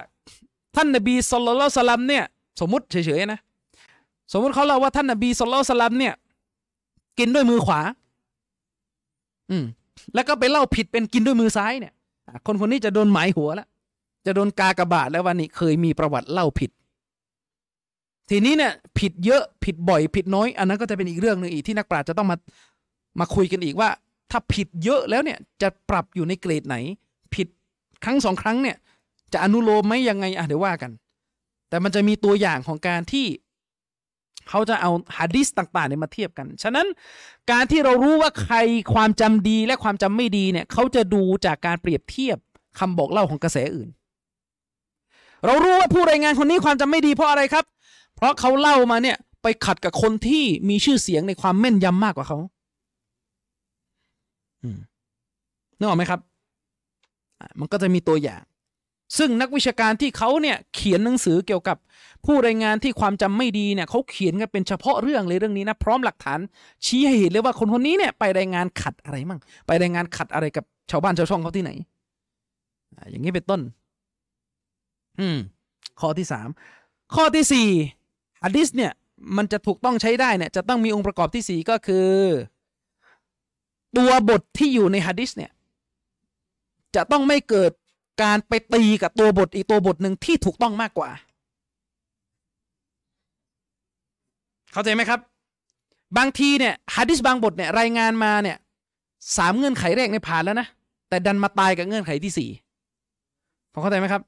[0.75, 2.23] ท่านนบีสุลต่านสลัมเนี่ย
[2.61, 3.39] สมมติเฉยๆนะ
[4.33, 6.13] สมมติเขาเล่าว่าท่านนบีสุลต่านสลัมเนี่ย
[7.19, 7.79] กินด้วยมือขวา
[9.51, 9.65] อืม
[10.13, 11.93] แล้วก็ไปเล่าผิดเป็นกินด้วยมือซ้ายเนี่ย
[12.45, 13.67] คนคนนี้จะโดนหมายหัวแล้ว
[14.25, 16.71] จะโดนกากระบาดแล้ววันนี้เคยมีประวัติเล่าผิด
[18.29, 22.37] ทีนี้เนี่ยผิดเยอะผิดบ่อย ผิดน้อย อันนั้นก็จะเป็นอีกเรื่องหนึ่งอีกที่นักปราชญ์จะต้องมา
[23.19, 23.89] มาคุยกันอีกว่า
[24.31, 26.75] ถ้าผิดเยอะแล้วเนี่ยจะปรับอยู่ในเกรดไหน
[27.35, 27.47] ผิด
[28.03, 28.77] ครั้งสองครั้งเนี่ย
[29.33, 30.91] จะอนุโลมไหมยังไงอะเดี๋ยวว่ากัน
[31.69, 33.25] แต่มันจะมีตัวอย่างของการที่
[34.49, 36.87] เขาจะเอาฮะดิษต่างๆเนี่ยมาเทียบกัน ฉะนั้น
[37.51, 38.55] การที่เรารู้ว่าใคร
[38.93, 42.37] ความจำดีและความจำไม่ดีเนี่ยเขาจะดูจากการเปรียบเทียบ
[42.79, 43.89] คำบอกเล่าของกระแสอื่น
[45.45, 47.65] เรารู้ว่าผู้รายงานคนนี้ความจำไม่ดีเพราะอะไรครับ
[48.17, 52.37] เพราะเขาเล่ามาเนี่ย ไปขัดกับคนที่มีชื่อเสียงในความแม่นยำมากกว่าเขา
[54.63, 54.79] อืม
[55.77, 56.19] นึกออกไหมครับ
[57.39, 58.43] อะมันก็จะมีตัวอย่าง
[59.17, 61.77] ซึ่งนักวิชาการที่เขาเนี่ยเขียนหนังสือเกี่ยวกับ
[62.25, 66.39] ผู้รายงานที่ความจำไม่ดีเนี่ยเขาเขียนกันเป็นเฉพาะเรื่องเลยเรื่องนี้นะพร้อมหลักฐาน
[66.85, 71.71] ชี้ให้เห็นเลยว่าคนคนนี้เนี่ยไปรายงานขัดอะไรมั่งไปรายงานขัดอะไรกับชาวบ้านชาวช่องเขาที่ไหน
[72.97, 73.61] อะอย่างนี้เป็นต้น
[75.19, 75.37] อืม
[75.99, 76.49] ข้อที่สาม
[77.15, 77.67] ข้อที่สี่
[78.45, 78.91] ฮะดิษเนี่ย
[79.37, 82.09] มันจะถูกต้องใช้ได้เนี่ยจะต้องมีองค์ประกอบที่สี่ก็คือ
[83.97, 85.51] ตัวบทที่อยู่ในฮะดิษเนี่ย
[86.95, 87.71] จะต้องไม่เกิด
[88.23, 91.09] การไปตีกับตัวบทอีกตัวบทหนึ่งที่ถูกต้องมากกว่า
[94.71, 95.19] เข้าใจไหมครับ
[96.17, 98.57] บางทีเนี่ยฮะดิษบางบทเนี่ยรายงานมาเนี่ย
[99.37, 100.67] สามเงื่อนไขแรกในผ่านแล้วนะ
[101.09, 102.49] แต่ดันมาตายกับเงื่อนไขที่สี่
[103.73, 104.21] พอเข้าใจไหมครับ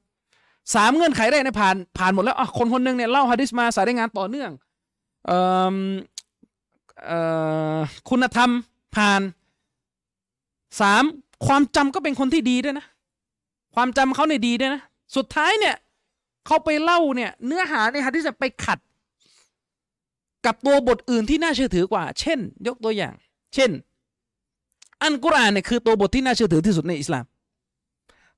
[0.74, 4.50] สามเงื่อนไขแรกเนี่ยผ่านผ่านหมดแล้วอะคนคนหนึ่งเนี่ยเล่าฮะดิษมาสายรายงานต่อเนื่อง
[5.26, 5.38] เอ่
[5.74, 5.76] อ
[7.06, 7.20] เอ่
[7.76, 7.78] อ
[8.10, 8.50] คุณธรรม
[8.96, 9.20] ผ่าน
[10.80, 11.04] สาม
[11.46, 12.86] ความจำก็เป็นคนที่ดีด้วยนะ
[13.74, 14.82] ความจำเขาเนี่ยดีด้วยนะ
[15.16, 15.76] สุดท้ายเนี่ย
[16.46, 18.78] เขาไปเล่าเนี่ย เนื้อหาในฮะดิษไปขัด
[20.46, 23.14] กับตัวบทอื่นที่น่าเชื่อถือกว่า เช่น ยกตัวอย่าง
[23.54, 23.70] เช่น
[25.02, 27.24] อันกุรอานเนี่ยคือตัวบทที่น่าเชื่อถือที่สุดในอิสลาม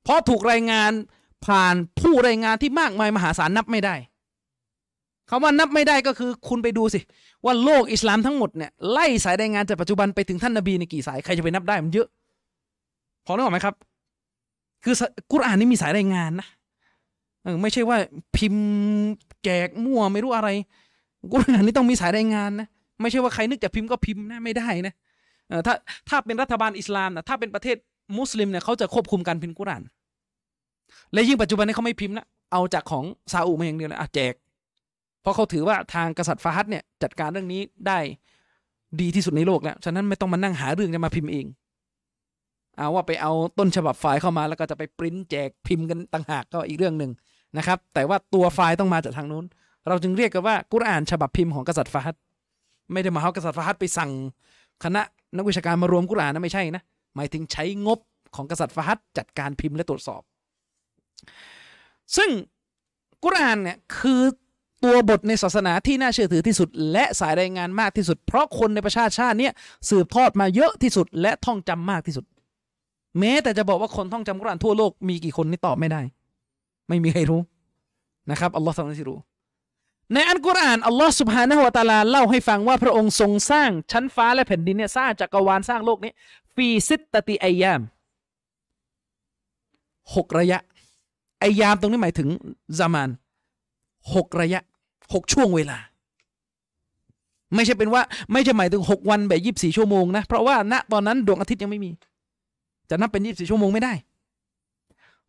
[0.03, 0.93] เพราะถูกรายงาน
[1.47, 3.95] ผ่านผู้รายงานที่มากมายมหาศาลนับไม่ได้
[5.30, 7.01] คาว่านับไม่ได้ก็คือคุณไปดูสิ
[7.45, 12.09] ว่าโลกอิสลามทั้งหมดเนี่ยไล่สายรายงานจากปัจจุบันไปถึงท่านนบีในกี่สายใครจะไปนับได้มันเยอะ
[13.24, 13.74] พอนึกออกไหมครับ
[14.84, 14.95] คือ
[15.32, 16.49] กุรอานนี่มีสายรายงานนะ
[17.62, 17.97] ไม่ใช่ว่า
[18.36, 18.64] พิมพ์
[19.45, 20.49] แจกมั่วไม่รู้อะไร
[21.32, 22.68] กุรอานนี่ต้องมีสายรายงานนะ
[23.01, 24.95] ไม่ใช่ว่าใครนึกจะพิมพ์ก็พิมพ์นะไม่ได้นะ
[25.66, 25.74] ถ้า
[26.09, 27.76] ถ้าเป็นรัฐบาลอิสลามนะถ้าเป็นประเทศ
[28.18, 29.82] มุสลิมเนี่ยเขาจะควบคุมการพิมพ์กุรอาน
[31.12, 34.34] และยิ่งปัจจุบันนี้เขาไม่พิมพ์นะเอาจากของซาอุมาอย่างเดียวเลยอะแจก
[35.22, 37.99] เพราะเขาถือว่าทางกษัตริย์ฟาฮัดเนี่ยจัดการเรื่องนี้ได้
[39.01, 41.47] ดีที่สุดในโลกแล้ว ฉะนั้นไม่ต้องมานั่งหาเรื่องจะมาพิมพ์เอง
[42.76, 47.11] เอาว่าไปเอาต้นฉบับไฟล์เข้ามาแล้วก็จะไปปริ้นแจกพิมพ์กันต่างหากก็อีกเรื่องหนึ่ง
[47.57, 49.45] นะครับ แต่ว่าตัวไฟล์ต้องมาจากทางนู้น
[49.88, 52.16] เราจึงเรียกกันว่ากุรอานฉบับพิมพ์ของกษัตริย์ฟาฮัด
[52.93, 54.11] ไม่ได้มาเอากษัตริย์ฟาฮัดไปสั่ง
[54.84, 55.03] คณะ
[55.36, 56.82] นักวิชาการมารวมกุรอานนะไม่ใช่นะ
[57.16, 57.99] หมายถึงใช้งบ
[58.36, 60.22] ของกษัตริย์ฟาฮัดจัดการพิมพ์และตรวจสอบ
[62.16, 62.31] ซึ่ง
[63.25, 64.23] กุรอานเนี่ยคือ
[64.85, 69.53] ตัวบทในศาสนาที่น่าเชื่อถือที่สุด และสายรายงานมากที่สุด เพราะคนในประชาชาติเนี่ย
[69.91, 72.25] สืบทอดมาเยอะที่สุด และท่องจำมากที่สุด
[73.18, 76.01] แม้แต่จะบอกว่าคนท่องจำกุรอานทั่วโลกมีกี่คนนี่ตอบไม่ได้
[76.89, 77.41] ไม่มีใครรู้
[78.31, 79.18] นะครับอัลลอฮ์ทรงที่รู้
[80.12, 86.12] ในอันกุรอานอัลลอฮ์สุบฮานะฮุวาตาลาเล่าให้ฟังว่าพระองค์ทรงสร้างชั้นฟ้าและแผ่นดินเนี่ยสร้างจักรวาลสร้างโลกนี้
[86.55, 87.81] ฟีซิตตติอายาม
[90.14, 90.59] หกระยะ
[91.43, 92.28] ไอยามตรงนี้หมายถึง
[92.78, 93.11] ซามาน
[94.14, 94.61] หกระยะ
[95.12, 95.78] หกช่วงเวลา
[97.55, 101.90] ไม่ใช่เป็นว่า ไม่ใช่หมายถึงหกวันแบบยี่สิบสี่ชั่วโมงนะ เพราะว่าณตอนนั้นดวงอาทิตย์ยังไม่มี
[102.88, 103.93] จจะนับเป็นยี่สิบสี่ชั่วโมงไม่ได้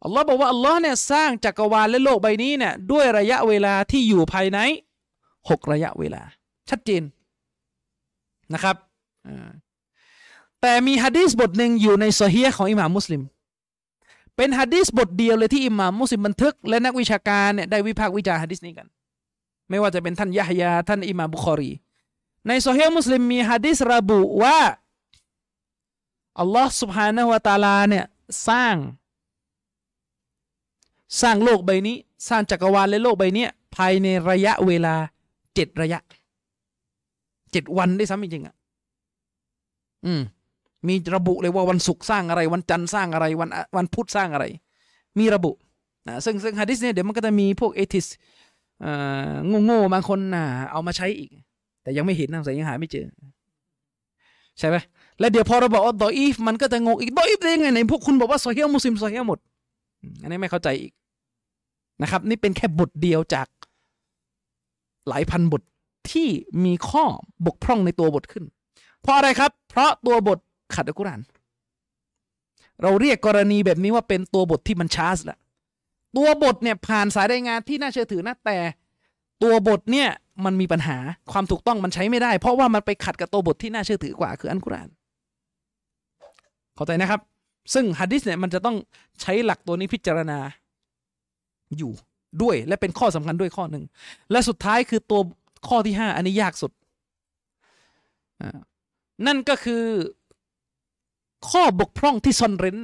[0.04, 4.60] อัลลอฮ์บอกว่าอัลลอฮ์เนี่ยสร้างจักรวาลและโลกใบนี้เนี่ยด้วยระยะเวลาที่อยู่ภายใน
[5.50, 6.22] หกระยะเวลา
[6.70, 7.04] ชัดเจน
[8.54, 8.76] นะครับ
[10.62, 13.22] แต่มีฮะดีษบทหนึ่งอยู่ในโซเฮียของอิหม่ามมุสลิม
[14.38, 18.88] เป็นฮะดิษบทเดียวเลยที่อิหม่ามมุสลิมบันทึก และนักวิชาการเนี่ยได้วิพากษ์วิจารณ์ฮะดิษนี้กัน
[19.70, 21.72] ไม่ว่าจะเป็นท่านยะฮยาท่านอิหม่ามบุคอรี
[22.48, 24.60] ในโซเฮีมุสลิมมีฮะดิษระบุว่า
[26.40, 28.06] อัลลอฮ์สุบฮานะฮุวาตาลาเนี่ย
[28.48, 28.76] สร้าง
[31.22, 31.98] สร้างโลกใบนี้
[32.30, 34.96] สร้างจักรวาลและโลกใบนี้ภายในระยะเวลา
[35.56, 36.00] เจ็ดระยะ
[37.52, 38.56] เจ็ดวันได้ซ้ำจริงๆอะ
[40.06, 40.22] อืม
[40.88, 44.46] มีระบุเลยว่าวันศุกร์สร้างอะไร วันจันทร์สร้างอะไร วันวันพุธสร้างอะไร
[45.20, 45.52] มีระบุ
[46.08, 48.06] นะซึ่งซึ่งฮะดิษเนี่ยเดี๋ยวมันก็จะมีพวกเอทิส
[48.84, 48.92] อ่
[49.32, 49.34] อ
[49.66, 51.32] โง่ๆบางคนน่ะเอามาใช้อีก
[51.84, 53.06] แต่ยังไม่เห็นนะแต่ยังหาไม่เจอ
[54.60, 54.76] ใช่ไหม
[55.20, 59.40] แล้วเดี๋ยวพอเราบอกว่าดออีฟมันก็จะงงอีกดออีฟได้ยังไงในพวกคุณบอกว่าโซเฮียมุสลิมโซเฮียหมด
[60.22, 60.94] อันนี้ไม่เข้าใจอีก
[62.02, 63.48] นะครับ นี่เป็นแค่บทเดียวจาก
[65.10, 65.62] หลายพันบท
[66.12, 66.28] ที่
[66.66, 67.04] มีข้อ
[67.46, 68.44] บกพร่องในตัวบทขึ้น
[69.02, 70.40] เพราะอะไรครับ เพราะตัวบท
[70.76, 71.22] ขัดอัลกุรอาน
[72.82, 75.40] เราเรียกกรณีแบบนี้ว่าเป็นตัวบทที่มันช้าสละ
[76.18, 78.58] ตัวบทเนี่ยผ่านสายรายงานที่น่าเชื่อถือนะแต่
[79.44, 80.10] ตัวบทเนี่ย
[80.46, 80.98] มันมีปัญหา
[81.32, 84.90] ความถูกต้องมันใช้ไม่ได้ เพราะว่ามันไปขัดกับตัวบทที่น่าเชื่อถือกว่า คืออัลกุรอาน
[86.76, 87.22] เข้าใจนะครับ
[87.74, 88.76] ซึ่งฮะดิษเนี่ยมันจะต้อง
[89.22, 90.40] ใช้หลักตัวนี้พิจารณา
[91.78, 91.92] อยู่
[92.42, 93.84] ด้วยและเป็นข้อสำคัญด้วยข้อหนึ่ง
[94.32, 95.22] และสุดท้ายคือตัว
[95.68, 96.72] ข้อที่ห้าอันนี้ยากสุด
[99.28, 99.84] นั่นก็คือ
[101.50, 102.78] ข้อบกพร่องที่ซ่อนเร้น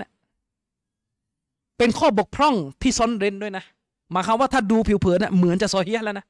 [1.77, 3.63] เป็นข้อบกพร่องที่ซ่อนเร้นด้วยนะ
[4.11, 6.25] หมายความว่าถ้าดูผิวเผินเหมือนจะซอเฮียแล้วนะ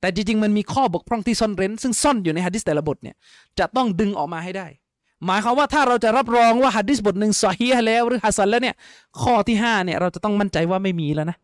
[0.00, 3.16] แต่จริงๆมันมีข้อบกพร่องที่ซ่อนเร้น ซึ่งซ่อนอยู่ในฮะดิษแต่ละบทเนี่ย
[3.58, 4.66] จะต้องดึงออกมาให้ได้
[5.26, 8.74] หมายความว่าถ้าเราจะรับรองว่าฮะดิษบทหนึ่งซอฮียแล้วหรือฮัสซันแล้วเนี่ย
[9.22, 11.36] ข้อที่ห้าเนี่ยเราจะต้องมั่นใจว่าไม่มีแล้วนะ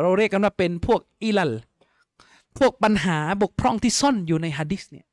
[0.00, 1.52] เราเรียกกันว่าเป็นพวกอิลัล
[2.58, 5.06] พวกปัญหาบกพร่องที่ซ่อนอยู่ในฮะดิษเนี่ย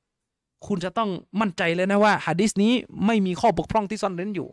[0.65, 1.09] คุณจะต้อง
[1.41, 2.73] มั่นใจเลยนะว่าฮะดิษนี้
[3.05, 4.49] ไม่มีข้อบกพร่องที่ซ่อนเร้นอยู่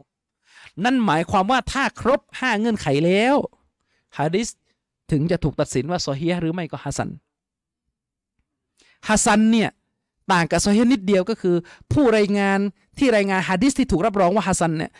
[0.84, 3.36] นั่นหมายความว่าถ้าครบห้าเงื่อนไขแล้ว
[4.18, 4.48] ฮะดิษ
[5.10, 7.10] ถึงจะถูกตัดสินว่าโซเฮียหรือไม่ก็ฮัสัน
[9.08, 9.70] ฮัสันเนี่ย
[10.32, 11.56] ต่างกับโซเฮียนิดเดียวก็คือ
[11.92, 12.58] ผู้รายงาน
[12.98, 14.90] ที่รายงานฮะดิษที่ถูกรับรองว่าฮัสันเนี่ย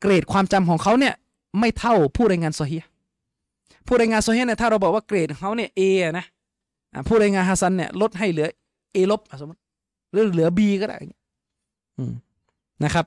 [0.00, 1.14] เกรดความจำของเขาเนี่ย
[1.58, 2.84] ไม่เท่าผู้รายงานโซเฮีย
[3.86, 5.80] ผู้รายงานโซเฮียเนี่ยถ้าเราบอกว่าเกรดของเขาเนี่ยเอ
[6.18, 6.24] นะ
[7.08, 8.48] ผู้รายงานฮัสันเนี่ยลดให้เหลือ
[8.92, 9.61] เอลบสมมติ
[10.12, 10.98] หรือเหลือบีก็ได้
[12.84, 13.06] นะครับ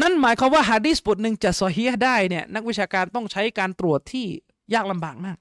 [0.00, 4.26] นั่นหมายความว่าฮะดีษบทหนึ่งจะซอฮีได้เนี่ย นักวิชาการต้องใช้การตรวจที่
[4.74, 5.38] ยากลำบากมาก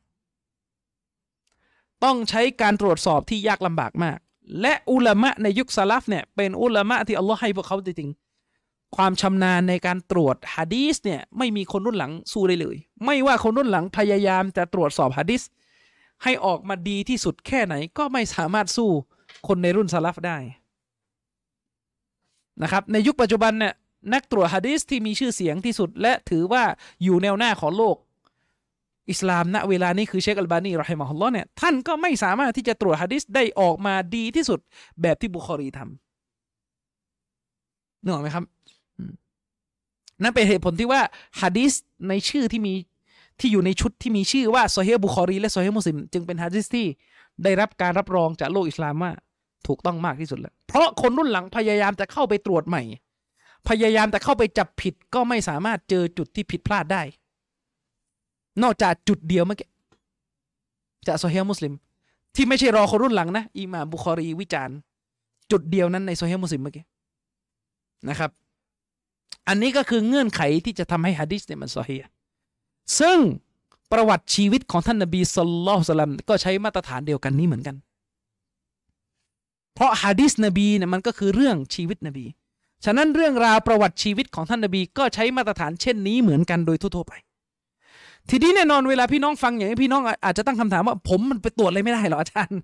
[2.03, 4.17] ต้องใช้การตรวจสอบที่ยากลำบากมาก
[4.61, 15.41] และอุลามะในยุคสลับเนี่ยเป็นอุลามะที่อัลลอฮ์ให้พวกเขาจริงๆความชำนาญในการตรวจฮะดีษเนี่ยไม่มีคนรุ่นหลังสู้ได้เลย ไม่ว่าคนรุ่นหลังพยายามจะตรวจสอบฮะดีษ
[16.23, 18.89] ให้ออกมาดีที่สุดแค่ไหนก็ไม่สามารถสู้
[19.47, 20.37] คนในรุ่นซาลฟได้
[22.63, 23.73] นะครับในยุคปัจจุบันเนี่ย
[24.13, 26.63] นักตรวจฮะดีสที่มีชื่อเสียงที่สุด และถือว่า
[27.03, 27.95] อยู่แนวหน้าของโลก
[29.11, 34.59] อิสลามณเวลานี้คือเชคอัลบานีรอฮิมะฮุลลอเนี่ยท่านก็ไม่สามารถที่จะตรวจฮะดิษได้ออกมาดีที่สุด
[35.01, 38.43] แบบที่บุคอรีทำนึกออกไหมครับ
[40.21, 41.01] นั่นเป็นเหตุผลที่ว่า
[41.41, 41.73] ฮะดิษ
[42.07, 42.73] ในชื่อที่มี
[43.39, 46.87] ที่อยู่ในชุดที่มีชื่อว่าโซเฮบุคอรี และโซเฮมุสลิมจึงเป็นฮะดิษที่
[47.43, 49.11] ได้รับการรับรองจากโลกอิสลามว่า
[49.67, 52.83] ถูกต้องมากที่สุดแล้ว เพราะคนรุ่นหลังพยายามจะเข้าไปตรวจใหม่
[53.69, 57.01] พยายามจะเข้าไปจับผิดก็ไม่สามารถเจอจุดที่ผิดพลาดได้
[58.63, 59.69] นอกจากจุดเดียวเมื่อกี้
[61.07, 61.73] จากโซเฮียมุสลิม
[62.35, 64.77] ที่ไม่ใช่รอคนรุ่นหลังนะอิหม่ามบุคอรีวิจารณ์
[65.51, 66.85] จุดเดียวนั้นในซอฮีฮ์มุสลิมเมื่อกี้
[68.09, 68.31] นะครับ
[69.47, 72.03] อันนี้ก็คือเงื่อนไขที่จะทำให้ฮะดิษเนี่ยมันซอฮีฮ์
[72.99, 73.17] ซึ่ง
[73.91, 77.75] ประวัติชีวิตของท่านนบีสุลต่านก็ใช้มาตรฐานเดียวกันนี้เหมือนกัน
[79.75, 82.25] เพราะฮะดิษนบีเนี่ยมันก็คือเรื่องชีวิตนบี
[82.85, 87.13] ฉะนั้นเรื่องราวประวัติชีวิตของท่านนบี ก็ใช้มาตรฐานเช่นนี้เหมือนกันโดยทั่วๆไป
[88.29, 92.59] ทีนี้แน่นอนเวลาพี่น้องฟังอย่างนี้พี่น้องอาจจะตั้งคำถามว่า ผมมันไปตรวจอะไรไม่ได้หรออาจารย์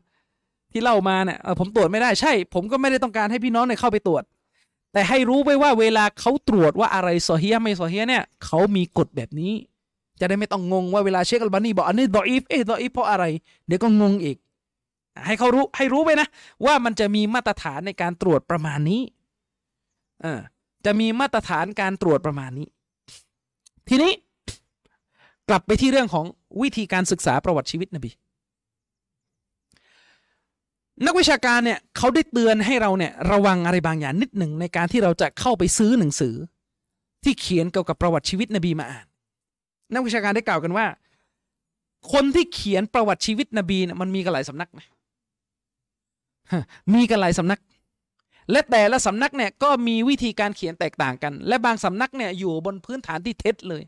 [0.71, 4.23] ที่เล่ามาเนี่ยผมตรวจไม่ได้ใช่ ผมก็ไม่ได้ต้องการให้พี่น้องเนี่ยเข้าไปตรวจ
[4.93, 9.53] แต่ให้รู้ไว้ว่าเวลาเขาตรวจว่าอะไรโซเฮียไม่โซเฮียเนี่ยเขามีกฎแบบนี้
[10.19, 13.25] จะได้ไม่ต้องงงว่าเวลาเชคอัลบานีบอกอันนี้ดออีฟเอ๊ะดออีฟเพราะอะไร
[13.67, 14.37] เดี๋ยวก็งงอีก
[15.25, 16.27] ให้เขารู้ให้รู้ไปนะ
[16.65, 19.01] ว่ามันจะมีมาตรฐานในการตรวจประมาณนี้
[20.21, 20.39] เออ
[20.85, 22.67] จะมีมาตรฐานการตรวจประมาณนี้
[23.89, 24.11] ทีนี้
[25.49, 26.25] กลับไปที่เรื่องของ
[26.61, 28.11] วิธีการศึกษาประวัติชีวิตนบี
[31.05, 36.35] นักวิชาการเนี่ยเขาได้เตือนให้เราเนี่ยระวังอะไรบางอย่างนิดหนึ่งในการที่เราจะเข้าไปซื้อหนังสือ
[37.23, 39.05] ที่เขียนเกี่ยวกับประวัติชีวิตนบีมาอ่าน
[39.93, 40.85] นักวิชาการได้กล่าวกันว่า
[42.13, 44.87] คนที่เขียนประวัติชีวิตนบีเนี่ยมันมีกันหลายสำนักนะ
[46.93, 47.59] มีกันหลายสำนัก
[48.51, 53.83] และแต่ละสำนักเนี่ยก็มีวิธีการเขียนแตกต่างกัน และบางสำนักเนี่ยอยู่บนพื้นฐานที่เท็จเลย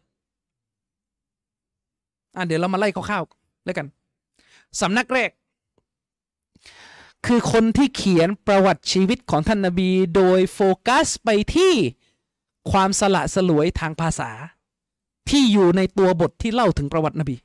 [2.36, 3.88] อะเดี๋ยวเรามาไล่คร่าวๆแล้วกัน
[4.82, 5.30] สำนักแรก
[7.26, 11.74] คือคนที่เขียนประวัติชีวิตของท่านนาบี โดยโฟกัสไปที่
[12.72, 14.32] ความสละสลวยทางภาษา
[15.30, 17.36] ที่อยู่ในตัวบทที่เล่าถึงประวัตินบี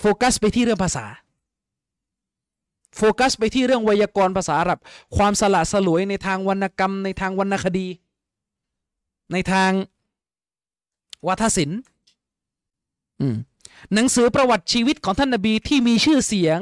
[0.00, 1.06] โฟกัสไปที่เรื่องภาษา
[2.96, 4.78] โฟกัสไปที่เรื่องไวยากรณ์ภาษาอาหรับ
[5.16, 7.88] ความสละสลวยในทางวรรณกรรม ในทางวรรณคดี
[9.32, 9.70] ในทาง
[11.26, 11.80] วัฒศิลป์
[13.94, 16.60] หนังสือประวัติชีวิตของท่านนบีที่มีชื่อเสียง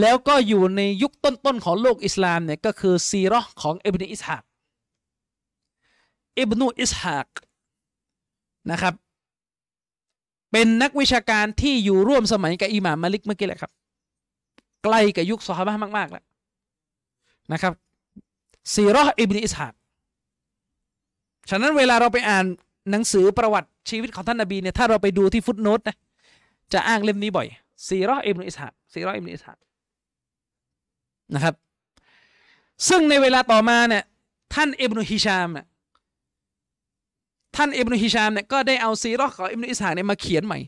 [0.00, 4.42] แล้วก็อยู่ในยุคต้นๆของโลกอิสลามเนี่ยก็คือซีรอห์ของอิบนุอิสฮาก
[6.38, 7.28] อิบนุอิสฮาก
[8.70, 8.94] นะครับ
[10.52, 13.72] เป็นนักวิชาการที่อยู่ร่วมสมัยกับอิหม่ามมาลิกเมื่อกี้แหละครับ
[14.84, 16.24] ใกล้กับยุคซอฮาบะมากๆแล้ว
[17.52, 17.72] นะครับ
[18.74, 19.72] ซีรออิบนุอิสฮาก
[21.50, 22.44] ฉะนั้นเวลาเราไปอ่าน
[22.90, 25.96] หนังสือประวัติชีวิตของท่านนบีเนี่ยถ้าเราไปดูที่ฟุตโนตนะ
[26.72, 27.46] จะอ้างเล่มนี้บ่อย
[27.88, 29.58] ซีรออิบนุอิสฮากซีรออิบนุอิสฮาก
[31.34, 31.54] นะครับ
[32.88, 34.04] ซึ่งในเวลาต่อมาเนี่ย
[34.54, 35.66] ท่านอิบนุฮิชามเนี่ย
[37.58, 40.58] ท่านอิบนุฮิชามเนี่ยก็ได้เอาซีรอของอิบนุอิสฮากเนี่ยมาเขียนใหม่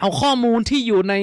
[0.00, 1.14] เอาข้อมูลที่อยู่ใน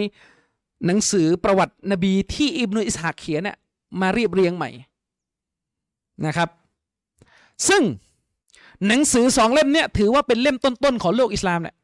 [0.86, 3.58] หนังสือประวัตินบีที่อิบนุอิสฮากเขียนเนี่ย
[4.02, 4.70] มาเรียบเรียงใหม่
[6.26, 6.50] นะครับ
[7.68, 7.84] ซึ่ง
[8.88, 11.76] หนังสือสองเล่มเนี่ยถือว่าเป็นเล่มต้นๆของโลกอิสลามแหละ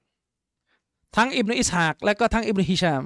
[1.16, 3.04] ทั้งอิบนุอิสฮากและก็ทั้งอิบนุฮิชาม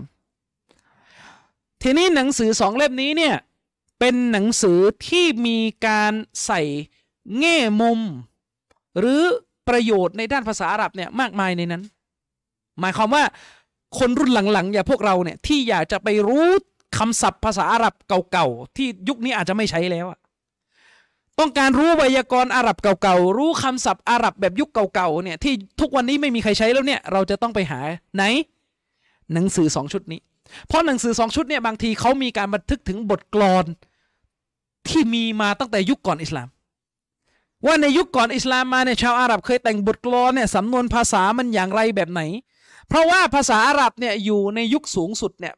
[1.81, 3.35] ทีนี้หนังสือสองเล่มนี้เนี่ย
[3.99, 5.57] เป็นหนังสือที่มี
[5.87, 6.13] การ
[6.45, 6.61] ใส่
[7.39, 7.99] แง่มุม
[8.99, 9.23] หรือ
[9.69, 11.83] ประโยชน์ในด้านภาษาอาหรับเนี่ยมากมายในนั้น
[12.79, 13.23] หมายความว่า
[13.99, 16.47] คนรุ่นหลังๆ อย่างพวกเราเนี่ยที่อยากจะไปรู้
[16.97, 17.93] คำศัพท์ภาษาอาหรับ
[18.31, 20.05] เก่าๆที่ยุคนี้อาจจะไม่ใช้แล้ว
[21.39, 27.79] ต้องการรู้ไวยากรณ์อาหรับเก่าๆรู้คำศัพท์อาหรับแบบยุคเก่าๆเนี่ยที่ทุกวันนี้ไม่มีใครใช้แล้วเนี่ยเราจะต้องไปหา
[28.15, 28.23] ไหน
[29.33, 30.19] หนังสือสองชุดนี้
[30.67, 33.65] เพราะหนังสือสองชุดเนี่ยบางทีเขามีการบันทึกถึงบทกลอน
[34.87, 36.47] ที่มีมาตั้งแต่ยุคก่อนอิสลาม
[37.65, 42.21] ว่าในยุคก่อนอิสลามมาเนี่ยชาวอาหรับเคยแต่งบทกลอนเนี่ยสำนวนภาษามันอย่างไรแบบไหน
[42.87, 45.53] เพราะว่าภาษาอาหรับเนี่ยอยู่ในยุคสูงสุดเนี่ย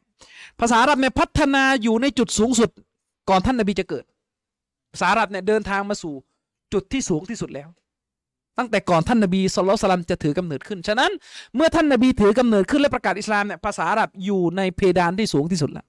[0.60, 2.70] ภาษาอาหรับเนี่ยพัฒนาอยู่ในจุดสูงสุด
[3.28, 4.04] ก่อนท่านนบีจะเกิด
[4.92, 6.14] ภาษาอาหรับเนี่ยเดินทางมาสู่
[6.72, 7.68] จุดที่สูงที่สุดแล้ว
[8.58, 11.10] ตั้งแต่ก่อนท่านนบีสุลต่านจะถือกำเนิดขึ้น ฉะนั้น
[11.56, 15.86] เมื่อท่านนบีถือกำเนิดขึ้นและประกาศอิสลามเนี่ยภาษาอาหรับอยู่ในเพดานที่สูงที่สุดแล้ว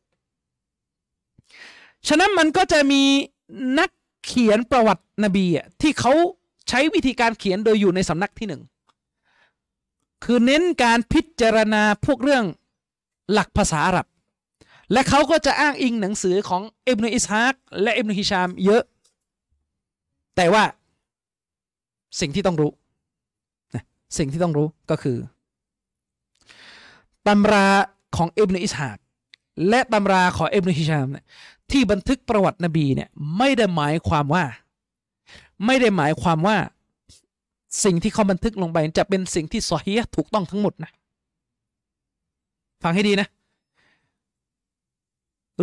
[2.07, 3.01] ฉะนั้นมันก็จะมี
[3.79, 3.89] นัก
[4.25, 6.13] เขียนประวัตินบีอะที่เขา
[6.69, 8.61] ใช้วิธีการเขียนโดยอยู่ในสำนักที่หนึ่ง
[10.23, 12.45] คือเน้นการพิจารณาพวกเรื่อง
[13.31, 14.07] หลักภาษาอาหรับ
[14.91, 18.83] และเขาก็จะอ้างอิงหนังสือของอิบนุอิสฮากและอิบนุฮิชามเยอะ
[20.35, 20.63] แต่ว่า
[22.19, 22.71] สิ่งที่ต้องรู้
[23.75, 23.83] นะ
[24.17, 25.17] สิ่งที่ต้องรู้ก็คือ
[27.27, 27.67] ตำรา
[28.15, 28.97] ของอิบนุอิสฮาก
[29.69, 31.25] และตำราของอิบนุฮิชามเนี่ย
[31.71, 34.43] ที่บันทึกประวัตินบีเนี่ยไม่ได้หมายความว่า
[35.65, 36.57] ไม่ได้หมายความว่า
[37.83, 40.91] สิ่งที่เขาบันทึกลงไปจะเป็นสิ่งที่ซอฮีถูกต้องทั้งหมดนะ
[42.83, 43.27] ฟังให้ดีนะ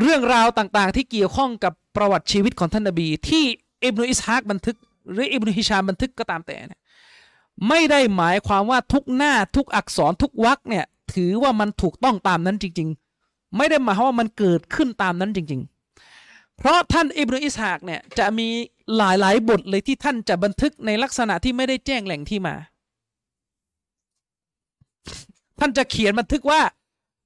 [0.01, 3.45] เรื่องราวต่างๆ ที่เกี่ยวข้องกับประวัติชีวิตของท่านนบี ที่
[3.85, 4.77] อิบนุอิสฮากบันทึก
[5.13, 6.81] หรืออิบนุฮิชามบันทึกก็ตามแต่เนี่ย
[7.69, 12.89] ไม่ได้หมายความว่าทุกหน้าทุกอักษรทุกวรรคเนี่ย ถือว่ามันถูกต้องตามนั้นจริง
[13.23, 15.78] ๆ ไม่ได้หมายความว่ามันเกิดขึ้นตามนั้นจริง ๆ
[16.59, 18.49] เพราะท่านอิบนุอิสฮากเนี่ยจะมี
[18.97, 22.55] หลายๆบทเลยที่ท่านจะบันทึกในลักษณะที่ไม่ได้แจ้งแหล่งที่มา
[25.59, 26.61] ท่านจะเขียนบันทึกว่า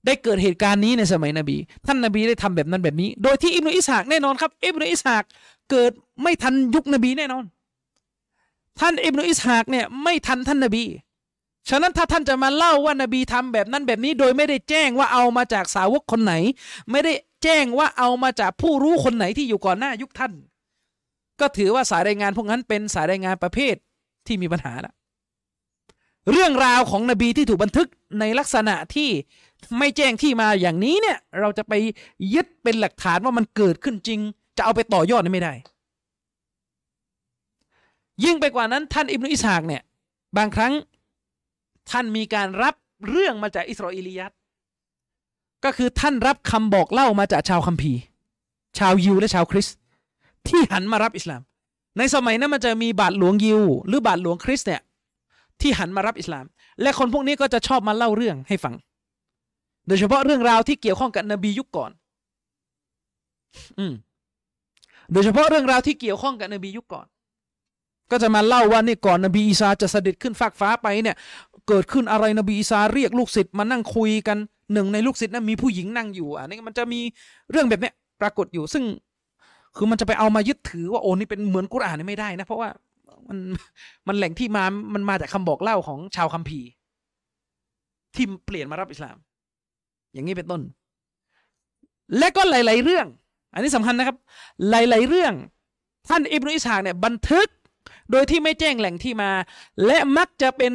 [0.07, 1.57] ได้เกิดเหตุการณ์นี้ในสมัยนบี
[1.87, 5.25] ท่านนบีได้ทำแบบนั้นแบบนี้ โดยที่อิบนุอิสฮากแน่นอนครับอิบนุอิสฮาก
[5.71, 5.93] เกิด
[6.23, 7.45] ไม่ทันยุคนบีแน่นอน
[8.81, 10.85] ท่านอิบนุอิสฮากเนี่ยไม่ทันท่านนบี
[11.69, 16.35] ฉะนั้นถ้าท่านจะมาเล่าว่านบีทำแบบนั้นแบบนี้ โดยไม่ได้แจ้งว่าเอามาจากสาวกคนไหน
[16.91, 20.33] ไม่ได้ แจ้งว่าเอามาจากผู้รู้คนไหนที่อยู่ก่อนหน้ายุคท่าน
[21.41, 23.75] ก็ถือว่าสายรายงานพวกนั้นเป็นสายรายงานประเภท
[24.27, 24.93] ที่มีปัญหาละ
[26.31, 27.89] เรื่องราวของนบีที่ถูกบันทึก
[28.21, 29.11] ในลักษณะที่
[29.79, 31.73] ไม่แจ้งที่มาอย่างนี้เนี่ย เราจะไป
[32.35, 34.21] ยึดเป็นหลักฐานว่ามันเกิดขึ้นจริง
[34.57, 35.55] จะเอาไปต่อยอดไม่ได้
[38.25, 39.83] ยิ่งไปกว่านั้นท่านอิบนุอิสากเนี่ย
[40.37, 40.73] บางครั้ง
[41.91, 42.75] ท่านมีการรับ
[43.09, 44.33] เรื่องมาจากอิสราเอลียัต
[45.65, 48.01] ก็คือท่านรับคำบอกเล่ามาจากชาวคัมภีร์
[48.79, 49.77] ชาวยิวและชาวคริสต์
[50.49, 51.43] ที่หันมารับอิสลาม
[51.99, 54.83] ในสมัยนั้นมันจะมีบาทหลวงยิว หรือบาทหลวงคริสต์เนี่ย
[55.61, 56.45] ที่หันมารับอิสลาม
[56.83, 58.75] และคนพวกนี้ก็จะชอบมาเล่าเรื่องให้ฟัง
[59.87, 61.91] โดยเฉพาะเรื่องราวที่เกี่ยวข้องกับนบียุคก่อน
[63.79, 63.95] อืม
[65.13, 67.07] โดยเฉพาะเรื่องราวที่เกี่ยวข้องกับนบียุคก่อน
[68.11, 71.17] ก็จะมาเล่าว่านี่ก่อนนบีอีสาจะเสด็จขึ้นฟากฟ้าไปเนี่ย
[71.69, 74.39] เกิดขึ้นอะไรนบีอีสาเรียกลูกศิษย์มานั่งคุยกัน
[74.73, 77.01] หนึ่งในลูกศิษย์นั้นมีผู้หญิงนั่งอยู่อันนี้มันจะมี
[77.51, 78.85] เรื่องแบบเนี้ยปรากฏอยู่ ซึ่ง
[79.77, 82.69] คือมันจะไปเอามายึดถือว่าโอ้นี่เป็นเหมือนกุรอานนี่ไม่ได้นะ เพราะว่า
[83.29, 83.39] มัน
[84.09, 86.67] มันแหล่งที่มามันมาจากคำบอกเล่าของชาวคัมภีร์
[88.15, 89.17] ที่เปลี่ยนมารับอิสลาม
[90.13, 90.63] อย่างนี้เป็นต้น
[92.19, 93.07] และก็หลาย ๆ เรื่อง
[93.55, 94.17] อันนี้สำคัญนะครับ
[94.71, 95.35] หลาย ๆ เรื่อง
[96.09, 97.49] ท่านอิบนุอิสฮากเนี่ยบันทึก
[98.11, 99.31] โดยที่ไม่แจ้งแหล่งที่มา
[99.87, 100.73] และมักจะเป็น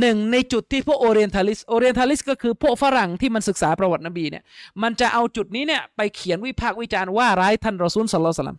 [0.00, 4.44] หนึ่งในจุดที่พวก orientalist orientalist ก็คือพวกฝรั่งที่มันศึกษาประวัตินบีเนี่ย
[4.82, 8.58] มันจะเอาจุดนี้เนี่ยไปเขียนวิพากษ์วิจารณ์ว่าร้ายท่านรอซูลสัลลัลสลัม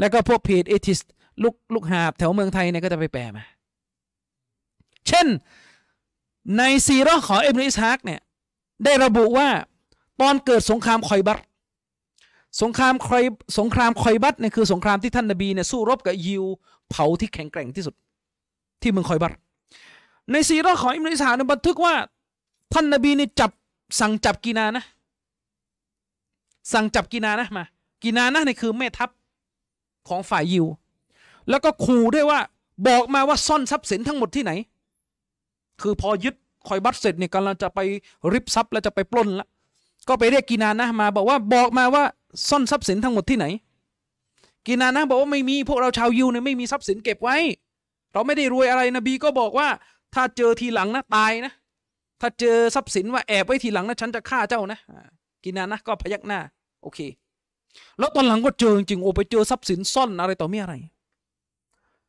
[0.00, 0.98] แล้วก็พวกเพจ atheist
[1.42, 3.44] ลูกลูกหาบแถวเมืองไทยเนี่ยก็จะไปแปลมา
[5.08, 5.26] เช่น
[6.58, 8.20] ในซีรอของเอ็มริสฮักเนี่ย
[8.84, 9.48] ได้ระบุว่า
[10.20, 11.38] ตอนเกิดสงครามคอยบัต
[12.62, 13.24] สงครามคอย
[13.58, 16.44] สงครามคอยบัตเนี่ยคือสงครามที่ท่านนบีเนี่ยสู้รบกับยิว
[16.90, 17.94] เผาที่แข็งแกร่งที่สุด
[18.82, 19.32] ที่เมืองคอยบัต
[20.32, 21.94] ในซีรอของอิมริสฮักเนี่ยบันทึกว่า
[22.72, 23.50] ท่านนบีเนี่ยจับ
[24.00, 24.84] สั่งจับกีนานะ
[26.72, 27.64] สั่งจับกีนานะมา
[28.02, 29.10] กีนานะนี่คือแม่ทัพ
[30.08, 30.66] ของฝ่ายยิว
[31.50, 32.40] แล้วก็ขู่ด้วยว่า
[32.88, 34.52] บอกมาว่าซ่อนทรัพย์สินทั้งหมดที่ไหน
[35.82, 36.34] คือพอยึด
[36.68, 37.78] คอยบัตเสร็จเนี่ยกำลังจะไป
[38.32, 39.46] ริบทรัพย์แล้วจะไปปล้นละ
[40.08, 42.04] ก็ไปเรียกกีนานะมา บอกว่าบอกมาว่า
[42.48, 43.46] ซ่อนทรัพย์สินทั้งหมดที่ไหน
[44.66, 47.36] กีนานะบอกว่าไม่มีพวกเราชาวยิวเนี่ยไม่มีทรัพย์สินเก็บไว้
[48.12, 49.68] เราไม่ได้รวยอะไรนบีก็บอกว่า
[50.14, 51.52] ถ้าเจอทีหลังนะตายนะ
[52.20, 54.78] ถ้าเจอทรัพย์สินว่าแอบไว้ทีหลังนะฉันจะฆ่าเจ้านะ
[55.44, 56.40] กีนานะก็พยักหน้า
[56.82, 56.98] โอเค
[57.98, 60.74] แล้วตอนหลังก็เจอจริงโอไปเจอทรัพย์สินซ่อนอะไรต่อมีอะไร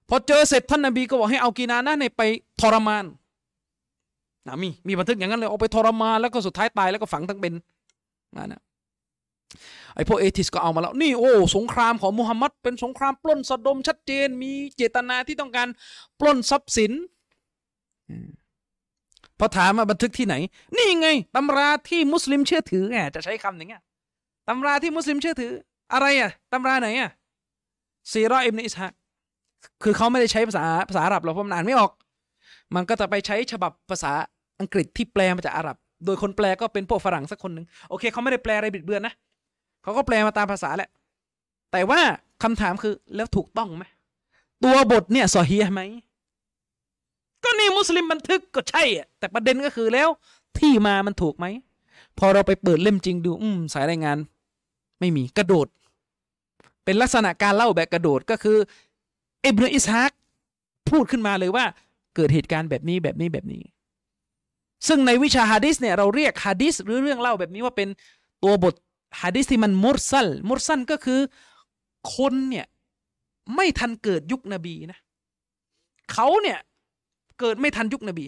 [0.10, 2.22] พอเจอเสร็จท่านนบีก็บอกให้เอากีนานะในไป
[2.62, 3.06] ทรมาน
[4.48, 7.54] นะมีมีบันทึกอย่างนั้นเลยเอาไปทรมานแล้วก็สุดท้ายตายแล้วก็ฝังทั้งเป็น
[8.38, 8.62] นะนะ
[9.96, 15.68] ไอพวกเอทิสก็เอามาแล้ว นี่โอ้สงครามของมุฮัมมัดเป็นสงครามปล้นสะดมชัดเจน มีเจตนาที่ต้องการ
[16.20, 16.92] ปล้นทรัพย์สิน
[19.40, 20.36] พอถามมาบันทึกที่ไหน
[20.78, 23.82] นี่ไงตำราที่มุสลิมเชื่อถือไงจะใช้คำอย่างเงี้ย
[24.48, 25.52] ตำราที่มุสลิมเชื่อถือ
[25.94, 27.12] อะไรอะตำราไหนอะ
[28.12, 28.92] ซีรออิบนอิสฮะ
[29.84, 31.92] คือเขาไม่ได้ใช้ภาษาภาษาอาหรับหรอกเพราะมันอ่านไม่ออก
[32.76, 34.12] มันก็จะไปใช้ฉบับภาษา
[34.60, 39.14] อังกฤษที่แปลมาจากอาหรับ โดยคนแปลก็เป็นพวกฝรั่งสักคนหนึ่งโอเคเขาไม่ได้แปลอะไรบิดเบือนนะ
[39.84, 40.90] เขาก็แปลมาตามภาษาแหละ
[41.72, 42.00] แต่ว่า
[42.44, 43.86] คำถามคือแล้วถูกต้องไหม
[44.64, 45.82] ตัวบทเนี่ยซอฮีไหม
[47.46, 50.10] ก็นี่มุสลิมบันทึกก็ใช่อะแต่ประเด็นก็คือแล้ว
[50.58, 51.46] ที่มามันถูกไหม
[52.18, 54.18] พอเราไปเปิดเล่มจริงดู อืม สายรายงาน
[55.00, 55.68] ไม่มีกระโดด
[56.84, 58.58] เป็นลักษณะการเล่าแบบกระโดดก็คือ
[59.46, 60.12] อิบนุอิสฮาก
[60.90, 61.66] พูดขึ้นมาเลยว่า
[62.16, 63.64] เกิดเหตุการณ์แบบนี้แบบนี้แบบนี้
[64.88, 67.90] ซึ่งในวิชาฮะดิษเนี่ยเราเรียกฮะดิษหรือเรื่องเล่าแบบนี้ว่าเป็น
[68.44, 68.74] ตัวบท
[69.22, 71.20] ฮะดิษที่มันมุรซัลมุรซัลก็คือ
[72.16, 72.66] คนเนี่ย
[73.56, 75.00] ไม่ทันเกิดยุคนบีนะ
[76.12, 76.60] เขาเนี่ย
[77.40, 78.26] เกิดไม่ทันยุคนบี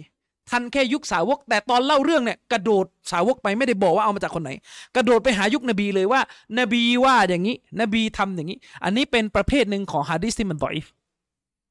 [0.50, 4.50] ทันแค่ยุคสาวก แต่ตอนเล่าเรื่องเนี่ยกระโดดสาวกไปไม่ได้บอกว่าเอามาจากคนไหน
[4.96, 6.20] กระโดดไปหายุคนบีเลยว่า
[6.58, 10.76] นบีว่าอย่างนี้ นบีทำอย่างนี้ อันนี้เป็นประเภทหนึ่งของฮะดิษที่มันดอย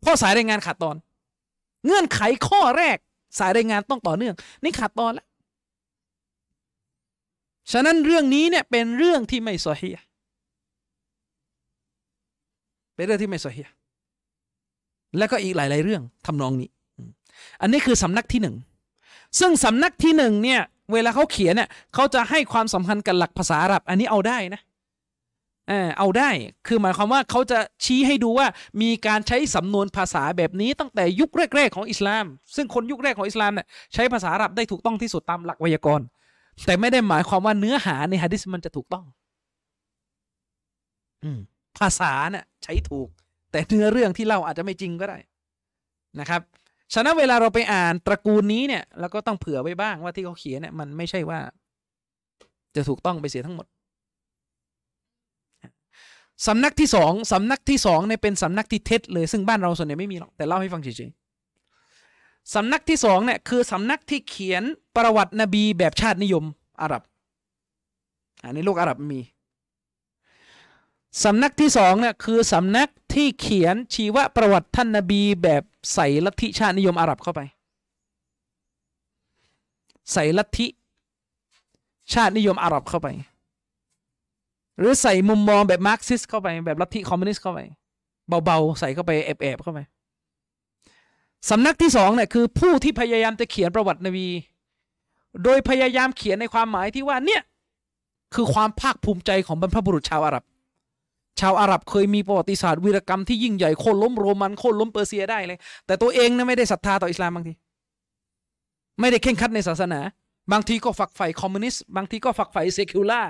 [0.05, 0.95] ข้อสายรายงานขาดตอน
[1.85, 2.97] เงื่อนไขข้อแรก
[3.39, 5.27] สายรายงานต้องต่อเนื่อง นี่ขาดตอนแล้ว
[7.72, 9.89] ฉะนั้นเรื่องนี้เนี่ยเป็นเรื่องที่ไม่สฮี
[12.95, 13.61] เป็นเรื่องที่ไม่สฮี
[15.18, 16.69] และก็อีกหลาย ๆ เรื่องทำนองนี้
[17.61, 18.55] อันนี้คือสำนักที่หนึ่ง
[19.39, 20.61] ซึ่งสำนักที่หนึ่งเนี่ย
[20.93, 24.61] เวลาเขาเขียนเนี่ยเขาจะให้ความสำคัญกับหลักภาษาอาหรับ อันนี้เอาได้นะ
[25.69, 26.30] เออเอาได้
[26.68, 28.47] คือหมายความว่าเขาจะชี้ให้ดูว่า
[28.81, 36.05] มีการใช้สำนวนภาษาแบบนี้ตั้งแต่ยุคแรกๆของอิสลาม ซึ่งคนยุคแรกของอิสลามเนี่ยใช้ภาษาอาหรับได้ถูกต้องที่สุดตามหลักไวยากรณ์
[36.65, 39.05] แต่ไม่ได้หมายความว่าเนื้อหาในฮะดิษมันจะถูกต้อง
[41.23, 41.39] อืม
[41.80, 43.07] ภาษาเนี่ยใช้ถูก
[43.51, 45.18] แต่เนื้อเรื่องที่เล่าอาจจะไม่จริงก็ได้
[46.19, 46.41] นะครับ
[46.93, 51.39] ฉะนั้นเวลาเราไปอ่านตระกูลนี้เนี่ยเราก็ต้องเผื่อไว้บ้างว่าที่เขาเขียนเนี่ยมันไม่ใช่ว่า
[52.76, 53.68] จะถูกต้องไปเสียทั้งหมด
[56.47, 64.64] สำนักที่สองสำนักที่สองเนี่ยเป็นสำนักที่เท็จเลยซึ่งบ้านเราส่วนใหญ่ไม่มีหรอกแต่เล่าให้ฟังเฉยๆสำนักที่สองเนี่ยคือสำนักที่เขียน
[64.95, 66.43] ประวัตินบีแบบชาตินิยม
[66.81, 67.01] อาหรับ
[68.43, 69.22] อันในโลกอาหรับมี
[71.23, 77.41] สำนักที่สองเนี่ยคือสำนักที่เขียนชีวประวัติท่านนบีแบบ ใส่ลัทธิชาตินิยมอาหรับเข้าไป
[80.14, 80.68] ใส่ลัทธิ
[82.14, 83.07] ชาตินิยมอาหรับเข้าไป
[84.77, 87.59] หรือใส่มุมมองแบบมาร์กซิสต์เข้าไปแบบลัทธิคอมมิวนิสต์เข้าไป
[88.45, 89.80] เบาๆ ใส่เข้าไปแอบๆเข้าไป
[91.49, 94.27] สำนักที่สองเนี่ยคือผู้ที่พยายามจะเขียนประวัตินบี
[95.43, 97.41] โดยพยายามเขียนในความหมายที่ว่าเนี่ย
[98.34, 100.43] คือความภาคภูมิใจของบรรพบุรุษชาวอาหรับ
[101.39, 107.53] ชาวอาหรับเคยมีประวัติศาสตร์วีรกรรมที่ยิ่งใหญ่โค่นล้มโรมันโค่นล้มเปอร์เซียได้เลย แต่ตัวเองนะไม่ได้ศรัทธาต่ออิสลามบางที
[108.99, 109.99] ไม่ได้เข่งคัดในศาสนา
[110.51, 113.22] บางทีก็ฝักใฝ่คอมมิวนิสต์บางทีก็ฝักใฝ่เซคิวล่า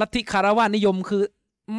[0.00, 1.22] ลัทธิคาราวานิยมคือ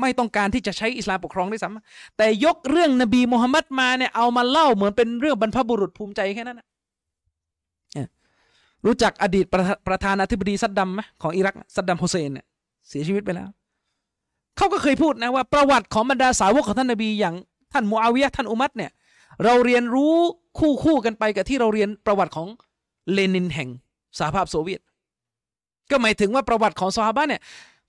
[0.02, 6.68] ไม่ต้องการที่จะใช้อิสลามปกครองด้วยซ้ำแต่ยกเรื่องนบีมูฮัมมัดมาเนี่ยเอามาเล่าเหมือนเป็นเรื่องบรรพบุรุษภูมิใจแค่นั้นนะ
[8.86, 12.46] รู้จักอดีตประประธานาธิบดีซัดดัมไหมของอิรักซัดดัมฮุเซนเนี่ย
[12.90, 13.48] เสียชีวิตไปแล้ว
[14.60, 17.36] เขาก็เคยพูดนะว่าประวัติของบรรดาสาวกของท่านนบีอย่าง
[17.74, 18.92] ท่านมูอาวิยะท่านอุมัตเนี่ย
[19.44, 20.16] เราเรียนรู้
[20.60, 22.48] คู่คู่กันไปกับที่เราเรียนประวัติของ
[23.14, 23.70] เลนินแห่ง
[24.18, 24.82] สหภาพโซเวียต
[25.92, 27.42] ก็หมายถึงว่าประวัติของซอฮาบะเนี่ย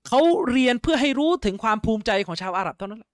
[0.07, 0.21] เขา
[0.51, 3.11] เรียนเพื่อให้รู้ถึงความภูมิใจของชาวอาหรับเท่านั้นแหละ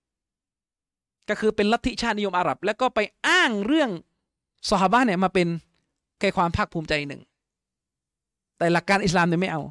[1.29, 3.91] ก็คือเป็นลัทธิชาตินิยมอาหรับ แล้วก็ไปอ้างเรื่อง
[4.69, 5.49] ซอฮาบะเนี่ยมาเป็น
[6.19, 7.23] แค่ความภาคภูมิใจหนึ่ง
[8.59, 9.63] แต่หลักการอิสลามเนี่ยไม่เอา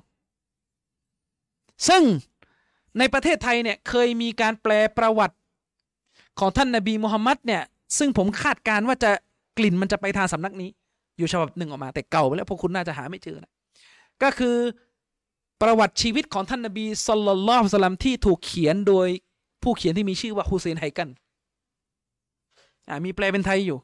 [1.88, 2.04] ซึ่ง
[3.00, 5.36] ในประเทศไทยเนี่ยเคยมีการแปลประวัติ
[6.40, 7.64] ของท่านนาบีมุฮัมมัดเนี่ย
[7.98, 9.12] ซึ่งผมคาดการว่าจะ
[9.58, 10.70] กลิ่นมันจะไปทางสำนักนี้
[11.18, 13.52] อยู่ฉบับหนึ่งออกมา แต่เก่าไปแล้วพวกคุณน่าจะหาไม่เจอนะ
[14.24, 14.56] ก็คือ
[15.62, 19.08] ประวัติชีวิตของท่านนบีสุลต่านละสลัมที่ถูกเขียนโดย
[19.64, 21.10] ผู้เขียนที่มีชื่อว่าฮุเซนไฮกัน
[22.90, 23.78] อ่ามีแปลเป็นไทยอยู่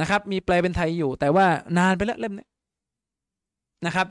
[0.00, 1.46] นะครับ มีแปลเป็นไทยอยู่ แต่ว่า
[1.78, 2.46] นานไปแล้วเล่มนี้
[3.86, 4.06] นะครับ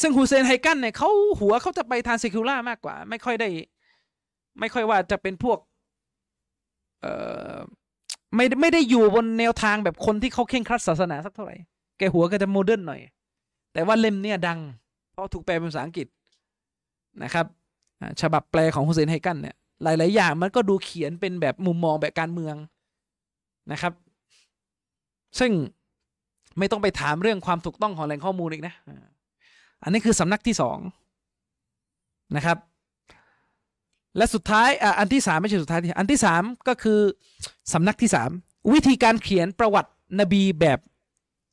[0.00, 1.10] ซึ่งฮุเซนไฮกันเนี่ยเขา
[1.40, 3.48] หัวเขาจะไปทางเซคิวล่ามากกว่า ไม่ค่อยได้
[4.60, 5.58] ไม่ค่อยว่าจะเป็นพวก
[7.00, 7.12] เอ่
[7.54, 7.56] อ
[8.34, 11.56] ไม่ไม่ได้อยู่บนแนวทางแบบคนที่เขาเข่งครัดศาสนาสักเท่าไหร่
[11.98, 13.00] แกหัวก็จะ modern หน่อย
[13.72, 14.58] แต่ว่าเล่มเนี่ยดัง
[15.12, 16.06] เพราะถูกแปลเป็นภาษาอังกฤษ
[17.22, 17.46] นะครับ
[18.20, 22.56] ฉบับแปลของฮุเซนไฮกันเนี่ย หลาย ๆ อย่างมันก็ดูเขียนเป็นแบบมุมมองแบบการเมือง
[23.72, 23.92] นะครับ
[25.38, 25.52] ซึ่ง
[26.58, 28.74] ไม่ต้องไปถามเรื่องความถูกต้องของแหล่งข้อมูลอีกนะ
[29.82, 30.78] อันนี้คือสำนักที่สอง
[32.36, 32.58] นะครับ
[34.16, 37.00] และสุดท้ายอะอันที่สามไม่ใช่สุดท้ายที่อันที่สามก็คือ
[37.72, 38.30] สำนักที่สาม
[38.72, 39.90] วิธีการเขียนประวัติ
[40.20, 40.78] นบีแบบ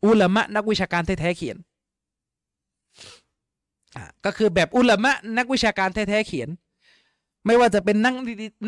[0.05, 1.57] อุลามะนักวิชาการแท้ๆเขียน
[4.25, 6.49] ก็คือแบบอุลามะนักวิชาการแท้ๆเขียน
[7.45, 8.13] ไม่ว่าจะเป็นนัก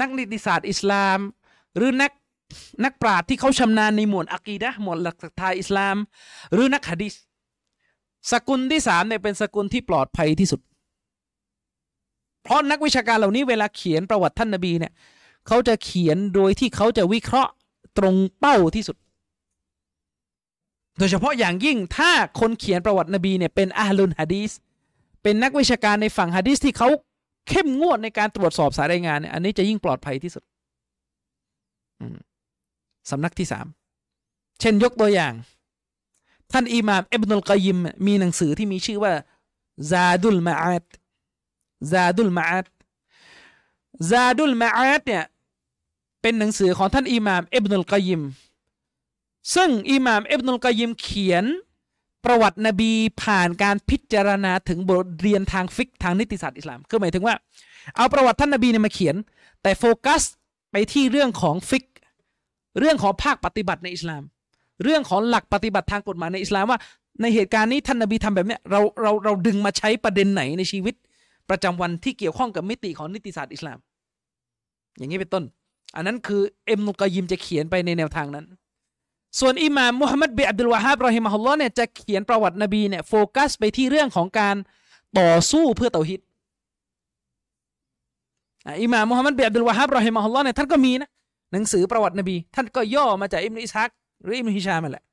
[0.01, 1.19] นักนิติศาสตร์อิสลาม
[1.75, 2.11] หรือนัก
[2.83, 5.95] นักปราชญ์ที่เขาชำนาญในหมวดอะกีดะหมวดหลักศรัทธาอิสลาม
[6.53, 7.13] หรือนักฮะดิษ
[8.31, 10.61] สกุลที่สามเนี่ยเป็นสกุลที่ปลอดภัยที่สุด
[12.43, 14.93] เพราะนักวิชาการเหล่านี้เวลาเขียนประวัติท่านนบีเนี่ย
[15.47, 17.51] เขาจะเขียนโดยที่เขาจะวิเคราะห์
[17.97, 18.97] ตรงเป้าที่สุด
[20.97, 24.51] โดยเฉพาะอย่างยิ่งถ้าคนเขียนประวัตินบีเนี่ยเป็นอาลุนฮะดีส
[25.23, 26.89] เป็นนักวิชาการในฝั่งฮะดิษที่เขา
[27.49, 30.43] เข้มงวดในการตรวจสอบสายรายงานเนี่ยอันนี้จะยิ่งปลอดภัยที่สุด
[33.11, 33.65] สำนักที่สาม
[34.59, 35.33] เช่นยกตัวอย่าง
[36.51, 39.13] ท่านอิหม่ามอิบนุลกอยิมมีหนังสือที่มีชื่อว่า
[39.89, 40.85] ซาดุลมาอาด
[41.91, 42.65] ซาดุลมาอาด
[44.09, 45.23] ซาดุลมาอาดเนี่ย
[46.21, 48.21] เป็นหนังสือของท่านอิหม่ามอิบนุลกอยิม
[49.55, 51.45] ซึ่งอิหม่ามอิบนุลกอยิมเขียน
[52.25, 52.91] ประวัตินบี
[53.23, 57.35] ผ่านการพิจารณาถึงบทเรียนทางฟิกทางนิติศาสตร์อิสลามคือหมายถึงว่า
[57.95, 59.15] เอาประวัติท่านนบีเนี่ยมาเขียน
[59.61, 60.21] แต่โฟกัส
[60.71, 61.85] ไปที่เรื่องของฟิก
[62.79, 64.23] เรื่องของภาคปฏิบัติในอิสลาม
[64.83, 66.79] เรื่องของหลักปฏิบัติทางกฎหมายในอิสลามว่า
[67.21, 70.95] ในเหตุการณ์นี้ท่านนบีทำแบบเนี้ยเราเราเราดึงมาใช้ประเด็นไหนในชีวิต
[71.49, 73.77] ประจำวันที่เกี่ยวข้องกับมิติของนิติศาสตร์อิสลาม
[74.97, 75.43] อย่างนี้เป็นต้น
[75.95, 78.45] อันนั้นคือเอ็มนุกยิมจะเขียนไปในแนวทางนั้น
[79.39, 84.55] ส่วนอิหม่ามมุฮัมมัดบิอับดุลวาฮับรอฮิมะฮุลลอฮ์เนี่ยจะเขียนประวัตินบีเนี่ยโฟกัสไปที่เรื่องของการ
[85.19, 86.19] ต่อสู้เพื่อเตาฮิด
[88.83, 91.09] อิหม่ามมุฮัมมัดบิอับดุลวาฮับรอฮิมะฮุลลอฮ์เนี่ยท่านก็มีนะ
[91.53, 93.89] หนังสือประวัตินบี ท่านก็ย่อมาจากอิมนุอิสฮัก
[94.21, 95.03] หรืออิมฮิชามันแหละ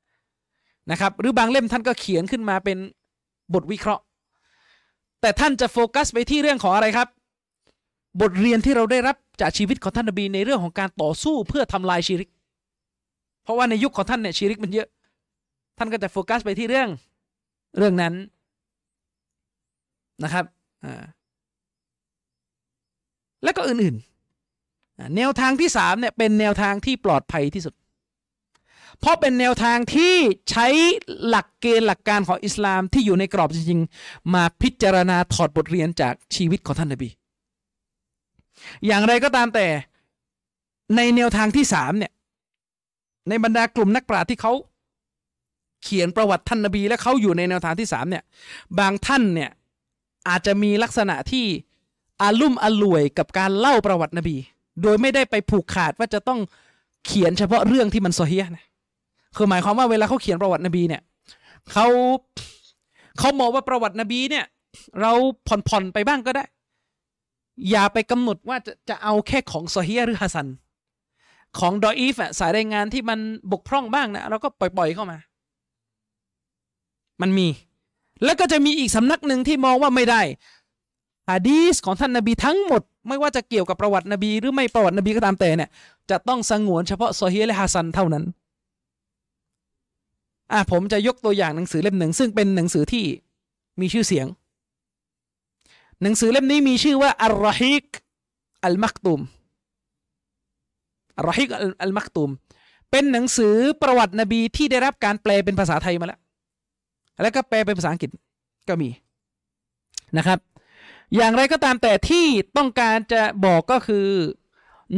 [0.90, 2.78] นะครับหรือบางเล่มท่านก็เขียนขึ้นมาเป็น
[3.54, 4.02] บทวิเคราะห์
[5.20, 7.08] แต่ท่านจะโฟกัสไปที่เรื่องของอะไรครับ
[8.20, 12.30] บทเรียนที่เราได้รับจากชีวิตของท่านนบีในเรื่องของการต่อสู้เพื่อทำลายชีริก
[13.42, 14.88] เพราะว่าในยุคของท่านเนี่ยชีริกมันเยอะ
[15.78, 16.88] ท่านก็จะโฟกัสไปที่เรื่อง
[17.78, 18.14] เรื่องนั้น
[20.24, 20.44] นะครับ
[20.84, 21.04] อ่า
[23.44, 27.74] แล้วก็อื่นๆ แนวทางที่สามเนี่ยเป็นแนวทางที่ปลอดภัยที่สุด
[29.02, 30.14] เพราะเป็นแนวทางที่
[30.50, 30.66] ใช้
[31.26, 37.08] หลักเกณฑ์หลักการของอิสลามที่อยู่ในกรอบจริงๆ มาพิจารณาถอดบทเรียนจากชีวิตของท่านนบี
[38.86, 39.66] อย่างไรก็ตามแต่
[40.96, 42.12] ในแนวทางที่สามเนี่ย
[43.28, 44.52] ในบรรดากลุ่มนักปราชญ์ที่เขา
[45.82, 48.24] เขียนประวัติท่านนบี และเขาอยู่ในแนวทางที่สามเนี่ย
[48.78, 49.50] บางท่านเนี่ย
[50.28, 51.46] อาจจะมีลักษณะที่
[52.22, 54.36] อาลุ่มอล่วยกับการเล่าประวัตินบี
[54.82, 56.40] โดยไม่ได้ไปผูกขาดว่าจะต้อง
[57.06, 58.66] เขียนเฉพาะเรื่องที่มันโซเฮียนะ
[59.36, 61.02] คือหมายความว่าเวลาเขาเขียนประวัตินบีเนี่ย
[61.72, 61.86] เขา
[63.18, 64.44] เขามองว่าประวัตินบีเนี่ย
[65.00, 65.12] เรา
[65.68, 66.44] ผ่อนๆไปบ้างก็ได้
[67.70, 70.48] อย่าไปกำหนดว่าจะจะเอาแค่ของโซเฮียหรือฮัสัน
[71.58, 73.18] ของดออีฟอะสายรายงานที่มัน
[73.52, 75.18] บกพร่องบ้างนะเราก็ปล่อยๆเข้ามา
[77.22, 77.48] มันมี
[78.24, 80.22] แล้วก็จะมีอีกสำนักหนึ่งที่มองว่าไม่ได้
[81.30, 85.70] ฮะดีสของท่านนบีทั้งหมด ไม่ว่าจะเกี่ยวกับประวัตินบี หรือไม่ประวัตินบีก็ตามแต่เนี่ย
[86.10, 88.24] จะต้องสงวนเฉพาะโซเฮียและฮัสันเท่านั้น
[90.52, 93.04] อะผมจะยกตัวอย่างหนังสือเล่มหนึ่งซึ่งเป็นหนังสือที่
[93.80, 94.26] มีชื่อเสียง
[96.02, 97.86] หนังสือเล่มนี้มีชื่อว่าอัลรอฮิก
[98.64, 99.20] อัลมักตุม
[101.16, 101.48] อัลรอฮิก
[101.82, 102.30] อัลมักตุม
[102.90, 106.20] เป็นหนังสือประวัตินบีที่ได้รับการแปลเป็นภาษาไทยมาแล้ว
[107.22, 108.10] แล้วก็แปลเป็นภาษาอังกฤษ
[108.68, 108.88] ก็มี
[110.16, 110.38] นะครับ
[111.16, 112.26] อย่างไรก็ตามแต่ที่
[112.56, 114.06] ต้องการจะบอกก็คือ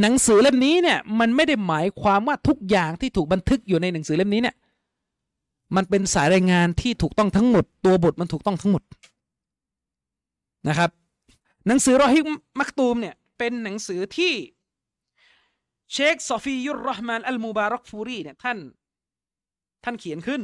[0.00, 4.56] หนังสือเล่มนี้เนี่ยมันไม่ได้หมายความว่าทุกอย่างที่ถูกบันทึกอยู่ในหนังสือเล่มนี้เนี่ย
[5.76, 8.82] มันเป็นสายรายงานที่ถูกต้องทั้งหมด ตัวบทมันถูกต้องทั้งหมด
[10.68, 10.90] นะครับ
[11.66, 12.20] หนังสือรอฮีกุล
[12.60, 14.32] มัคตูมเนี่ยเป็นหนังสือที่
[15.92, 18.58] เชคซอฟียุรรห์มานอัลมูบารักฟูรีเนี่ยท่าน
[19.84, 20.42] ท่านเขียนขึ้น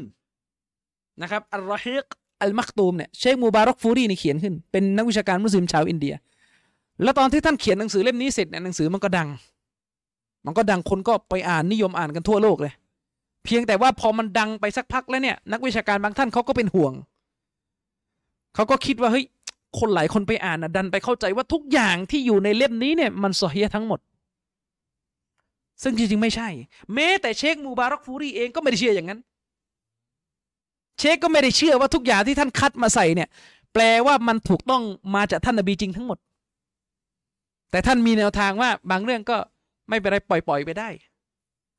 [1.22, 2.04] นะครับอัลรอฮิก
[2.42, 6.14] อัลมักตูมเนี่ยเชคมูบารักฟูรีนี่เขียนขึ้น เป็นนักวิชาการมุสลิมชาวอินเดีย
[7.02, 9.28] แล้วตอนที่ท่านเขียนหนังสือเล่มนี้เสร็จเนี่ยหนังสือมันก็ดัง
[10.46, 12.72] มันก็ดังคนก็ไปอ่านนิยมอ่านกันทั่วโลกเลย
[13.44, 16.92] เพียงแต่ว่าพอมันดังไปสักพักแล้วเนี่ย นักวิชาการบางท่านเขาก็เป็นห่วง
[18.54, 19.24] เขาก็คิดว่าเฮ้ย
[19.78, 24.00] คนหลายคนไปอ่านนะดันไปเข้าใจว่าทุกอย่างที่อยู่ในเล่มนี้เนี่ยมันซเฮียทั้งหมด
[25.82, 26.48] ซึ่งจริงๆไม่ใช่
[26.94, 29.20] แม้แต่เชคมูบารักฟูรีเองก็ไม่ได้เชื่ออย่างนั้น
[30.98, 33.28] เชคก็ไม่ได้เชื่อว่าทุกอย่างที่ท่านคัดมาใส่เนี่ย
[33.72, 34.82] แปลว่ามันถูกต้อง
[35.14, 36.18] มาจากท่านนบีจริงทั้งหมด
[37.70, 39.36] แต่ท่านมีแนวทางว่าบางเรื่องก็
[39.88, 40.88] ไม่เป็นไรปล่อยๆไปได้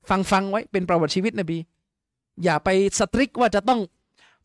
[0.09, 1.57] ฟังฟังไว้เป็นประวัติชีวิตนบี
[2.43, 2.69] อย่าไป
[2.99, 3.79] strict ว่าจะต้อง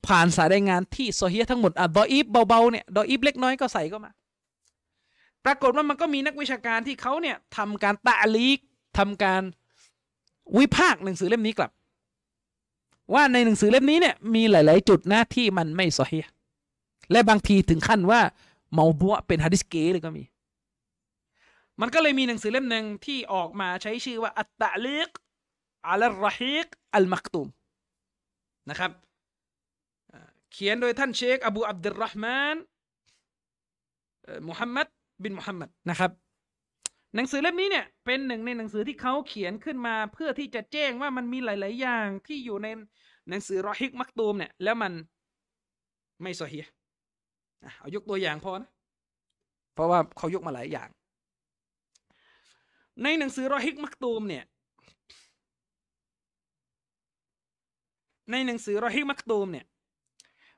[0.07, 4.11] ผ่านสายรายงานที่ซอฮีฮ์ทั้งหมดอะดออีฟเบาๆเนี่ยดออีฟเล็กน้อยก็ใส่ก็มา
[5.45, 8.59] ปรากฏว่ามันก็มีนักวิชาการที่เขาเนี่ยทำการتعليق
[8.99, 9.43] ทำการ
[10.59, 11.71] วิพากษ์หนังสือเล่มนี้กลับ
[13.15, 16.27] ว่าในหนังสือเล่มนี้เนี่ยมีหลาย ๆ จุดนะที่มันไม่ซอฮีฮ์
[17.13, 18.21] และบางทีถึงขั้นว่า
[18.73, 20.25] เมาบัวเป็นฮะดิษเกเลยก็มี
[21.81, 25.11] มันก็เลยมีหนังสือเล่มหนึ่งที่ออกมาใช้ชื่อว่าอัตตะลีก
[25.89, 27.49] อัลรฮิกอัลมักตุม
[28.71, 28.91] นะครับ
[30.53, 32.57] เขียนโดยท่านเชคอบูอับดุลรห์มาน
[34.49, 34.87] มุฮัมมัด
[35.23, 36.11] บินมุฮัมมัดนะครับ
[37.15, 42.69] หนังสือเล่มนี้เนี่ยเป็นหนึ่งในหนังสือที่เขาเขียนขึ้นมาเพื่อที่จะแจ้งว่ามันมีหลาย ๆ อย่างที่อยู่ใน
[43.29, 44.93] หนังสือรอฮิกมักตูมเนี่ยแล้วมัน
[46.23, 46.61] ไม่สฮี
[47.79, 48.71] เอายกตัวอย่างพอนะ
[49.75, 50.89] เพราะว่าเขายกมาหลายอย่าง
[53.03, 54.45] ในหนังสือรอฮิกมักตูมเนี่ย
[58.31, 59.67] ในหนังสือรอฮิมักตูมเนี่ย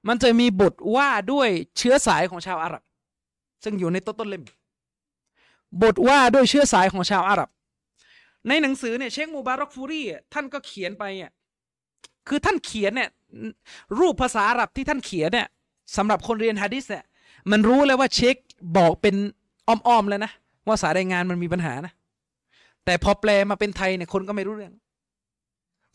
[0.09, 2.82] มันจะมีบทว่าด้วยเชื้อสายของชาวอาหรับ
[3.65, 4.45] ซึ่งอยู่ในต้นต้นเล่ม
[5.82, 7.49] บทว่าด้วยเชื้อสายของชาวอาหรับ
[8.49, 11.32] ในหนังสือเนี่ยเชคมูบารักฟูรี่ท่านก็เขียนไปอะ
[12.28, 13.11] คือท่านเขียนเนี่ย
[13.99, 15.49] รูปภาษาอาหรับที่ท่านเขียนเนี่ย
[15.97, 17.05] สำหรับคนเรียนฮะดิษเนี่ย
[17.51, 18.36] มันรู้แล้วว่าเชค
[18.77, 19.15] บอกเป็น
[19.69, 20.32] อ้อมๆเลยนะ
[20.66, 21.93] ว่าสายรายงานมันมีปัญหานะ
[22.85, 24.74] แต่พอแปลมาเป็นไทยเนี่ยคนก็ไม่รู้เรื่อง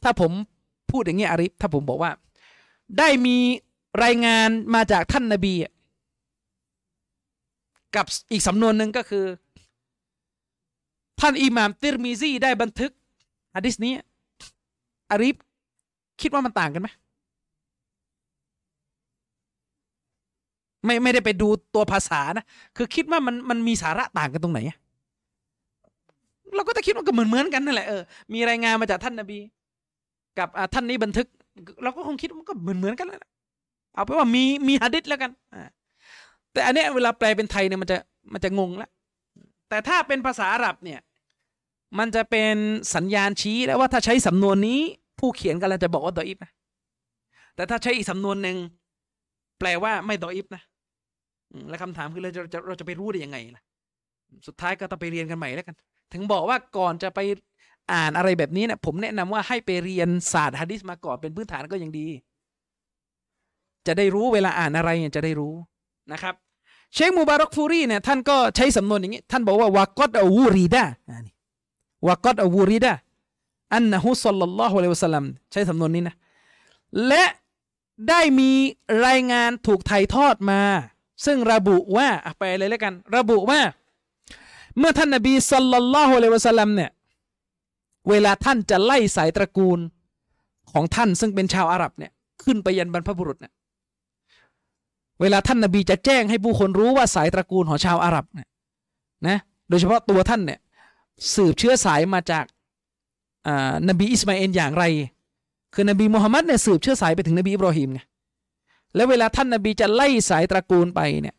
[0.04, 0.32] ถ้าผม
[0.94, 2.12] พูดอย่างเงี้ยอาริฟถ้าผมบอกว่า
[3.00, 3.38] ได้มี
[4.04, 5.54] รายงานมาจากท่านนาบี
[7.96, 9.26] กับอีกสำนวนหนึ่งก็คือ
[11.20, 12.92] ท่านอิหม่ามติรมีซีได้บันทึก
[13.56, 13.94] ฮะดิษนี้
[15.12, 15.36] อาริฟ
[16.22, 16.90] คิดว่ามันต่างกันไหม
[20.86, 22.46] ไม่ไม่ได้ไปดูตัวภาษานะ
[22.78, 24.60] คือคิดว่ามันมันมีสาระต่างกันตรงไหน
[26.56, 28.02] เราก็จะคิดว่าก็เหมือนเหมือนกันนั่นแหละเออ
[28.34, 29.40] มีรายงานมาจากท่านนาบี
[30.40, 31.28] กับท่านนี้บันทึก
[31.84, 33.20] เราก็คงคิดมันก็เหมือนเหมือนกันแล้ว
[33.94, 35.32] เอาไปว่ามีมีฮะดิษแล้วกัน
[36.52, 37.98] แต่อันนี้เวลาแปลเป็นไทยเนี่ยมันจะ
[38.34, 38.90] มันจะงงแล้ว
[39.70, 41.00] แต่ถ้าเป็นภาษาอาหรับเนี่ย
[42.00, 42.56] มันจะเป็น
[42.96, 44.80] สัญญาณชี้แล้วว่าถ้าใช้สำนวนนี้
[45.20, 46.52] ผู้เขียนกำลังจะบอกว่าดออิฟนะ
[47.56, 48.58] แต่ถ้าใช้อีกสำนวนหนึ่ง
[49.60, 50.64] แปลว่าไม่ดออิฟนะ
[51.70, 53.64] แล้วคำถามคือเราจะเราจะไปรู้ได้ยังไงล่ะ
[54.48, 55.76] สุดท้ายก็ต้องไปเรียนกันใหม่แล้วกัน
[56.14, 57.20] ถึงบอกว่าก่อนจะไป
[57.92, 62.08] อ่านอะไรแบบนี้เนะผมแนะนำว่าให้ไปเรียนศาสตร์ฮะดิษมาก่อนเป็นพื้นฐานก็ยังดี
[63.88, 65.54] จะได้รู้เวลาอ่านอะไรจะได้รู้
[66.12, 66.34] นะครับ
[66.94, 70.84] เชคมูบารักฟูรีเนี่ยท่านก็ใช้สำนวนอย่างนี้ ท่านบอกว่าวากอดอวูรีดา
[72.08, 72.94] วากอดอวูรีดา
[73.74, 76.16] อันนะฮุสัลลัลลอฮุอะลัยวะสัลลัมใช้สำนวนนี้นะ
[77.08, 77.24] และ
[78.10, 78.52] ได้มี
[79.08, 80.62] รายงานถูกถ่ายทอดมา
[81.26, 82.08] ซึ่งระบุว่า
[82.40, 83.60] ไปเลยแล้วกัน ระบุว่า
[84.78, 86.90] เมื่อท่านนบีสัลลัลลอฮุอะลัยวะสัลลัมเนี่ย
[88.10, 89.80] เวลาท่านจะไล่สายตระกูล
[90.72, 92.12] ของท่านซึ่งเป็นชาวอาหรับเนี่ย
[92.44, 93.54] ขึ้นไปยันบรรพบุรุษเนี่ย
[95.22, 98.48] เวลาท่านนบีจะแจ้งให้ผู้คนรู้ว่าสายตระกูลของชาวอาหรับเนี่ย
[99.28, 99.38] นะ
[99.70, 100.60] โดยเฉพาะตัวท่านเนี่ย
[101.36, 102.46] สืบเชื้อสายมาจาก
[103.48, 104.84] อ่านบีอิสมาเอลอย่างไร
[105.74, 108.00] คือนบีมุฮัมมัดเนี่ยสืบเชื้อสายไปถึงนบีอิบรอฮิมไง
[108.96, 111.36] แล้วเวลาท่านนบีจะไล่สายตระกูลไปเนี่ย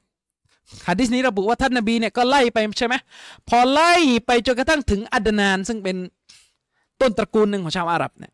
[0.88, 2.94] ฮะดิษนี้ระบุว่าท่านนบีเนี่ยก็ไล่ไปใช่ไหม
[3.48, 3.94] พอไล่
[4.26, 5.96] ไปจนกระทั่งถึงอัดนานซึ่งเป็น
[7.04, 8.32] ต้นตระกูลหนึ่งของชาวอาหรับเนี่ย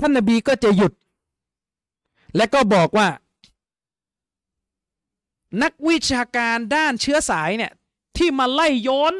[0.00, 0.92] ท่านนบีก็จะหยุด
[2.36, 3.08] และก็บอกว่า
[5.62, 7.72] นักวิชาการด้านเชื้อสายเนี่ย
[8.16, 9.14] ที่มาไล่ย้อน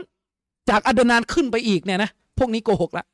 [0.71, 3.05] จากอัดนานขึ้นไปอีกเนี่ยนะพวกนี้โกหกละ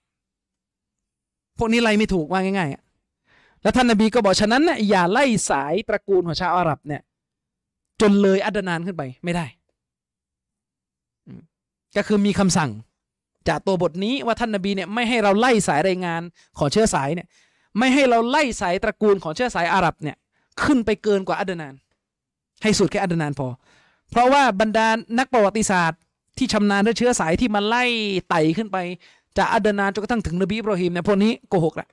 [1.59, 7.03] พวกนี้ไล่ไม่ถูกว่าง่ายๆแล้วท่านนบีก็บอกฉะนั้นเนี่ยอย่าไล่สายตระกูลของชาวอาหรับเนี่ย
[8.01, 9.47] จนเลยอัดนานขึ้นไปไม่ได้
[11.97, 12.71] ก็คือมีคำสั่ง
[13.49, 16.23] จากตัวบทนี้ว่าท่านนบีเนี่ยไม่ให้เราไล่สายรายงาน
[16.59, 17.27] ของเชื้อสายเนี่ย
[17.79, 20.17] ไม่ให้เราไล่สายตระกูลของเชื้อสายอาหรับเนี่ย
[20.63, 21.75] ขึ้นไปเกินกว่าอัดนาน
[22.63, 23.49] ให้สุดแค่อัดนานพอ
[24.11, 24.87] เพราะว่าบรรดา
[25.19, 26.01] นักประวัติศาสตร์
[26.39, 27.85] ที่ชำนาญเรื่องเชื้อสายที่มาไล่
[28.29, 28.77] ไต่ขึ้นไป
[29.39, 31.89] จากอัดนานจนกระทั่งถึงนบีอิบรอฮิมเนี่ยพวกนี้โกหกละ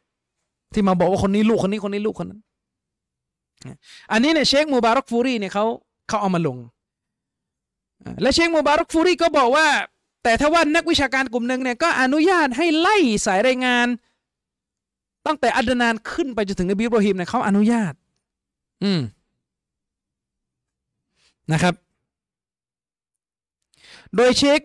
[0.74, 2.42] ที่มาบอกว่าคนนี้ลูกคนนี้คนนี้ลูกคนนั้น
[4.12, 5.66] อันนี้เนี่ยเชคมูบารักฟูรีเนี่ยเขา
[6.08, 6.58] เขาเอามาลง
[8.22, 9.68] และเชคมูบารักฟูรีก็บอกว่า
[10.24, 13.88] แต่ถ้าว่านักวิชาการกลุ่มหนึ่งเนี่ยก็อนุญาตให้ไล่สายรายงาน
[15.26, 17.94] ตั้งแต่อัดนานขึ้นไปจนถึงนบีอิบรอฮิมเนี่ยเขาอนุญาต
[18.84, 19.02] อืม
[21.52, 21.74] นะครับ
[24.16, 24.60] โดยเชค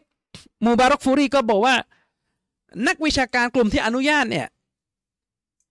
[0.64, 1.74] มูบารักฟูรีก็บอกว่า
[2.86, 4.46] นักวิชาการกลุ่มที่อนุญาตเนี่ย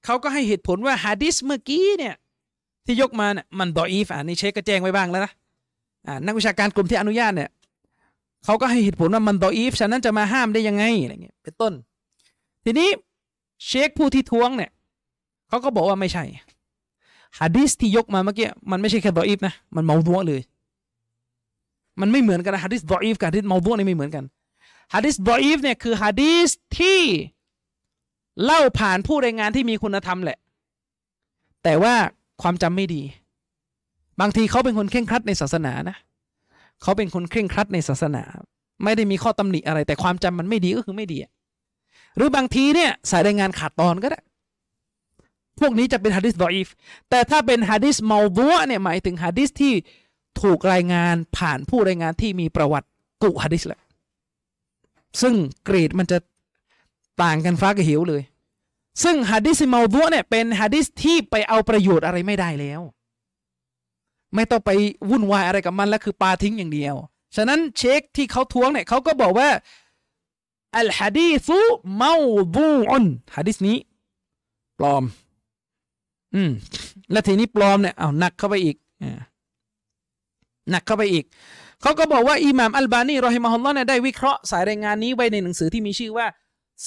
[0.06, 2.16] เขาก็ให้เหตุผลว่าฮะดิษเมื่อกี้เนี่ย
[2.86, 5.32] ที่ยกมาเนี่ยมันดออีฟอ่านี่เชคก็แจ้งไว้บ้างแล้วนะ
[6.08, 7.50] อ่านักวิชาการกลุ่มที่อนุญาตเนี่ย
[8.46, 11.74] เขาก็ให้เหตุผลว่ามันดออีฟฉะนั้นจะมาห้ามได้ยังไงอะไรเงี้ยเป็นต้น
[12.66, 12.90] ทีนี้
[13.66, 14.72] เชคผู้ที่ท้วงเนี่ย
[15.50, 16.24] เขาก็บอกว่าไม่ใช่
[17.40, 20.42] ฮะดิษที่ยกมาเมื่อกี้มันไม่ใช่แค่ดออีฟนะมันเมาดัวเลย
[22.02, 24.24] มันไม่เหมือนกันนะฮะดิษดออีฟกับฮะดิษเมาดัวนี่ไม่เหมือนกัน
[24.94, 26.50] ฮะดิษดออีฟเนี่ยคือฮะดิษ
[26.80, 27.00] ที่
[28.44, 30.38] เล่าผ่านผู้รายงานที่มีคุณธรรมแหละ
[31.64, 31.94] แต่ว่า
[32.42, 33.02] ความจำไม่ดี
[34.22, 35.98] บางทีเขาเป็นคนเคร่งครัดในศาสนานะ
[36.84, 38.24] เขาเป็นคนเคร่งครัดในศาสนา
[38.84, 41.18] ไม่ได้มีข้อตำหนิอะไร แต่ความจำมันไม่ดีก็คือไม่ดี
[42.18, 44.20] หรือบางทีเนี่ยสายรายงานขาดตอนก็ได้
[45.60, 46.68] พวกนี้จะเป็นฮะดิษดออีฟ
[47.10, 49.74] แต่ถ้าเป็นฮะดิษเมาดัวเนี่ยหมายถึงฮะดิษที่
[50.42, 52.88] ถูกรายงานผ่านผู้รายงานที่มีประวัติ
[53.24, 53.82] กุฮะดิษแหละ
[55.22, 55.34] ซึ่ง
[55.66, 56.18] เกรดมันจะ
[57.22, 58.22] ต่างกันฟ้ากับเหวเลย
[59.04, 62.82] ซึ่งฮะดิษเมาดัวเนี่ยเป็นฮะดิษที่ไปเอาประโยชน์อะไรไม่ได้แล้ว
[64.36, 64.72] ไม่ต้องไป
[65.10, 66.96] วุ่นวายอะไรกับมันแล้วคือปาทิ้งอย่างเดียว
[67.36, 69.50] ฉะนั้นเชคที่เขาท้วงเนี่ยเขาก็บอกว่า
[70.78, 71.60] อัลฮะดีซุ
[71.96, 72.16] เมา
[72.56, 73.06] ดูอุน
[73.36, 73.78] ฮะดิษนี้
[74.80, 75.04] ปลอม
[76.36, 76.52] อืม
[77.12, 78.78] และทีนี้ปลอมเนี่ยเอาหนักเข้าไปอีก
[80.72, 81.26] หนักเข้าไปอีก
[81.82, 86.28] เขาก็บอกว่าอิหม่ามอัลบานีรอฮิมะฮุลลอฮ์เนี่ยได้วิเคราะห์สายรายงานนี้ไว้ในหนังสือที่มีชื่อว่า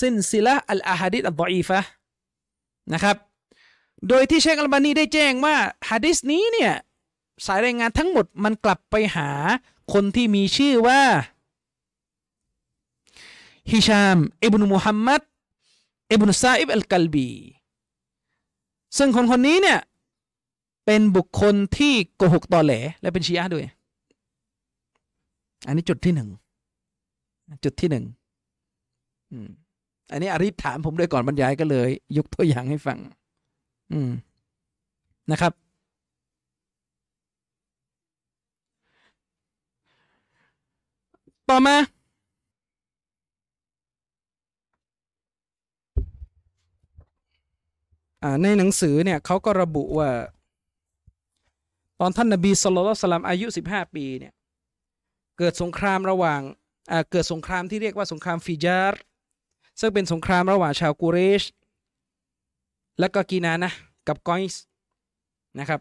[0.00, 1.80] ซินซิละอัลอาฮะดิษอัลดออีฟะ
[2.94, 3.16] นะครับ
[4.08, 5.56] โดยที่เชคอัลบานีได้แจ้งว่า
[5.90, 6.72] ฮะดิษนี้เนี่ย
[7.44, 9.28] สายรายงานทั้งหมดมันกลับไปหา
[9.92, 11.00] คนที่มีชื่อว่า
[13.70, 15.22] ฮิชามอิบนุมุฮัมมัด
[16.10, 17.28] อิบนุซาอิบอัลกัลบี
[18.98, 19.80] ซึ่งคนคนนี้เนี่ย
[20.86, 23.64] เป็นบุคคลที่โกหกตอแหล และเป็นชียะด้วย
[25.66, 26.28] อันนี้จุดที่หนึ่ง
[27.64, 28.04] จุดที่หนึ่ง
[30.10, 32.98] อันนี้อาริษถามผมด้วยก่อนบรรยายก็เลย ยกตัวอย่างให้ฟัง
[33.92, 34.10] อืม
[35.30, 35.52] นะครับ
[41.50, 41.76] ต่อมา
[48.42, 50.10] ในหนังสือเนี่ยเขาก็ระบุว่า
[52.00, 54.32] ตอนท่านนบีสุลต่านสลัมอายุสิบห้าปีเนี่ย
[55.38, 56.40] เกิดสงครามระหว่าง
[57.10, 59.00] เกิดสงครามที่เรียกว่าสงครามฟิจาร์
[59.80, 61.42] ซึ่งเป็นสงครามระหว่างชาวกูเรช
[63.00, 63.72] และก็กีนานะ
[64.08, 64.62] กับกอยส์
[65.58, 65.80] นะครับ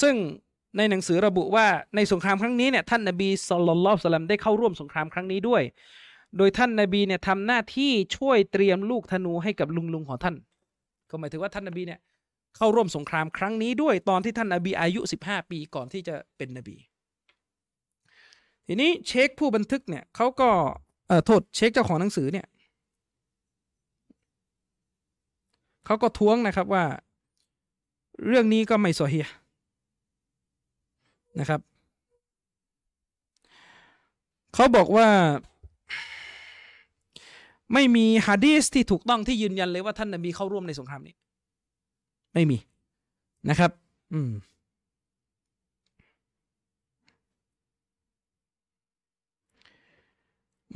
[0.00, 0.14] ซึ่ง
[0.76, 1.66] ในหนังสือระบุว่า
[1.96, 5.62] ในสงครามครั้งนี้เนี่ยท่านนบีสุลต่านสลัมได้เข้าร่วมสงครามครั้งนี้ด้วย
[6.36, 10.36] โดยท่านนบีเนี่ยทำหน้าที่ช่วยเตรียมลูกธนูให้กับลุงลุงของท่าน
[11.10, 12.00] ก็หมายถึงว่าท่านนบีเนี่ย
[12.56, 16.76] เข้าร่วมสงครามครั้งนี้ด้วยตอนที่ท่านนบีอายุสิบห้าปีก่อนที่จะเป็นนบี
[18.66, 20.50] ทีนี้เช็คผู้บันทึกเนี่ยเขาก็
[21.08, 22.46] เออโทษเช็คเจ้าของหนังสือเนี่ย
[25.86, 26.84] เขาก็ท้วงนะครับว่า
[28.26, 29.28] เรื่องนี้ก็ไม่สอเฮีย
[31.38, 31.60] นะครับ
[34.54, 35.08] เขาบอกว่า
[37.74, 41.14] ไม่มีฮะดีสที่ถูกต้องที่ยืนยันเลยว่าท่านนบีเข้าร่วมในสงครามนี้
[42.34, 42.58] ไม่มี
[43.50, 43.70] นะครับ
[44.12, 44.30] อืม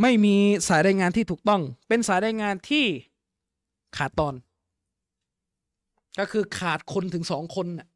[0.01, 0.37] ไม่มี
[0.69, 2.85] สายรายงานที่ถูกต้อง เป็นสายรายงานที่
[3.97, 4.35] ขาดตอน
[6.19, 7.89] ก็คือขาดคนถึงสองคนน่ะ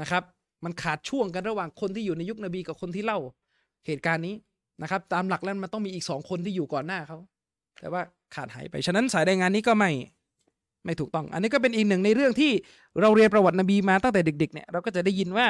[0.00, 0.22] นะครับ
[0.64, 3.18] มันขาดช่วงกันระหว่างคนที่อยู่ในยุคนบีกับคนที่เล่า
[3.86, 4.34] เหตุการณ์นี้
[4.82, 7.18] นะครับ ตามหลักแล้วมันต้องมีอีกสองคนที่อยู่ก่อนหน้าเขา
[7.80, 8.02] แต่ว่า
[8.34, 9.90] ขาดหายไปฉะนั้นสายรายงานนี้ก็ไม่
[10.84, 12.52] ไม่ถูกต้อง อันนี้ก็เป็นอีกหนึ่งในเรื่องที่
[13.00, 15.46] เราเรียนประวัตินบีมาตั้งแต่เด็กๆเนี่ยเราก็จะได้ยินว่า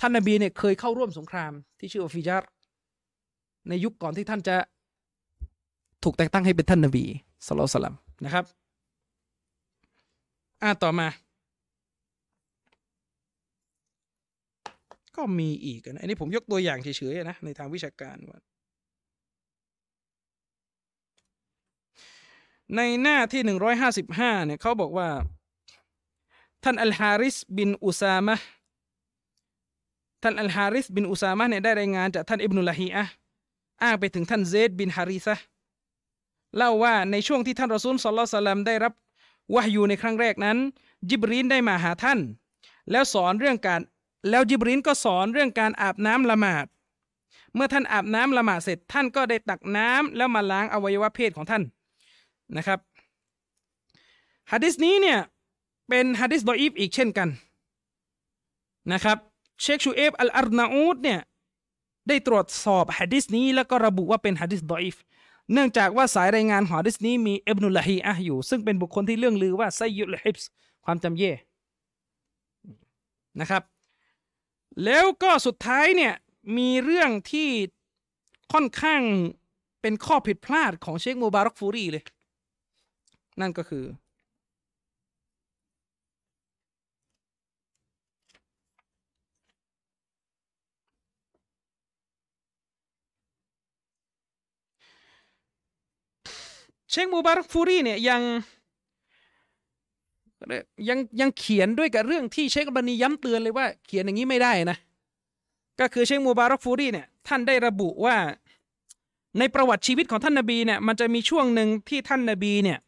[0.00, 2.42] ท่านนบีเนี่ยเคยเข้าร่วมสงครามที่ชื่อว่าฟิจาร
[3.68, 4.56] ในยุคก่อนที่ท่านจะ
[6.04, 7.04] ถูกแต่งตั้งให้เป็นท่านนบี
[7.46, 7.94] สโลสลัม
[8.24, 8.44] นะครับ
[10.62, 11.06] อ่าต่อมา
[15.18, 18.40] ก็มีอีกนะอันนี้ผมยกตัวอย่างเฉยๆนะในทางวิชาการว่า
[22.76, 25.08] ในหน้าที่หนึ่งร้อยห้าสิบห้าเนี่ยเขาบอกว่า
[26.64, 28.36] ท่านอัลฮาริสบินอุซามะ
[30.22, 33.04] ท่านอัลฮาริสบินอุซามะเนี่ยได้รายงานจากท่านอิบนุลาฮีอะ
[33.82, 35.34] อ้างไปถึงท่านเซดบินฮาริซะ
[36.56, 38.92] เล่าว่าในช่วงที่ท่านรอซูลสัลลัลสลัมได้รับ
[39.54, 40.58] วะฮยูในครั้งแรกนั้น
[41.08, 42.18] จิบรีนได้มาหาท่าน
[42.90, 43.80] แล้วสอนเรื่องการ
[44.28, 46.66] แล้วจิบรีนก็สอนเรื่องการอาบน้ำละหมาด
[47.54, 51.62] เมื่อท่านอาบน้ำละหมาดเสร็จ ท่านก็ได้ตักน้ำแล้วมาล้างอวัยวะเพศของท่าน
[52.56, 52.78] นะครับ
[54.52, 55.18] ฮะดิษนี้เนี่ย
[55.88, 57.28] เป็นฮะดิษดออีฟอีกเช่นกัน
[58.92, 59.18] นะครับ
[59.62, 61.20] เชคชูเอฟอัลอาร์นาอูดเนี่ย
[62.08, 64.96] ได้ตรวจสอบฮะดิษนี้แล้วก็ระบุว่าเป็นฮะดิษดออีฟ
[65.52, 70.48] เนื่องจากว่าสายรายงานฮะดิษนี้มีอิบนุละฮีอะฮ์อยู่ ซึ่งเป็นบุคคลที่เลื่องลือว่าسيئ الحفظ
[70.84, 71.32] ความจำแย่
[73.40, 73.62] นะครับ
[74.84, 76.14] แล้วก็สุดท้ายเนี่ย
[76.56, 77.48] มีเรื่องที่
[78.52, 79.02] ค่อนข้าง
[79.80, 82.04] เป็นข้อผิดพลาดของเชคมูบารักฟูรีเลย
[83.40, 83.84] นั่นก็คือ
[96.90, 98.22] เชคมูบารักฟูรีเนี่ยยัง
[100.88, 104.78] ยังยังเขียนด้วยกับเรื่องที่เชคบันีย้ำเตือนเลยว่าเขียนอย่างนี้ไม่ได้นะ
[105.80, 108.16] ก็คือเชคมูบารักฟูรีเนี่ยท่านได้ระบุว่า
[109.38, 112.78] ในประวัติชีวิตของท่านนบีเนี่ยมันจะมีช่วงหนึ่งที่ท่านนบีเนี่ย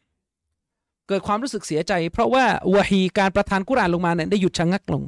[1.09, 2.44] เกิดความรู้สึกเสียใจ เพราะว่า
[2.74, 5.02] วะฮีการประทานกุรานลงมาเนี่ยได้หยุดชะงักลง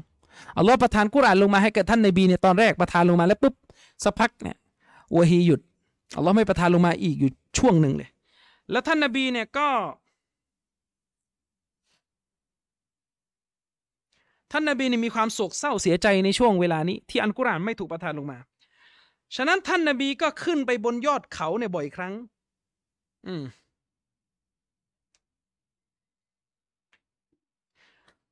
[0.57, 3.55] อัลลอฮ์ประทานกุรานลงมาให้กับท่านนบีเนี่ยตอนแรกประทานลงมาแล้วปุ๊บ
[4.05, 4.57] สักพักเนี่ย
[5.17, 5.61] วะฮีหยุด
[6.17, 8.09] อัลลอฮ์ไม่ประทานลงมาอีกอยู่ช่วงหนึ่งเลย
[8.71, 9.69] แล้วท่านนบีเนี่ยก็
[14.53, 18.39] ท่านนบีเนี่ยมีความโศกเศร้าเสียใจในช่วงเวลานี้ ที่อันกุรานไม่ถูกประทานลงมา
[19.37, 22.15] ฉะนั้นท่านนบีก็ขึ้นไปบนยอดเขาเนี่ยบ่อยครั้ง
[23.27, 23.45] อืม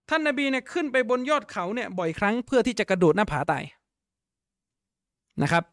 [0.09, 3.65] ท่านนบีเนี่ยขึ้นไปบนยอดเขาเนี่ยบ่อยครั้งเพื่อที่จะกระโดดหน้าผาตาย
[5.43, 5.65] นะครับ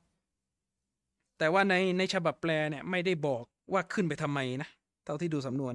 [1.38, 3.44] แต่ว่าในในฉบับแปลเนี่ยไม่ได้บอก
[3.74, 4.70] ว่าขึ้นไปทำไมนะ
[5.06, 5.74] เท่าที่ดูสำนวน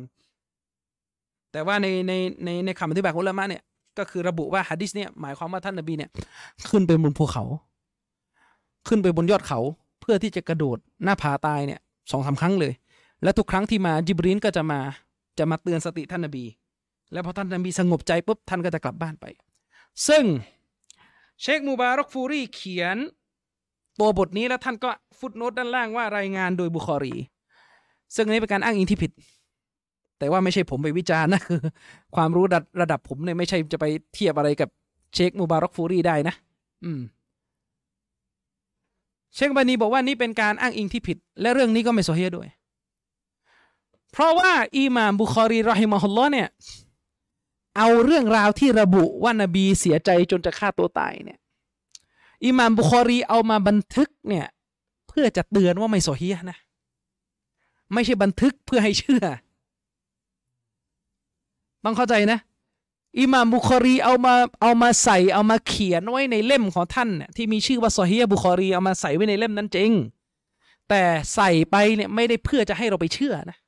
[1.52, 2.12] แต่ว่าในใน
[2.44, 3.62] ในในคำอธิบายของอุลามะเนี่ย
[3.98, 6.10] ก็คือระบุว่าฮะดิษเนี่ยหมายความว่าท่านนบีเนี่ย
[6.70, 7.44] ขึ้นไปบนภูเขา
[8.88, 9.60] ขึ้นไปบนยอดเขา
[10.00, 12.72] เพื่อที่จะกระโดดหน้าผาตายเนี่ยสองสาครั้งเลย
[13.22, 14.80] และทุกครั้งที่มาจิบรีนก็จะมา
[15.38, 16.44] จะมาเตือนสติท่านนบี
[17.12, 19.26] แล้วพอท่านนบีสงบใจปุ๊บท่านก็จะกลับบ้านไป
[20.08, 20.24] ซึ่ง
[21.40, 22.96] เชคมูบารอกฟูรีเขียน
[24.00, 27.14] ตัวบทนี้แล้วท่านก็ footnote ด้านล่างว่ารายงานโดยบุคอรี
[28.14, 29.12] ซึ่งอันนี้เป็นการอ้างอิงที่ผิด
[30.22, 31.60] แต่ว่าไม่ใช่ผมไปวิจารณ์นะคือ
[32.14, 34.68] ความรู้ระระดับผมเนี่ยไม่ใช่จะไปเทียบอะไรกับ
[35.14, 36.34] เชคมูบารอกฟูรีได้นะ
[36.84, 37.00] อืม
[39.34, 42.48] เชคอัลบานีบอกว่านี่เป็นการอ้างอิงที่ผิด และเรื่องนี้ก็ไม่ซอฮีฮ์ด้วย
[44.12, 46.48] เพราะว่าอิหม่ามบุคอรีรอฮิมะฮุลลอฮ์เนี่ย
[47.76, 51.38] เอาเรื่องราวที่ระบุว่านบีเสียใจจนจะฆ่าตัวตายเนี่ย
[52.44, 54.46] อิหม่ามบุคอรีเอามาบันทึกเนี่ย
[55.08, 56.58] เพื่อจะเตือนว่าไม่ซอฮีฮ์นะ
[57.94, 59.24] ไม่ใช่บันทึกเพื่อให้เชื่อ
[61.84, 62.38] ต้องเข้าใจนะ
[63.20, 69.90] อิหม่ามบุคอรีเอามาเอามาใส่เอามาเขียนไว้ในเล่มของท่านเนี่ยที่มีชื่อว่าซอฮีฮ์บุคอรีเอามาใส่ไว้ในเล่มนั้นจริง
[70.88, 71.02] แต่
[71.34, 73.58] ใส่ไปเนี่ยไม่ได้เพื่อจะให้เราไปเชื่อนะ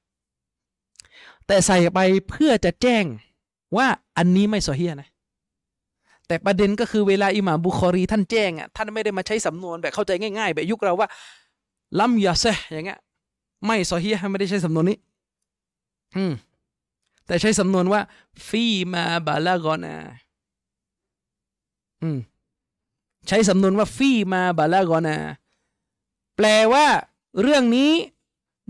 [1.47, 2.01] แต่ใส่ไป
[2.31, 3.05] เพื่อจะแจ้ง
[3.77, 3.86] ว่า
[4.16, 5.09] อันนี้ไม่ซเฮียนะ
[6.27, 11.09] แต่ประเด็นก็คือเวลาอิหม่ามบุคอรีท่านแจ้งอะท่านไม่ได้มาใช้สำนวนแบบเข้าใจง่าย ๆ แบบยุคเราว่า
[12.01, 12.99] ลัมยาเซอย่างเงี้ย
[13.66, 14.97] ไม่ซเฮียไม่ได้ใช้สำนวนนี้
[16.16, 16.32] อืม
[17.27, 18.01] แต่ใช้สำนวนว่า
[18.49, 19.97] ฟีมาบาลากอนา
[22.03, 22.19] อืม
[23.29, 25.17] ใช้สำนวนว่าฟีมาบาลากอนา
[26.37, 26.87] แปลว่า
[27.43, 27.93] เรื่องนี้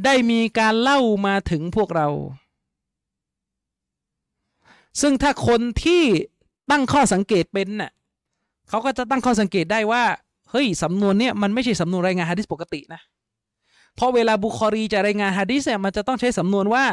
[0.04, 2.08] ได้มีการเล่ามาถึงพวกเรา
[5.00, 6.02] ซึ่งถ้าคนที่
[6.70, 7.92] ตั้งข้อสังเกตเป็นน่ะ
[8.68, 10.04] เขาก็จะตั้งข้อสังเกตได้ว่า
[10.50, 13.00] เฮ้ยสำนวนเนี่ยมันไม่ใช่สำนวนรายงานฮะดิษปกตินะ
[13.96, 16.84] เพราะเวลาบุคอรีจะรายงานฮะดิษเนี่ยมันจะต้องใช้สำนวนว่า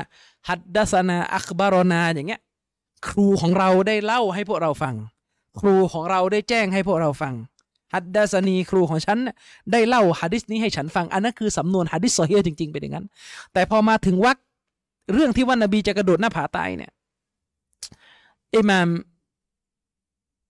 [0.50, 2.42] ฮัดดัสนาอักบารนาอย่างเงี้ย
[3.08, 4.96] ครูของเราได้เล่าให้พวกเราฟัง
[5.60, 7.34] ครูของเราได้แจ้งให้พวกเราฟัง
[7.94, 9.18] حدثنيครูของฉัน
[9.72, 13.06] ได้เล่าฮะดิษนี้ให้ฉันฟัง อันนั้นคือสำนวนฮะดิษซอฮีฮ์จริงๆเป็นอย่างนั้น
[13.54, 14.38] แต่พอมาถึงวรรค
[15.14, 16.92] เรื่องที่ว่านบีจะกระโดดหน้าผาตายเนี่ย
[18.56, 18.90] อิหมาม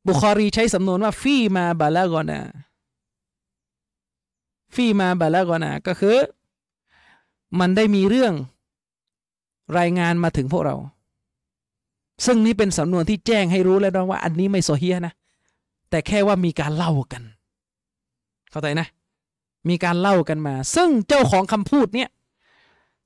[0.07, 6.17] บุคอรีใช้สำนวนว่าفيما بلغنا فيما بلغناก็คือ
[7.59, 8.33] มันได้มีเรื่อง
[9.79, 10.75] รายงานมาถึงพวกเรา
[12.25, 15.13] ซึ่งนี่เป็นสำนวนที่แจ้งให้รู้แล้วนะว่า อันนี้ไม่ซอฮีฮ์นะ
[15.89, 17.23] แต่แค่ว่ามีการเล่ากัน
[18.51, 18.87] เข้าใจนะ
[19.69, 22.09] มีการเล่ากันมา ซึ่งเจ้าของคำพูดเนี่ย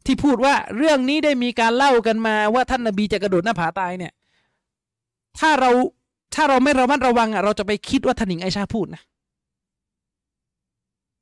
[0.05, 4.13] ที่พูดว่าเรื่องนี้ได้มีการเล่ากันมาว่าท่านนบีจะกระโดดหน้าผาตายเนี่ย
[5.39, 5.71] ถ้าเรา
[6.35, 9.01] ถ้าเราไม่ระมัดระวังอะเราจะไปคิดว่าท่านหญิงไอชาพูดนะ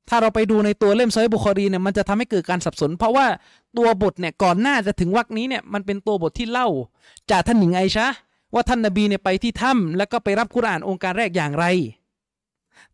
[0.08, 3.26] ถ้าเราไปดูในตัวเล่มซอยบุคอรีเนี่ยมันจะทำให้เกิดการสับสน เพราะว่า
[3.76, 6.68] ตัวบทเนี่ยก่อนหน้าจะถึงวรรคนี้เนี่ยมันเป็นตัวบทที่เล่า
[7.30, 8.06] จากท่านหญิงไอชา
[8.54, 11.66] ว่าท่านนบีเนี่ยไปที่ถ้ำแล้วก็ไปรับกุรอานองค์การแรกอย่างไร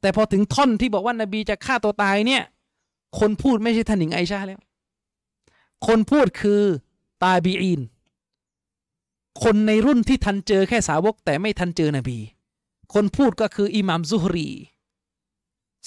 [0.01, 2.43] แต่พอถึงท่อนที่บอกว่านบีจะฆ่าตัวตายเนี่ย
[3.19, 4.61] คนพูดไม่ใช่ท่านหญิงไอชาแล้ว
[5.87, 6.63] คนพูดคือ
[7.23, 7.81] ตาบีอีน
[9.43, 12.19] คนในรุ่นที่ทันเจอแค่สาวกแต่ไม่ทันเจอนบี
[12.95, 14.49] คนพูดก็คืออิหม่ามซุฮรี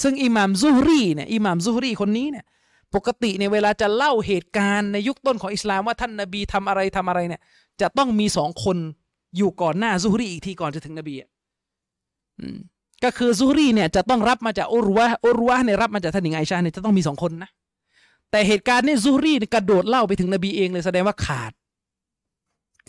[0.02, 2.46] ซึ่งอิหม่ามซุฮรีเนี่ยอิหม่ามซุฮรีคนนี้เนี่ย
[2.96, 7.42] ปกติในเวลาจะเล่าเหตุการณ์ในยุคต้นของอิสลามว่าท่านนบีทำอะไรทำอะไรเนี่ย
[7.82, 8.78] จะต้องมีสองคน
[9.38, 11.30] อยู่ก่อนหน้าซุฮรีอีกทีก่อนจะถึงนบีอะ
[13.04, 17.50] ก็คือซุฮรีเนี่ยจะต้องรับมาจากอุรวะอุรวะเนี่ยรับมาจากท่านหญิงไอชาเนี่ยจะต้องมีสองคนนะ
[18.32, 21.52] แต่เหตุการณ์นี้ซุฮรีกระโดดเล่าไปถึงนบีเองเลยแสดงว่าขาด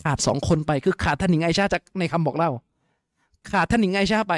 [0.02, 2.50] ขาดสองคนไปคือขาดท่านหญิงไอชาจากในคำบอกเล่า
[3.50, 4.34] ขาดท่านหญิงไอชาไป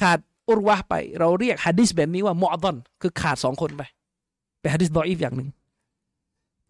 [0.00, 0.18] ขาด
[0.50, 3.82] อุรวะไป เราเรียกฮะดิษแบบนี้ว่ามอดอน คือขาดสองคนไป
[4.60, 5.48] เป็นฮะดิษดออีฟอย่างหนึ่ง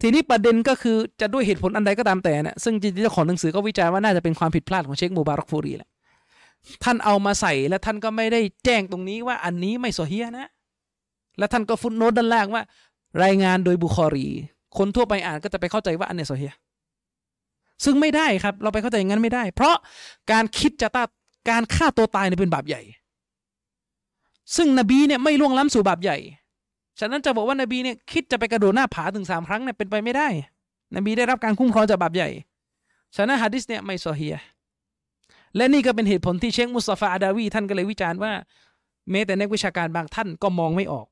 [0.01, 5.89] ทีนี้ประเด็นก็คือจะด้วยเหตุผลอันใดก็ตามแต่นะซึ่งจริงๆเจ้าของหนังสือก็วิจารณ์ว่าน่าจะเป็นความผิดพลาดของเชคมูบารักฟูรีแหละ
[6.83, 10.49] ท่านเอามาใส่แล้วท่านก็ไม่ได้แจ้งตรงนี้ว่าอันนี้ไม่โซเฮียนะ
[11.37, 12.63] แล้วท่านก็ฟุตโนตด้านล่างว่า
[13.23, 14.27] รายงานโดยบุคอรี
[14.77, 16.53] คนทั่วไปอ่านก็จะไปเข้าใจว่าอันเนี้ยโซเฮีย
[17.83, 19.75] ซึ่งไม่ได้ครับ เราไปเข้าใจอย่างนั้นไม่ได้ เพราะ
[20.31, 21.03] การคิดจะตา
[21.49, 22.81] การฆ่าตัวตายเนี่ยเป็นบาปใหญ่
[24.55, 26.17] ซึ่งนบีเนี่ยไม่ล่วงล้ำสู่บาปใหญ่
[26.99, 30.27] ฉะนั้นจะบอกว่านบีเนี่ยคิดจะไปกระโดดหน้าผาถึงสามครั้งเนี่ยเป็นไปไม่ได้
[30.95, 32.29] นบีได้รับการคุ้มครองจากบาปใหญ่
[33.15, 34.37] ฉะนั้นฮะดิษเนี่ยไม่โซเฮีย
[35.55, 38.31] และนี่ก็เป็นเหตุผลที่เชคมุสตาฟาอาดาวีท่านก็เลยวิจารณ์ว่า
[39.11, 41.05] แม้แต่นักวิชาการบางท่านก็มองไม่ออก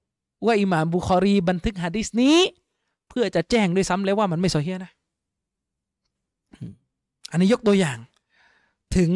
[0.46, 2.38] ว่าอิหม่ามบุคอรีบันทึกฮะดิษนี้
[3.10, 4.92] เพื่อจะแจ้งด้วยซ้ำเลยว่ามันไม่โซเฮียนะ
[7.32, 7.98] อันนี้ยกตัวอย่าง
[8.96, 9.12] ถึง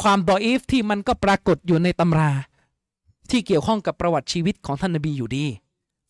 [0.00, 2.30] ความดออีฟที่มันก็ปรากฏอยู่ในตำรา
[3.30, 5.46] ที่เกี่ยวข้องกับประวัติชีวิตของท่านนบีอยู่ดี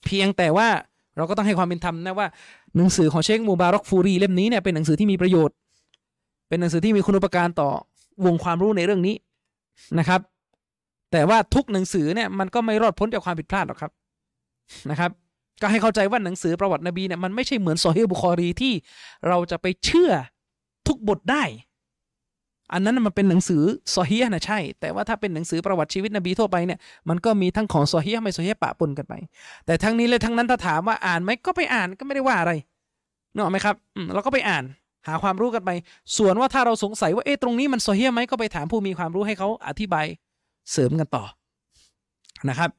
[0.05, 0.69] เพียงแต่ว่า
[1.17, 2.29] เราก็ต้องให้ความเป็นธรรมนะว่า
[2.77, 5.55] หนังสือของเชคมูบารอกฟูรีเล่มนี้เนี่ยเป็นหนังสือที่มีประโยชน์
[6.49, 7.71] เป็นหนังสือที่มีคุณุปการต่อ
[8.25, 9.17] วงความรู้ในเรื่องนี้
[9.99, 10.21] นะครับ
[11.13, 13.93] แต่ว่าทุกหนังสือเนี่ยมันก็ไม่รอดพ้นจากความผิดพลาดหรอกครับ
[14.91, 15.11] นะครับ
[15.61, 18.73] ก็ให้เข้าใจว่าหนังสือประวัตินบีเนี่ยมันไม่ใช่เหมือนโซเฮีบุคอรีที่
[19.29, 20.11] เราจะไปเชื่อ
[20.87, 21.43] ทุกบทได้
[22.73, 23.63] อันนั้นมันเป็นหนังสือ
[23.95, 26.79] ซเฮียนะใช่ แต่ว่าถ้าเป็นหนังสือประวัติชีวิตนบีทั่วไปเนี่ย
[27.09, 29.15] มันก็มีทั้งของซเฮียไม่ซเฮียปะปนกันไป
[29.67, 32.53] แต่ทั้งนี้และทั้งนั้นถ้าถามว่าอ่านไหมก็ไปอ่านก็ไม่ได้ว่าอะไร
[33.33, 33.77] นึกออกไหมครับ
[34.15, 34.65] เราก็ไปอ่าน
[35.07, 35.71] หาความรู้กันไป
[36.17, 40.07] ส่วนว่าถ้าเราสงสัยว่าเอ๊ะตรงนี้มันโซเฮียไหมก็ไปถามผู้มีความรู้ให้เขาอธิบาย
[40.73, 41.25] เสริมกันต่อ
[42.49, 42.71] นะครับ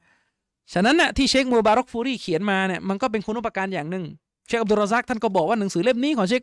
[0.72, 4.04] ฉะนั้นน่ะที่เชคมูบารอกฟูรี่เขียนมาเนี่ยมันก็เป็นคุณุปการอย่างหนึ่ง
[4.46, 6.42] เชคอับดุลรซักท่านก็บอกว่าหนังสือเล่มนี้ของเชค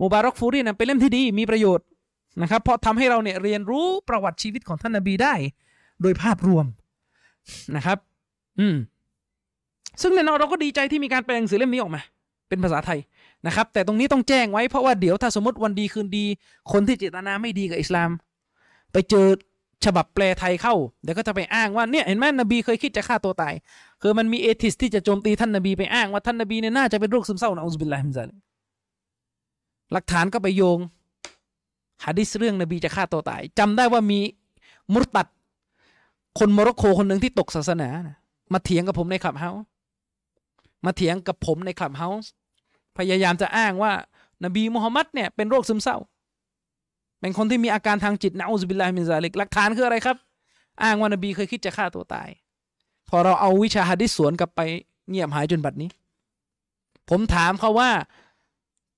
[0.00, 1.86] มูบารอกฟูรีเนี่ยเป็นเล่มที่ดีมีประโยชน์
[2.42, 5.34] นะครับเพราะทำให้เราเนี่ยเรียนรู้ประวัติชีวิตของท่านนบีได้
[6.02, 6.66] โดยภาพรวม
[7.76, 7.98] นะครับ
[8.60, 8.76] อืม
[10.02, 12.02] ซึ่งแน่นอนเราก็ดีใจที่มีการแปลหนังสือเล่มนี้ออกมา
[12.48, 12.98] เป็นภาษาไทย
[13.46, 16.24] นะครับ แต่ตรงนี้ต้องแจ้งไว้เพราะว่าเดี๋ยวถ้าสมมติวันดีคืนดี
[16.72, 18.10] คนที่เจตนาไม่ดีกับอิสลาม
[18.92, 19.26] ไปเจอ
[19.84, 23.54] ฉบับแปลไทยเข้าเดี๋ยวก็จะไปอ้างว่าเนี่ยเห็นไหมนบีเคยคิดจะฆ่าตัวตาย
[24.02, 28.30] คือมันมีเอทิสที่จะโจมตีท่านนบีไปอ้างว่าท่านนบีเนี่ยน่าจะเป็นโรคซึมเศร้านะอุบิลลาฮิมซาล
[29.92, 30.78] หลักฐานก็ไปโยง
[32.06, 34.20] ฮะดิษเรื่องนบีจะฆ่าตัวตายจำได้ว่ามี
[34.92, 35.26] มุรตัด
[36.38, 38.16] คนโมร็อกโกคนหนึ่งที่ตกศาสนานะ
[38.52, 39.62] มาเถียงกับผมใน Clubhouse
[40.84, 42.30] มาเถียงกับผมใน Clubhouse
[42.98, 43.92] พยายามจะอ้างว่า
[44.44, 45.96] นบีมุฮัมมัดเนี่ยเป็นโรคซึมเศร้า
[47.20, 50.16] เป็นคนที่มีอาการทางจิตنعوذ بالله من ذلكหลักฐานคืออะไรครับ
[50.82, 52.28] อ้างว่านบีเคยคิดจะฆ่าตัวตาย
[53.08, 54.60] พอเราเอาวิชาฮะดิษสวนกลับไป
[55.08, 55.90] เงียบหายจนบัดนี้
[57.08, 57.90] ผมถามเขาว่า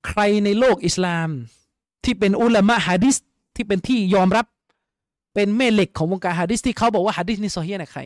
[0.07, 1.29] ใครในโลกอิสลาม
[2.05, 3.17] ที่เป็นอุลามะฮะดิษ
[3.57, 4.47] ที่เป็นที่ยอมรับ
[5.35, 8.01] เป็นแม่เหล็กของวงการฮะดิษที่เขาบอกว่าฮะดิษนี่ซอฮีห์นะใคร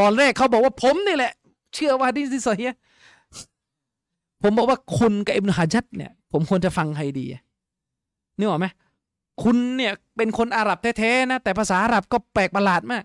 [0.00, 1.32] ตอนแรกเขาบอกว่าผมนี่แหละ
[1.74, 2.64] เชื่อว่าฮะดิษนี่ซอฮี
[4.42, 7.26] ผมบอกว่าคุณกับอิบนุฮะจัดเนี่ย ผมควรจะฟังใครดี
[8.38, 8.66] นึกออกไหม
[9.42, 13.04] คุณเนี่ยเป็นคนอาหรับแท้ๆนะแต่ภาษาอาหรับก็แปลกประหลาดมาก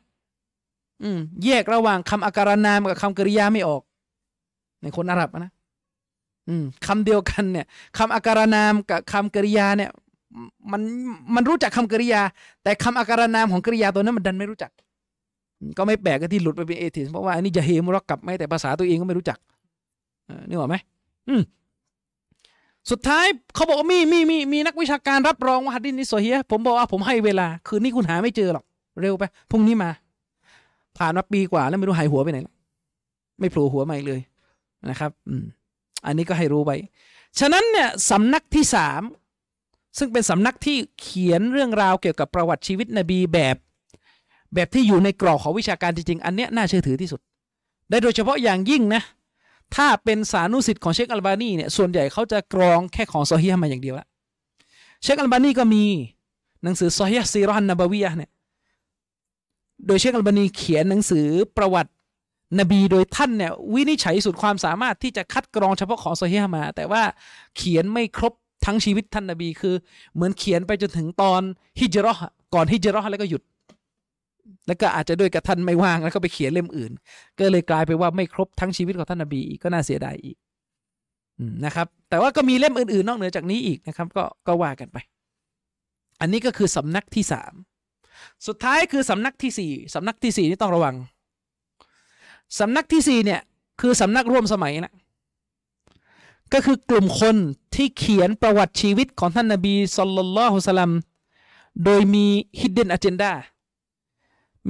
[1.04, 3.82] อืม แยกระหว่างคำอาการนามกับคำกริยาไม่ออก
[4.82, 5.52] ในคนอาหรับนะ
[6.88, 7.66] คำเดียวกันเนี่ย
[7.98, 9.90] คำอาการนามกับคำกริยาเนี่ย
[10.72, 10.82] มัน
[11.36, 12.22] มันรู้จักคำกริยา
[12.64, 14.72] แต่คำอาการนามของกริยาตัวนั้นมันดันไม่รู้จัก
[15.78, 19.38] ก็ไม่แปลกที่หลุดไปเป็นเอทิสเพราะว่าอันนี้จะเฮมุรักกับไม่แต่ภาษาตัวเองก็ไม่รู้จัก
[20.50, 20.76] นึกออไหม
[21.30, 21.42] อืม
[22.92, 23.26] สุดท้าย
[23.56, 28.66] เขาบอกว่ามีมีมีมีนักวิชาการรับรองว่าฮัดดินนี่โซเฮียผมบอกว่าผมให้เวลา คืนนี้คุณหาไม่เจอหรอก
[29.02, 29.90] เร็วไปพรุ่งนี้มา
[30.98, 32.56] ผ่านมาปีกว่าแล้วไม่รู้หายหัวไปไหนแล้ว
[33.40, 34.22] ไม่โผล่หัวมาอีกเลย
[34.90, 35.44] นะครับ อืม
[36.06, 36.78] อันนี้ก็ให้รู้ไว้
[37.40, 39.02] ฉะนั้นเนี่ยสำนักที่สาม
[39.98, 43.56] ซึ่งเป็นสำนักที่เขียนเรื่องราวเกี่ยวกับประวัติชีวิตนบีแบบ
[44.54, 47.20] แบบที่อยู่ในกรอบของวิชาการจริงๆ อันเนี้ยน่าเชื่อถือที่สุด
[47.90, 49.02] ได้โดยเฉพาะอย่างยิ่งนะ
[49.76, 54.08] ถ้าเป็นสานุสิทธิ์ของเชคอัลบานีเนี่ยส่วนใหญ่เขาจะกรองแค่ของซอฮีมาอย่างเดียวละ
[55.04, 55.84] เชคอัลบานีก็มี
[56.64, 58.32] หนังสือซอฮีซีรอนนบวียะเนี่ย
[59.86, 61.92] โดยเชคอัลบานีเขียนหนังสือประวัติ
[62.60, 67.04] นบีโดยท่านเนี่ยวินิจฉัยสุดความสามารถที่จะคัดกรองเฉพาะของโซอฮีมา แต่ว่า
[67.58, 68.34] เขียนไม่ครบ
[68.66, 69.76] ทั้งชีวิตท่านนบีคือ
[70.14, 71.42] เหมือนเขียนไปจนถึงตอน
[71.80, 72.14] ฮิจรอ
[72.54, 73.42] ก่อนฮิจรอแล้วก็หยุด
[74.68, 76.92] แล้วก็อาจจะด้วยกับท่านไม่ว่างแล้วก็ไปเขียนเล่มอื่น
[77.40, 80.38] ก็เลยกลายไปว่าไม่ครบทั้งชีวิตของท่านนบีอีกก็น่าเสียดายอีก
[81.66, 84.98] นะครับแต่ว่าก็มีเล่มอื่นๆ นอกเหนือจากนี้อีกนะครับก็ก็ว่ากันไป
[86.22, 87.54] อันนี้ก็คือสำนักที่สาม
[88.48, 90.96] สุดท้ายคือสำนักที่สี่สำนักที่สี่นี่ต้องระวัง
[92.60, 93.42] สำนักที่สี่เนี่ย
[93.82, 94.94] คือสำนักร่วมสมัยนะ
[96.54, 97.36] ก็คือกลุ่มคน
[97.76, 100.92] ที่เขียนประวัติชีวิตของท่านนบีصلى الله عليه وسلم
[101.84, 102.26] โดยมี
[102.60, 103.32] hidden agenda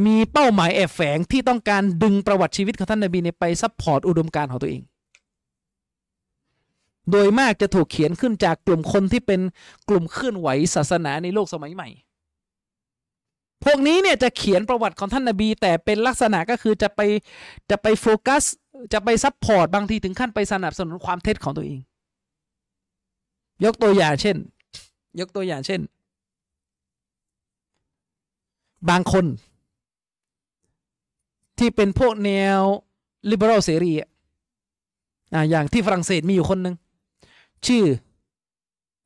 [0.05, 4.81] มีเป้าหมายแอบแฝงที่ต้องการดึงประวัติชีวิตของท่านนบีเนี่ยไป support อุดมการของตัวเอง
[7.11, 9.41] โดยมากจะถูกเขียนขึ้นจากกลุ่มคนที่เป็น
[9.89, 11.87] กลุ่มเคลื่อนไหวศาสนาในโลกสมัยใหม่
[13.63, 17.01] พวกนี้เนี่ยจะเขียนประวัติของท่านนบี แต่เป็นลักษณะก็คือจะไป
[17.69, 18.43] จะไปโฟกัส
[18.93, 21.79] จะไป support บางทีถึงขั้นไปสนับสนุนความเท็จของตัวเอง
[23.65, 24.35] ยกตัวอย่างเช่น
[25.19, 25.81] ยกตัวอย่างเช่น
[28.89, 29.25] บางคน
[31.57, 32.61] ที่เป็นพวกแนว
[33.29, 34.09] ลิเบอรัลเสรีอะ
[35.49, 36.75] อย่างที่ฝรั่งเศสมีอยู่คนหนึ่ง
[37.67, 37.83] ชื่อ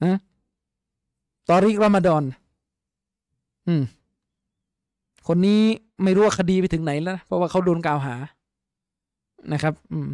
[0.04, 0.18] อะ
[1.50, 2.24] ตอริกรามาดอน
[3.68, 3.84] อืม
[5.28, 5.62] คนนี้
[6.04, 8.16] ไม่รู้ว่าคดีไปถึงไหนแล้ว เพราะว่าเขาโดนกล่าวหา
[9.54, 10.10] นะครับ อืม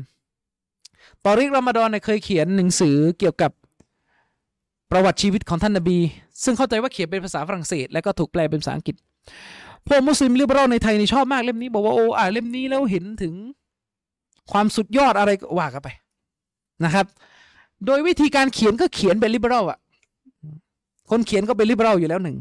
[1.25, 3.51] ตอริกรามาดอนเนี่ยเคยเขียนหนังสือเกี่ยวกับ
[4.91, 5.97] ประวัติชีวิตของท่านนบี
[6.43, 8.95] ซึ่งเข้าใจว่าเขียนเป็นภาษาฝรั่งเศส แล้วก็ถูกแปลเป็นภาษาอังกฤษ
[9.87, 13.33] พวกมุสลิม liberal ในไทยนี่ชอบมากเล่มนี้ บอกว่าโอ้อ่านเล่มนี้แล้วเห็นถึง
[14.51, 15.89] ความสุดยอดอะไรว่ากันไป
[16.85, 17.05] นะครับ
[17.85, 19.79] โดยวิธีการเขียนก็เขียนเป็น liberal อะ
[21.09, 22.37] คนเขียนก็เป็น liberal อยู่แล้วหนึ่ง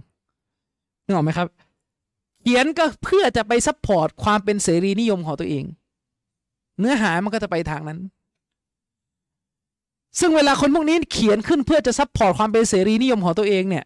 [1.04, 1.46] นึกออกไหมครับ
[2.48, 5.64] เขียนก็เพื่อจะไป support ความเป็นเสรีนิยมของตัวเอง
[6.78, 7.98] เนื้อหามันก็จะไปทางนั้น
[10.20, 13.84] ซึ่งเวลาคนพวกนี้เขียนขึ้นเพื่อจะ support ความเป็นเสรีนิยมของตัวเองเนี่ย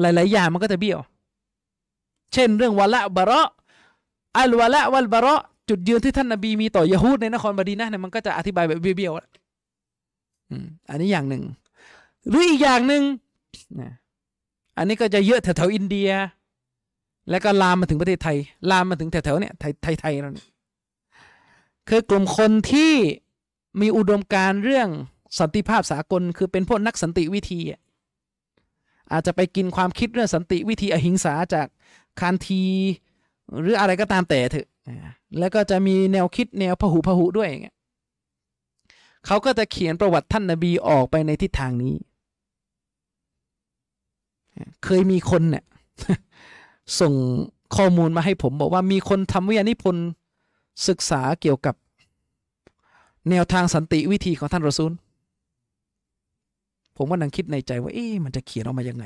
[0.00, 0.98] หลาย ๆ อย่างมันก็จะเบี้ยว
[2.32, 3.42] เช่นเรื่องวะละบะระ
[4.38, 11.42] อัลวะละวัลบะระจุดยืนที่ท่านนบีมีต่อยะฮูดในนครบดีนะเนี่ยมันก็จะอธิบายแบบเบี้ยวๆอันนี้อย่างหนึ่ง
[12.28, 13.02] หรืออีกอย่างหนึ่ง
[14.76, 16.10] อันนี้ก็จะเยอะแถวๆอินเดีย
[17.30, 18.36] แล้วก็ลามมาถึงประเทศไทย
[18.70, 20.46] ลามมาถึงแถวๆเนี่ยไทยไทยไทยเราเนี่ย
[21.88, 22.92] คือกลุ่มคนที่
[23.80, 24.88] มีอุดมการเรื่อง
[25.38, 27.60] สันติภาพสากล คือเป็นพวกนักสันติวิธี
[29.12, 31.66] อาจจะไปกินความคิดเรื่องสันติวิธีอหิงสาจาก
[32.20, 32.62] คานที
[33.60, 34.68] หรืออะไรก็ตามแต่เถอะ
[35.38, 37.76] แล้วก็จะมีแนวคิดแนวพหุพหุด้วยอย่างเงี้ย
[39.26, 41.94] เขาก็จะเขียนประวัติท่านนบีออกไปในทิศทางนี้
[44.84, 45.64] เคยมีคนเนี่ย
[47.00, 47.12] ส่ง
[47.76, 50.06] ข้อมูลมาให้ผมบอกว่ามีคนทำวิทยานิพนธ์
[50.88, 51.74] ศึกษาเกี่ยวกับ
[53.30, 54.92] แนวทางสันติวิธีของท่านรอซูล
[56.96, 59.04] ผมว่านังคิดในใจว่าเอ๊ะมันจะเขียนออกมายังไง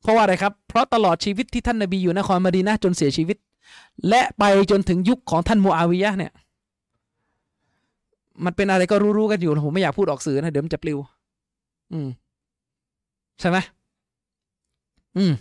[0.00, 3.36] เพราะว่าอะไรครับ เพราะตลอดชีวิตที่ท่านนบีอยู่นครมาดีนะจนเสียชีวิต
[4.08, 6.32] และไปจนถึงยุคของท่านมูอาวิยะเนี่ย
[8.44, 10.98] มันเป็นอะไรก็รู้ๆกันอยู่ผมไม่อยากพูดออกสื่อนะเดี๋ยวมันจะปลิว
[11.92, 12.08] อืม
[13.40, 13.58] ใช่ไหม
[15.16, 15.32] อืม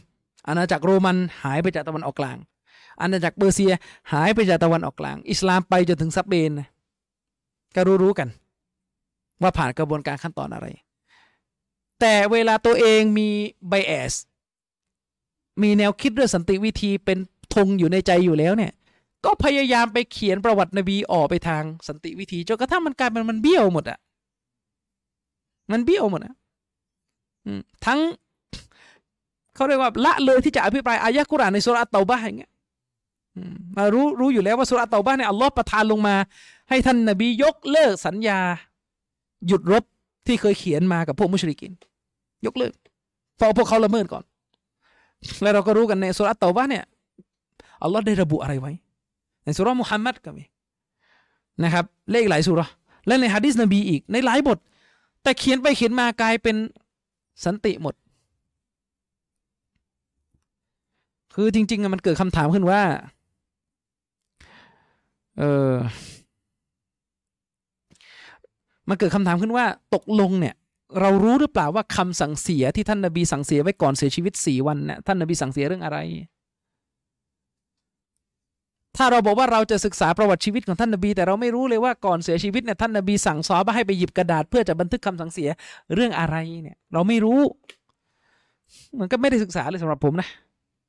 [0.48, 2.38] อาณาจักรโรมันหายไปจากตะวันออกกลาง
[3.02, 3.74] อาณาจักรเปอร์เซีย
[4.14, 6.68] หายไปจากตะวันออกกลาง อิสลามไปจนถึงซับเบนนะ
[7.76, 8.30] ก็รู้ๆกัน
[9.42, 10.68] ว่าผ่านกระบวนการขั้นตอนอะไร
[12.00, 13.30] แต่เวลาตัวเองมี
[13.68, 14.14] ไบแอส
[15.62, 17.18] มีแนวคิดเรื่องสันติวิธีเป็น
[17.56, 18.72] ธงอยู่ในใจอยู่แล้วเนี่ย
[19.26, 24.00] ก็พยายามไปเขียนประวัตินบีออกไปทางสันติวิธีจนกระทั่งมันกลายเป็นมันเบี้ยวหมดอะ
[25.72, 26.34] มันเบี้ยวหมดอะ
[27.86, 28.00] ทั้ง
[29.56, 32.52] เขาเรียกว่าละเลยที่จะอภิปรายอายะกุรานในสุราเตาบะห์อย่างเงี้ย
[33.76, 36.16] มารู้รู้อยู่แล้วว่าสุราเตาบะห์เนี่ยอัลลอฮ์ประทานลงมา
[36.70, 38.40] ให้ท่านนบียกเลิกสัญญา
[39.48, 39.84] หยุดรบ
[40.28, 41.72] ที่เคยเขียนมากับพวกมุชริกิน
[42.46, 42.74] ยกเลิก
[43.38, 44.24] เพราะพวกเขาละเมิดก่อน
[45.42, 46.84] แล้วเราก็รู้กันในสุราเตาบะห์เนี่ย
[47.84, 48.72] อัลลอฮ์ได้ระบุอะไรไว้
[49.46, 50.44] ในสุรามุฮัมมัดก็มี
[51.64, 52.68] นะครับเลขหลายสุระ
[53.08, 54.58] และในฮะดิษนบีอีกในหลายบท
[55.24, 56.56] แต่เขียนไปเขียนมากลายเป็น
[57.46, 57.94] สันติหมด
[61.36, 62.82] คือจริง ๆมันเกิดคำถามขึ้นว่า
[65.40, 65.74] เออ
[68.90, 70.56] มันเกิดคำถามขึ้นว่าตกลงเนี่ย
[71.02, 75.98] เรารู้หรือเปล่าว่าคำสั่งเสียที่ท่านนบีสั่งเสียไว้ก่อนเสียชีวิตสี่วันเนี่ยท่านนบีสั่งเสียเรื่องอะไร
[78.98, 85.50] ถ้าเราบอกว่าเราจะศึกษาประวัติชีวิตของท่านนบี แต่เราไม่รู้เลยว่าก่อนเสียชีวิตเนี่ยท่านนบีสั่งซอบะห์ให้ไปหยิบกระดาษเพื่อจะบันทึกคำสั่งเสีย
[85.94, 87.40] เรื่องอะไรเนี่ย เราไม่รู้
[89.00, 90.28] มันก็ไม่ได้ศึกษาเลยสำหรับผมนะ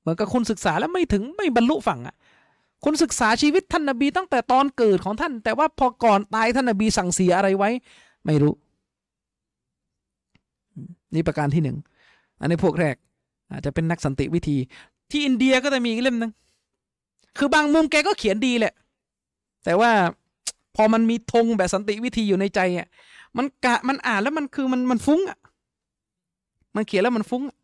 [0.06, 2.14] มือนกับคุณศึกษาแล้วไม่ถึงไม่บรรลุฝั่งอะ
[2.84, 7.70] คุณศึกษาชีวิตท่านนบีตั้งแต่ตอนเกิดของท่าน แต่ว่าพอก่อนตายท่านนบีสั่งเสียอะไรไว้
[8.26, 8.54] ไม่รู้
[11.14, 11.76] นี่ประการที่หนึ่ง
[12.40, 12.96] อันนี้พวกแรก
[13.52, 14.56] อาจจะเป็นนักสันติวิธี
[15.10, 16.32] ที่อินเดียก็จะมีอีกเล่มหนึ่ง
[17.38, 18.74] คือบางมุมแกก็เขียนดีแหละ
[19.64, 19.92] แต่ว่า
[20.76, 22.88] พอมันมีธงแบบสันติวิธีอยู่ในใจอะ
[23.36, 25.38] มันกะมันอ่านแล้วมันคือมันมันฟุ้งอะ
[26.76, 27.56] มันเขียนแล้วมันฟุ้งอะ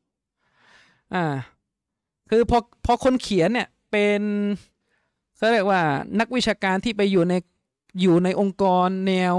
[1.15, 1.25] อ่า
[2.35, 4.23] คือพอพอคนเขียนเนี่ยเป็น
[5.37, 5.81] เขาเรียกว่า
[6.21, 7.35] นักวิชาการที่ไปอยู่ใน
[8.01, 9.35] อยู่ในองค์กรแนว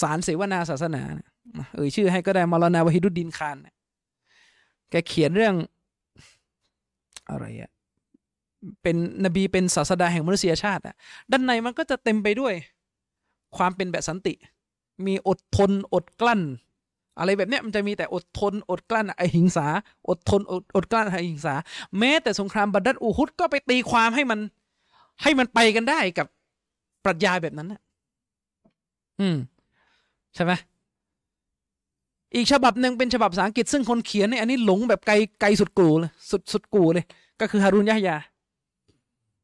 [0.00, 1.28] สารเสวนาศาสนาเนี่ย
[1.74, 3.74] เอ่ยชื่อให้ก็ได้มารนาวฮิดุดินคานเนี่ย
[4.90, 5.54] แกเขียนเรื่อง
[7.30, 7.70] อะไรอะ
[8.82, 10.94] เป็นนบีเป็นศาสดาแห่งมนุษยชาติอะ
[11.30, 12.54] ด้านในมันก็จะเต็มไปด้วย
[13.56, 14.34] ความเป็นแบบสันติ
[15.06, 16.40] มีอดทนอดกลั้น
[17.18, 19.66] อะไรแบบเนี้ยมันจะมีแต่อดทนอดกลั้นไอหิงสา
[20.08, 21.54] อดทนอดอดกลั้นไอหิงสา
[21.98, 24.40] แม้แต่สงครามบัดดัดอูฮุดก็ไปตีความให้มัน
[25.22, 26.26] ให้มันไปกันได้กับ
[27.04, 27.80] ปรัชญาแบบนั้นนะ
[29.20, 29.36] อืม
[30.34, 30.52] ใช่ไหม
[32.34, 37.04] อีกฉบับหนึ่งเป็นฉบับภาษาอังกฤษซึ่งคนเขียนเนี่ยอันนี้หลงแบบไกลไกลสุดกูเลยสุดสุดกูเลย
[37.40, 38.16] ก็คือฮารุนยะฮยา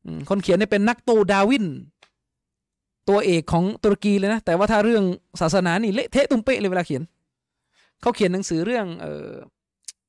[0.05, 1.67] อืมคนเขียนเนี่ยเป็นนักโตดาวิน
[3.09, 5.05] ตัวเอกของตุรกีเลยนะ แต่ว่าถ้าเรื่อง
[5.41, 7.03] ศาสนานี่เละเทะตุ้มเป๊ะเลยเวลาเขียน
[8.03, 9.29] เขาเขียนหนังสือเรื่องเออ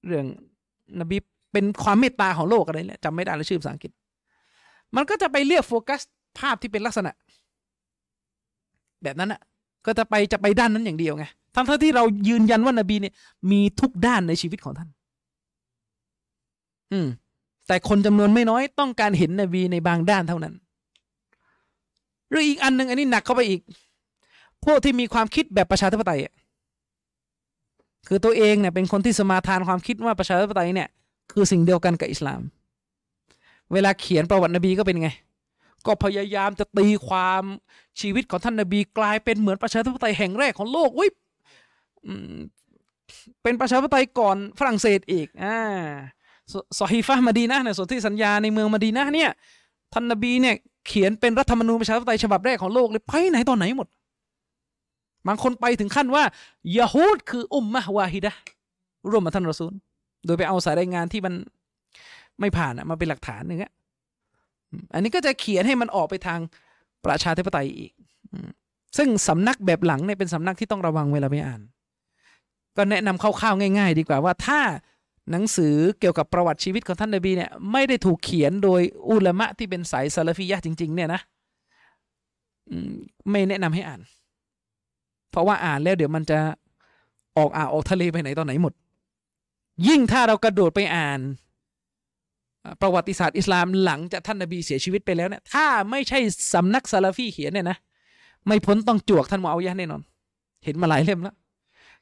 [0.07, 0.26] เรื่อง
[0.99, 1.18] นบี
[1.53, 3.91] เป็นความเมตตาของโลกอะไรแหละจำไม่ได้แล้วชื่อภาษาอังกฤษ
[4.95, 6.02] มันก็จะไปเรียกโฟกัส
[6.40, 7.11] ภาพที่เป็นลักษณะ
[9.03, 9.41] แบบนั้นอะ
[9.86, 11.26] ก็จะไปจะไปด้านนั้นอย่างเดียวไง
[11.56, 13.14] ทั้งที่เรายืนยันว่านบีเนี่ย
[13.52, 14.90] มีทุกด้านในชีวิตของท่าน
[16.91, 17.07] อืม
[17.68, 20.53] แต่คนจำนวนไม่น้อยต้องการเห็นนบีในบางด้านเท่านั้น
[22.30, 23.61] หรืออีกอันหนึ่งอันนี้หนักเข้าไปอีก
[24.65, 26.34] พวกที่มีความคิดแบบประชาธิปไตยอะ
[28.07, 30.89] คือตัวเองเนี่ยเป็นคนที่สมาทานความคิดว่าประชาธิปไตยเนี่ย
[31.31, 32.41] คือสิ่งเดียวกันกับอิสลาม
[33.73, 35.09] เวลาเขียนประวัตินบีก็เป็นไง
[35.85, 37.43] ก็พยายามจะตีความ
[38.01, 41.09] ชีวิตของท่านนบีกลายเป็นเหมือนประชาธิปไตยแห่งแรกของโลกอุ้ย
[43.43, 45.57] เป็นประชาธิปไตยก่อนฝรั่งเศสอีกอ่า
[46.77, 49.31] สอฮีฟะมาดีนะห์เนี่ยสนธิสัญญาในเมืองมาดีนะเนี่ย
[49.93, 50.55] ท่านนบีเนี่ย
[50.88, 53.88] เขียนเป็นรัฐธรรมนูญประชาธิปไตยฉบับแรกของโลกเลยไปไหนตอนไหนหมด
[55.28, 56.24] บางคนไปถึงขั้นว่า
[56.78, 58.32] ยะฮูดคืออุมมะฮ์วาฮิดะ
[59.12, 59.74] ร่วมมาท่านรอซูล
[60.26, 61.34] โดยไปเอาสายรายงานที่มัน
[62.40, 63.74] ไม่ผ่านมาเป็นหลักฐานอย่างเงี้ย
[64.94, 66.40] อันนี้ก็จะเขียนให้มันออกไปทาง
[67.06, 67.91] ประชาธิปไตยอีก
[68.98, 71.62] ซึ่งสำนักแบบหลังเนี่ยเป็นสำนักที่ต้องระวังเวลาไปอ่าน
[72.78, 74.62] ก็แนะนำคร่าวๆง่าย ๆ ดีกว่าว่าถ้า
[75.32, 81.22] หนังสือเกี่ยวกับประวัติชีวิตของท่านนบีเนี่ยไม่ได้ถูกเขียนโดยอุลามะที่เป็นสายซาลฟียะจริง ๆ เนี่ยนะ
[83.32, 84.02] ไม่แนะนำให้อ่าน
[85.34, 86.39] เพราะว่าอ่านแล้วเดี๋ยวมันจะ
[87.38, 88.73] ออกอ่าวออกทะเลไปไหนตอนไหนหมด
[89.88, 91.19] ยิ่งถ้าเรากระโดดไปอ่าน
[92.81, 96.19] ประวัติศาสตร์อิสลามหลังจากท่านนบีเสียชีวิตไปแล้วเนี่ยถ้าไม่ใช่
[96.53, 97.77] สำนักซาลาฟีเขียนเนี่ยนะ
[98.47, 100.01] ไม่พ้นต้องจวกท่านมูอาวิยะห์แน่นอน
[100.64, 101.35] เห็นมาหลายเล่มแล้ว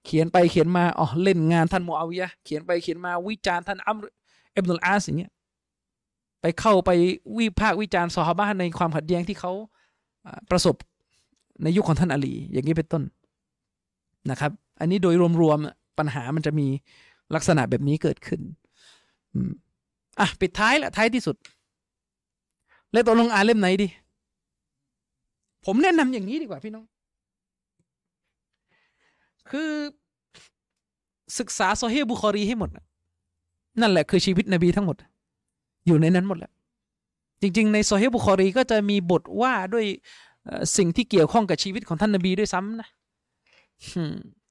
[0.06, 4.06] เขียนไปเขียนมาอ๋อเล่นงานท่านมูอาวิยะห์เขียนไปเขียนมาวิจารณ์ท่านอัมร
[4.56, 5.32] อิบนุลอาสอย่างเงี้ย
[6.42, 6.92] ไปเข้าไป
[7.38, 9.52] วิพากษ์วิจารณ์ซอฮาบะในความขัดแย้งที่เขา
[10.50, 10.76] ประสบ
[11.64, 13.04] ในยุคของท่านอาลีอย่างนี้เป็นต้น
[14.30, 16.68] นะครับ อันนี้โดยรวมๆปัญหามันจะมี
[17.36, 18.42] ลักษณะแบบนี้เกิดขึ้น
[20.20, 21.36] อะปิดท้ายละท้ายที่สุด
[22.92, 23.88] แล้วตกลงอ่านเล่มไหนดี
[25.66, 26.86] ผมแนะนำอย่างนี้ดีกว่าพี่น้อง
[29.50, 29.72] คือ
[31.40, 32.70] ศึกษาโซเฮบุคอรีให้หมด
[33.82, 34.98] นั่นแหละคือชีวิตนบีทั้งหมด
[35.88, 36.52] อยู่ในนั้นหมดแหละ
[37.42, 39.86] จริง ๆ ในซอฮีฮ์บุคอรีก็จะมีบทว่าด้วย
[40.78, 42.90] สิ่งที่เกี่ยวข้องกับชีวิตของท่านนบีด้วยซ้ำนะ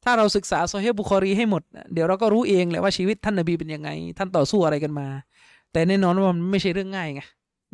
[0.05, 1.62] ถ้าเราศึกษาซอฮีฮ์บุคอรีให้หมด
[1.93, 5.07] เดี๋ยวเราก็รู้เองแหละว่าชีวิตท่านนบีเป็นยังไง ท่านต่อสู้อะไรกันมา
[5.73, 7.23] แต่แน่นอนว่ามันไม่ใช่เรื่องง่ายไง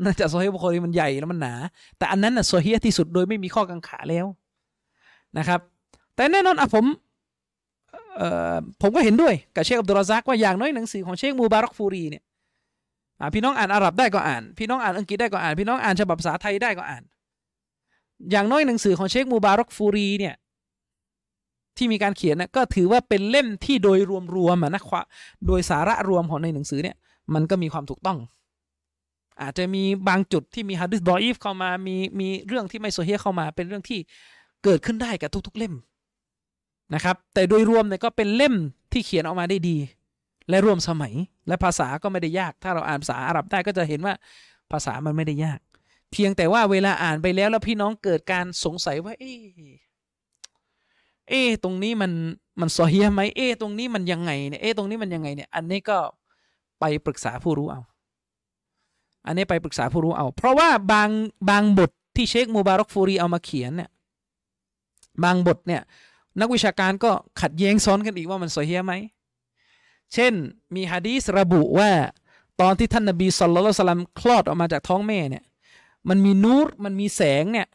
[0.00, 1.54] เนื่องจากซอฮีฮ์บุคอรีมันใหญ่แล้วมันหนา
[1.98, 4.26] แต่อันนั้นน่ะصحيح ที่สุดโดยไม่มีข้อกังขาแล้ว
[5.38, 5.60] นะครับ
[6.14, 6.84] แต่แน่นอนอะผม
[8.16, 12.22] เอ่อผมก็เห็นด้วยกับเชคอับดุลราซักว่าอย่างน้อยหนังสือของเชคมูบารักฟูรีเนี่ย
[13.20, 17.02] อะพี่น้องอ่านอาหรับได้ก็อ่าน พี่น้องอ่านอังกฤษได้ก็อ่าน พี่น้องอ่านฉบับภาษาไทยได้ก็อ่าน
[18.30, 20.34] อย่างน้อยหนังสือของเชคมูบารักฟูรีเนี่ย
[21.76, 23.98] ที่มีการเขียนนะก็ถือว่าเป็นเล่มที่โดย
[24.36, 25.02] รวมๆนะครับ
[25.46, 26.96] โดยสาระรวมของในหนังสือเนี่ย
[27.34, 28.18] มันก็มีความถูกต้อง
[29.42, 33.98] อาจจะมีบางจุดที่มีฮะดีษ ضعيفเข้ามามีมีเรื่องที่ไม่صحيحเข้ามา เป็นเรื่องที่
[34.64, 35.74] เกิดขึ้นได้กับทุก ๆ เล่ม
[36.94, 38.54] นะครับแต่โดยรวมเนี่ยก็เป็นเล่ม
[38.92, 39.76] ที่เขียนออกมาได้ดี
[40.48, 41.14] และร่วมสมัย
[41.48, 44.14] และภาษาก็ไม่ได้ยาก ถ้าเราอ่านภาษาอาหรับได้ก็จะเห็นว่า
[44.72, 45.60] ภาษามันไม่ได้ยาก
[46.12, 49.38] เพียงแต่ว่าเวลาอ่านไปแล้วแล้วพี่น้องเกิดการสงสัยว่าเอ๊ะ
[51.28, 52.12] เอ๊ตรงนี้มัน
[52.60, 55.98] มันซอเฮียไหมเอ๊ตรงนี้มันยังไงเนี่ยเอ๊ตรงนี้มันยังไงเนี่ย อันนี้ก็
[56.80, 57.80] ไปปรึกษาผู้รู้เอา
[59.26, 61.10] อันนี้ไปปรึกษาผู้รู้เอา เพราะว่าบาง
[61.50, 63.90] บางบทที่เชคมูบารอกฟูรีเอามาเขียนเนี่ย
[65.24, 65.82] บางบทเนี่ย
[66.40, 68.92] นักวิชาการก็ขัดแย้งซ้อนกันอีกว่ามันซอเฮียไหม
[70.14, 70.32] เช่น
[70.74, 71.90] มีฮะดีสระบุว่า
[72.60, 75.44] ตอนที่ท่านนบีสุลต่านสลัมคลอดออกมาจากท้องแม่เนี่ย
[76.08, 77.66] มันมีนูรมันมีแสงเนี่ย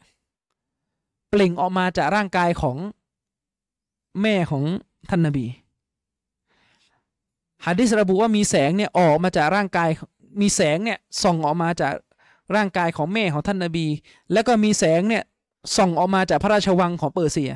[1.30, 2.76] เปล่งออกมาจากร่างกายของ
[4.22, 4.62] แม่ของ
[5.10, 5.46] ท่านนบี
[7.66, 9.88] ฮะดีสระบุว่ามีแสงเนี่ยออกมาจากร่างกาย
[10.40, 11.94] มีแสงเนี่ยส่องออกมาจาก
[12.54, 13.86] ร่างกายของแม่ของท่านนบี
[14.32, 15.22] แล้วก็มีแสงเนี่ย
[15.76, 17.52] ส่องออกมาจากพระราชวังของเปอร์เซีย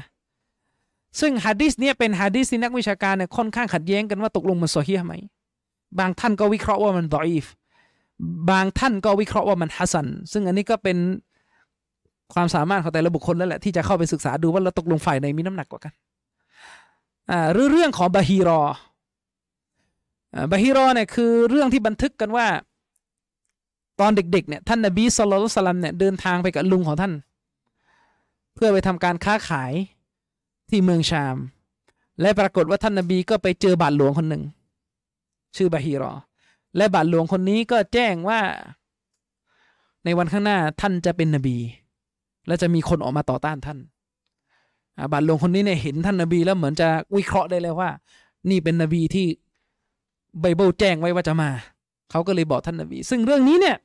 [1.20, 5.15] ซึ่งฮะดิษเนี่ยเป็นฮะดิษที่นักวิชาการเนี่ยค่อนข้างขัดแย้งกันว่าตกลงมันซอฮีฮ์ไหม
[5.99, 7.45] บางท่านก็วิเคราะห์ว่ามันดออีฟ
[8.51, 10.99] บางท่านก็วิเคราะห์ว่ามันฮัสซันซึ่งอันนี้ก็เป็น
[12.35, 15.93] ความสามารถของแต่ละบุคคลแล้วแหละที่จะเข้าไปศึกษาดูว่าเราตกลงฝ่ายไหนมีน้ำหนักกว่ากัน
[17.53, 18.61] หรือเรื่องของบาฮีรอ
[20.51, 22.47] บาฮีรอเนี่ยคือเรื่องที่บันทึกกันว่า
[24.01, 27.12] ตอนเด็กๆเนี่ยท่านนบีสุลต่านสลัมเนี่ยเดินทางไปกับลุงของท่าน
[28.55, 29.73] เพื่อไปทำการค้าขาย
[30.70, 31.36] ที่เมืองชาม
[32.20, 34.43] และปรากฏว่าท่านนบีก็ไปเจอบาทหลวงคนหนึ่ง
[35.57, 36.12] ชื่อบาฮีรอ
[36.77, 38.40] และบาทหลวงคนนี้ก็แจ้งว่า
[40.05, 41.57] ในวันข้างหน้าท่านจะเป็นนบี
[42.47, 43.78] และจะมีคนออกมาต่อต้านท่าน
[45.12, 47.90] บาทหลวงคนนี้เนี่ยเห็นท่านนบีแล้วเหมือนจะวิเคราะห์ได้เลยว่า
[48.51, 49.27] นี่เป็นนบีที่
[50.40, 51.51] ไบเบิลแจ้งไว้ว่าจะมา
[52.10, 53.77] เขาก็เลยบอกท่านนบี ซึ่งเรื่องนี้เนี่ย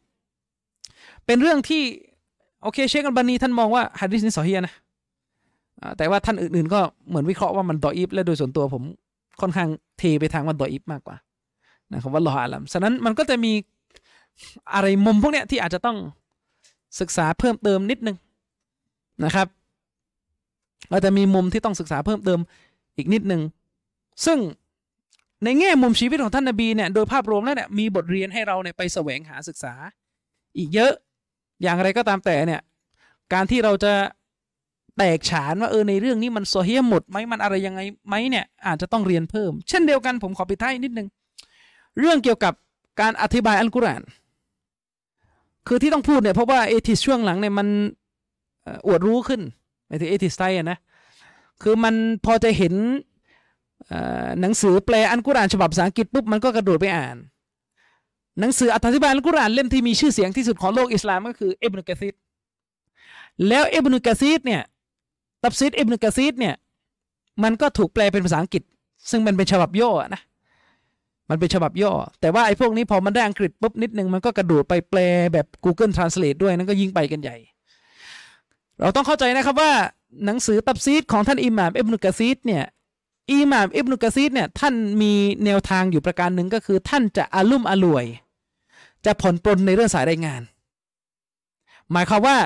[1.26, 1.84] เป็นเรื่องที่
[2.64, 4.74] โอเคเชคอัลบานีท่านมองว่าฮะดิษนี้สอฮียนะ
[5.98, 6.80] แต่ว่าท่านอื่นๆ ก็
[7.10, 8.84] เหมือนวิเคราะห์ว่ามันดออีฟและโดยส่วนตัวผม
[9.42, 11.16] ค่อนข้างเทไปทางว่าดออีฟมากกว่า
[11.94, 13.52] นะครับว่าลอฮอาลัมฉะนั้นมันก็จะมี
[14.74, 15.98] อะไรมุมพวกเนี้ยที่อาจจะต้อง
[17.00, 18.18] ศึกษาเพิ่มเติมนิดนึง
[19.26, 19.48] นะครับ
[20.92, 22.40] ก็จะมีมุมที่ต้องศึกษาเพิ่มเติม
[22.98, 23.42] อีกนิดหนึ่ง
[24.26, 24.38] ซึ่ง
[25.44, 29.74] ในแง่มุมชีวิตของท่านนบีเนี่ยโดยภาพรวมแล้วเนี่ยมีบทเรียนให้เราเนี่ยไปแสวงหาศึกษา
[30.58, 30.94] อีกเยอะ
[31.62, 32.62] อย่างไรก็ตามแต่เนี่ย
[33.34, 33.94] การที่เราจะ
[34.98, 41.08] แตกฉานว่าเออในเรื่องนี้มันโซเฮียหมดไหมมันอะไรยังไงไหมเนี่ยอาจจะต้องเรียนเพิ่ม เช่นเดียวกันผมขอปิดท้ายนิดนึง
[42.00, 42.54] เรื่องเกี่ยวกับ
[43.02, 44.04] การอธิบายอัลกุรอาน
[45.68, 47.68] คือที่ต้องพูดเนี่ยเพราะว่า atheist ช่วงหลังเนี่ยมัน
[48.88, 49.42] อวดรู้ขึ้น
[49.92, 50.78] หมายถึง atheist ไทยอะนะ
[51.62, 51.96] คือมัน
[52.26, 52.74] พอจะเห็น
[54.42, 57.18] หนังสือแปลอัลกุรานฉบับภาษาอังกฤษปุ๊บมันก็กระโดดไปอ่าน
[58.40, 62.14] หนังสืออธิบายอัลกุรานเล่มที่มีชื่อเสียงที่สุดของโลกอิสลามก็คืออิบนุกะษีร
[63.48, 64.62] แล้วอิบนุกะษีรเนี่ย
[65.44, 66.56] ตัฟซีรอิบนุกะษีรเนี่ย
[67.44, 68.64] มันก็ถูกแปลเป็นภาษาอังกฤษ
[69.10, 70.22] ซึ่งมันเป็นฉบับย่อนะ
[71.30, 75.00] มันเป็นฉบับย่อ แต่ว่าไอ้พวกนี้พอมันได้อังกฤษปุ๊บนิดนึงมันก็กระโดดไปแปล
[75.34, 77.38] แบบ Google Translate ด้วยนั่นก็ยิ่งไปกันใหญ่
[78.82, 79.72] เราต้องเข้าใจนะครับว่า
[80.26, 82.64] หนังสือตับซีดของท่านอิหม่ามอิบนุกะซีดเนี่ย
[83.32, 85.14] อิหม่ามอิบนุกะซีดเนี่ยท่านมี
[85.46, 88.06] แนวทางอยู่ประการหนึ่งก็คือ ท่านจะอารุ่มอร่วย
[89.06, 90.42] จะผ่อนปลนในเรื่องสายรายงาน
[91.92, 92.38] หมายความว่า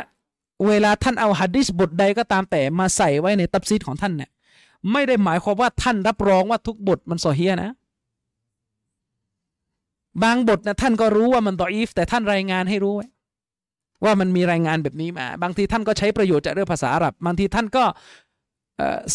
[0.68, 4.30] เวลาท่านเอาฮัดดิสบทใดก็ตามแต่มาใส่ไว้ในตับซีดของท่านเนี่ย
[4.92, 7.72] ไม่ได้หมายความว่าท่านรับรองว่าทุกบทมันซอเฮียนะ
[10.24, 13.08] บางบทนะท่านก็รู้ว่ามันดออีฟแต่ท่านรายงานให้รู้ไว้
[14.06, 17.84] ว่ามันมีรายงานแบบนี้มา บางทีท่านก็ใช้ประโยชน์จากเรื่องภาษาอาหรับบางทีท่านก็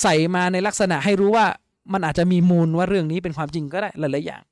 [0.01, 1.47] ใส่มาในลักษณะให้รู้ว่า
[1.93, 4.43] มันอาจจะมีมูลว่าเรื่องนี้เป็นความจริงก็ได้หลายๆอย่าง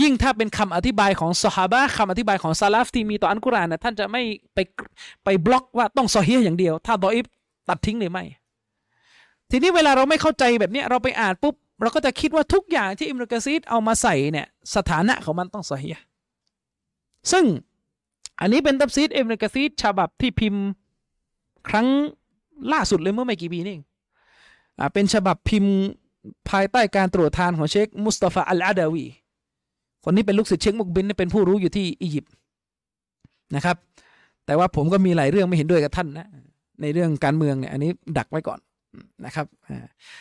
[0.00, 4.22] ยิ่งถ้าเป็นคำอธิบายของสฮาบะห์คำอธิบายของซาลาฟที่มีต่ออันกุรานนะท่านจะไม่
[4.54, 4.58] ไป
[5.24, 7.26] ไปบล็อกว่าต้องصحيح อย่างเดียว ถ้าضعيف
[7.68, 8.24] ตัดทิ้งเลยไม่
[9.50, 16.02] ทีนี้เวลาเราไม่เข้าใจแบบนี้เราไปอ่านปุ๊บเราก็จะคิดว่าทุกอย่างที่อิบนุกะษีรเอามาใส่เนี่ยสถานะของมันต้องصحيح
[17.32, 17.44] ซึ่ง
[18.40, 20.62] อันนี้เป็นตัฟซีรอิบนุกะษีรฉบับที่พิมพ์
[21.68, 21.86] ครั้ง
[22.72, 23.82] ล่าสุดเลยเมื่อไม่กี่ปีนี่เอง
[24.78, 25.74] อ่าเป็นฉบับพิมพ์
[26.48, 29.06] ภายใต้การตรวจทานของเชคมุสตาฟาอัลอาดาวี
[30.04, 32.32] คนนี้เป็นลูกศิษย์เชคมุกบิลเป็นผู้รู้อยู่ที่อียิปต์
[33.56, 33.76] นะครับ
[34.46, 36.28] แต่ว่าผมก็มีหลายเรื่องไม่เห็นด้วยกับท่านนะ
[36.82, 38.58] ในเรื่องการเมืองเนี่ยอันนี้ดักไว้ก่อน
[39.26, 39.46] นะครับ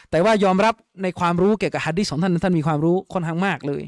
[0.10, 3.84] แต่ว่ายอมรับในความรู้เกี่ยวกับฮะดีษของท่านท่านมีความรู้ค่อนข้างมากเลย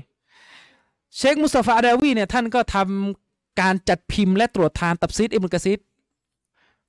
[1.18, 3.29] เชคมุสตาฟาอาดาวีเนี่ยท่านก็ทำ
[3.60, 5.80] การจัดพิมพ์และตรวจทานตัฟซีรอิบนุกะษีร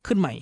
[0.06, 0.32] ขึ้นใหม่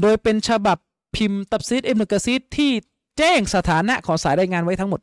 [0.00, 0.78] โดยเป็นฉบับ
[1.16, 2.70] พิมพ์ตัฟซีรอิบนุกะษีรที่
[3.18, 5.00] แจ้งสถานะของสายรายงานไว้ทั้งหมด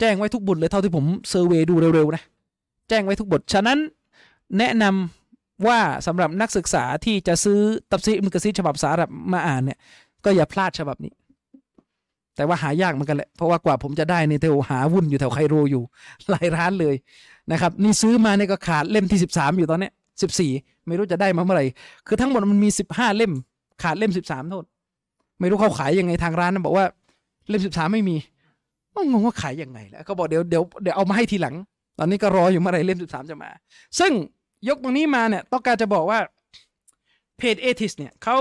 [0.00, 2.22] แจ้งไว้ทุกบทเลยเท่าที่ผมเซอร์เวยดูเร็วๆนะ
[2.88, 3.78] แจ้งไว้ทุกบท ฉะนั้น
[4.58, 7.58] แนะนำว่าสำหรับนักศึกษาที่จะซื้อ
[7.90, 9.78] ตับซีดอิบนุกะซีดฉบับสารับมาอ่านเนี่ย
[10.24, 11.12] ก็อย่าพลาดฉบับนี้
[12.36, 15.82] แต่ว่าหายากเหมือนกันแหละ เพราะว่ากว่าผมจะได้เนี่ยเทวหาวุ่นอยู่แถวไคโรอยู่
[16.30, 16.94] หลายร้านเลย
[17.52, 19.92] นะครับนี่ซื้อมาเนี่ยก็ขาดเล่มที่สิบสามอยู่ตอนเนี้ย
[20.22, 20.50] สิบสี่
[20.86, 21.64] ไม่รู้จะได้มาเมื่อไหร่
[22.06, 23.32] คือทั้งหมดมันมีสิบห้าเล่ม
[23.82, 24.64] ขาดเล่มสิบสามโทษ
[25.40, 26.86] ไม่รู้เขาขายยังไงทางร้านนะบอกว่า
[27.48, 28.16] เล่มสิบสามไม่มี
[28.94, 31.54] ก็งงว่าขายยังไงแล้วก็บอกเดี๋ยวเดี๋ยวเดี๋ยวเอามาให้ทีหลัง
[31.98, 33.50] ตอนนี้ก็รออยู่เมื่อไหร่เล่มสิบสามจะมา
[33.98, 34.12] ซึ่ง
[34.68, 36.18] ยกตรงนี้มาเนี่ยต้องการจะบอกว่า
[37.38, 38.36] เพจเอทิสเนี่ยเขา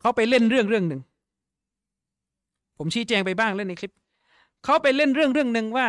[0.00, 1.00] เขาไปเล่นเรื่องเรื่องหนึ่ง
[2.78, 3.92] ผมชี้แจงไปบ้างเล่นในคลิป
[4.64, 5.86] เขาไปเล่นเรื่องเรื่องหนึ่งว่า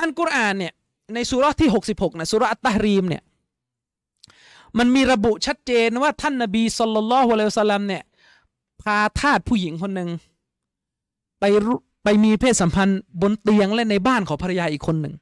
[0.00, 0.72] อันกุรอานเนี่ย
[1.14, 3.22] ในสุราะห์ที่หกสิบหกนะสุราะห์อัตตะรีมเนี่ย
[4.78, 8.02] มันมีระบุชัดเจนว่าท่านนบีสุลต่านละฮ์วะลัยฮิวะสัลลัมเนี่ย
[8.82, 10.08] พาทาสผู้หญิงคนหนึ่ง
[11.40, 11.74] ไปรุ
[12.04, 15.14] ไปมีเพศสัมพันธ์บนเตียงและในบ้านของภรรยาอีกคนหนึ่ง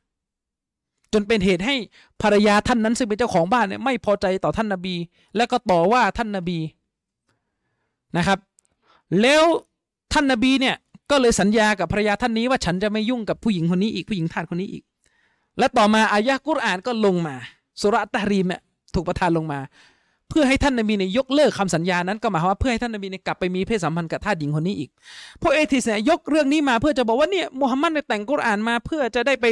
[1.12, 1.74] จนเป็นเหตุให้
[2.22, 4.94] ภรรยาท่านนั้นซึ่งเป็นเจ้าของบ้านเนี่ยไม่พอใจต่อท่านนบี
[5.36, 6.58] และก็ต่อว่าท่านนบี
[8.16, 8.38] นะครับ
[9.20, 9.44] แล้ว
[10.12, 10.76] ท่านนบีเนี่ย
[11.10, 14.82] ก็เลยสัญญากับภรรยาท่านนี้ว่าฉันจะไม่ยุ่งกับผู้หญิงคนนี้อีกผู้หญิงทาสคนนี้อีก
[15.58, 17.36] และต่อมาอายะกุรอานก็ลงมา
[17.80, 18.60] สุรัตารีมเนี่ย
[18.94, 19.60] ถูกประทานลงมา
[20.28, 24.90] เพื่อให้ท่านนบีเนี่ยยกเลิกคำสัญญานั้นก็หมายความว่าเพื่อให้ท่านนบีเนี่ยกลับไปมีเพศสัมพันธ์กับทาสหญิงคนนี้อีก
[25.42, 29.46] พวกเอทิสเนี่ยยกเรื่องนี้มาเพื่อจะบอกว่าเนี่ยมุฮัมมัดเนี่ยแต่งกุรอานมาเพื่อจะได้ไป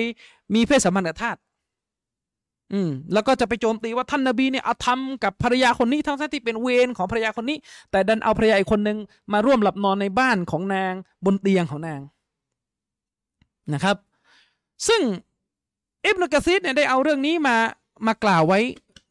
[0.54, 1.36] มีเพศสัมพันธ์กับทาส
[2.72, 7.58] อืมแล้วก็จะไปโจมตีว่าท่านนบีเนี่ยเอาทำกับภรรยาคนนี้ทั้งที่เป็นเวรของภรรยาคนนี้
[7.90, 8.98] แต่ดันเอาภรรยาอีกคนหนึ่ง
[9.32, 10.92] มาร่วมหลับนอนในบ้านของนาง
[11.24, 12.00] บนเตียงของนาง
[13.74, 13.96] นะครับ
[14.88, 15.02] ซึ่ง
[16.04, 17.56] อิบนุกะซีดเนี่ยได้เอาเรื่องนี้มา
[18.06, 18.60] มากล่าวไว้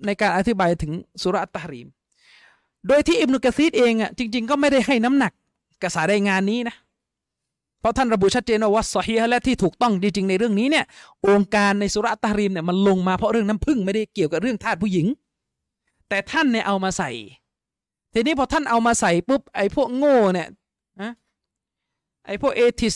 [0.05, 0.91] ในการอธิบายถึง
[1.21, 1.87] สุราะห์ตะฮรีม
[2.87, 5.33] โดยที่อิบนุกะซีดเองอะจริง ๆ ก็ไม่ได้ให้น้ำหนัก
[5.81, 10.85] กับสายรายงานนี้นะเราะท่านระบุชัดเจนว่าวัสซอฮีฮ์และที่ถูกต้องจริงๆในเรื่องนี้เนี่ย
[11.27, 15.07] องค์การในสุรตะฮรีมเนี่ยมันลงมาเพราะเรื่องน้ำพึ่งไม่ได้เกี่ยวกับเรื่องทาสผู้หญิง
[16.09, 17.11] แต่ท่านเนี่ยเอามาใส่
[18.13, 20.47] ทีนี้พอท่านเอามาใส่ปุ๊บไอ้พวกโง่เนี่ย
[21.01, 21.11] อะ
[22.25, 22.95] ไอ้พวกเอทิส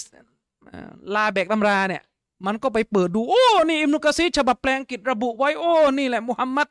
[1.16, 2.02] ลาแบกตำราเนี่ย
[2.46, 6.68] มันก็ไปเปิดดูโอ้นี่อิมนุกะซีฉบับแปลงกิจระบุไว้โอ้นี่แหละมุฮัมมัด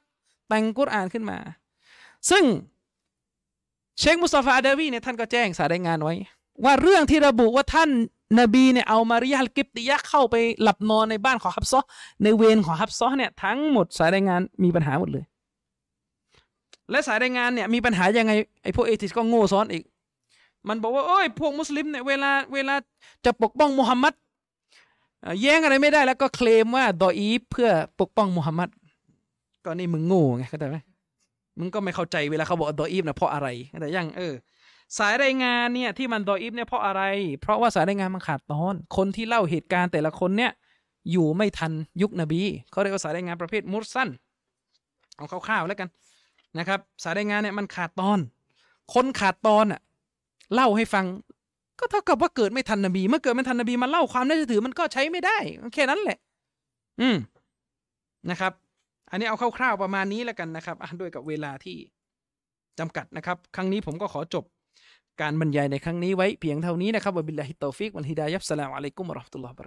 [0.49, 1.39] แต่งกุรอานขึ้นมา
[2.31, 2.45] ซึ่ง
[3.99, 6.15] เชคมุสตาฟาอาดวีเนี่ยท่านก็แจ้งสายรายงานไว้
[6.64, 7.90] ว่าเรื่องที่ระบุว่าท่าน
[8.40, 11.80] นบีเนี่ยเอามาริยาลกิบติยะเข้าไปหลับนอนในบ้านของฮับซอ
[12.22, 15.24] ในเวรของฮับซอเนี่ยทั้งหมดสายรายงานมีปัญหาหมดเลย
[16.90, 18.32] และสายรายงานเนี่ยมีปัญหายังไง
[18.62, 19.85] ไอ้พวก atheist ก็โง่ซ้อนอีก
[20.68, 22.74] มันบอกว่าเอ้ยพวกมุสลิมเนี่ยเวลาเวลา
[23.24, 24.14] จะปกป้องมุฮัมมัด
[25.40, 27.68] แย้งอะไรไม่ได้แล้วก็เคลมว่าضعيفเพื่อ
[28.01, 28.68] ปกป้องมุฮัมมัด
[29.64, 30.76] ก็นี่มึงโง่ไงเข้าใจไหม
[31.59, 33.48] มึงก็ไม่เข้าใจเวลาเขาบอกضعيفนะเพราะอะไร
[33.80, 34.35] แต่ยังเออ
[34.98, 37.02] สายรายงานเนี่ยที่มันضعيفเนี่ยเพราะอะไร
[37.40, 40.52] เพราะว่าสายรายงานมันขาดตอน คนที่เล่าเหตุการณ์แต่ละคนเนี่ย
[41.10, 44.09] อยู่ไม่ทันยุคนบีเขาเรียกว่าสายรายงานประเภทمرسل
[45.16, 45.89] เอาคร่าวๆแล้วกัน
[46.59, 48.19] นะครับสายรายงานเนี่ยมันขาดตอน
[48.94, 49.81] คนขาดตอนอะ
[50.55, 51.06] เล่าให้ฟัง
[51.78, 55.36] ก็เท่ากับว่าเกิดไม่ทันนบี เมื่อเกิดไม่ทันนบีมาเล่าความน่าเชื่อถือมันก็ใช้ไม่ได้
[55.74, 56.19] แค่นั้นแหละ
[57.01, 57.16] อืม
[58.31, 58.52] นะครับ
[59.10, 61.77] อันนี้เอาคร่าวๆประมาณนี้แล้วกันนะครับด้วยกับเวลาที่
[62.78, 64.44] จำกัดนะครับ ครั้งนี้ผมก็ขอจบ
[65.23, 69.66] การบรรยายในครั้งนี้ไว้เพียงเท่านี้นะครับوبالله التوفيق والهداية والسلام عليكم ورحمة الله وبركاته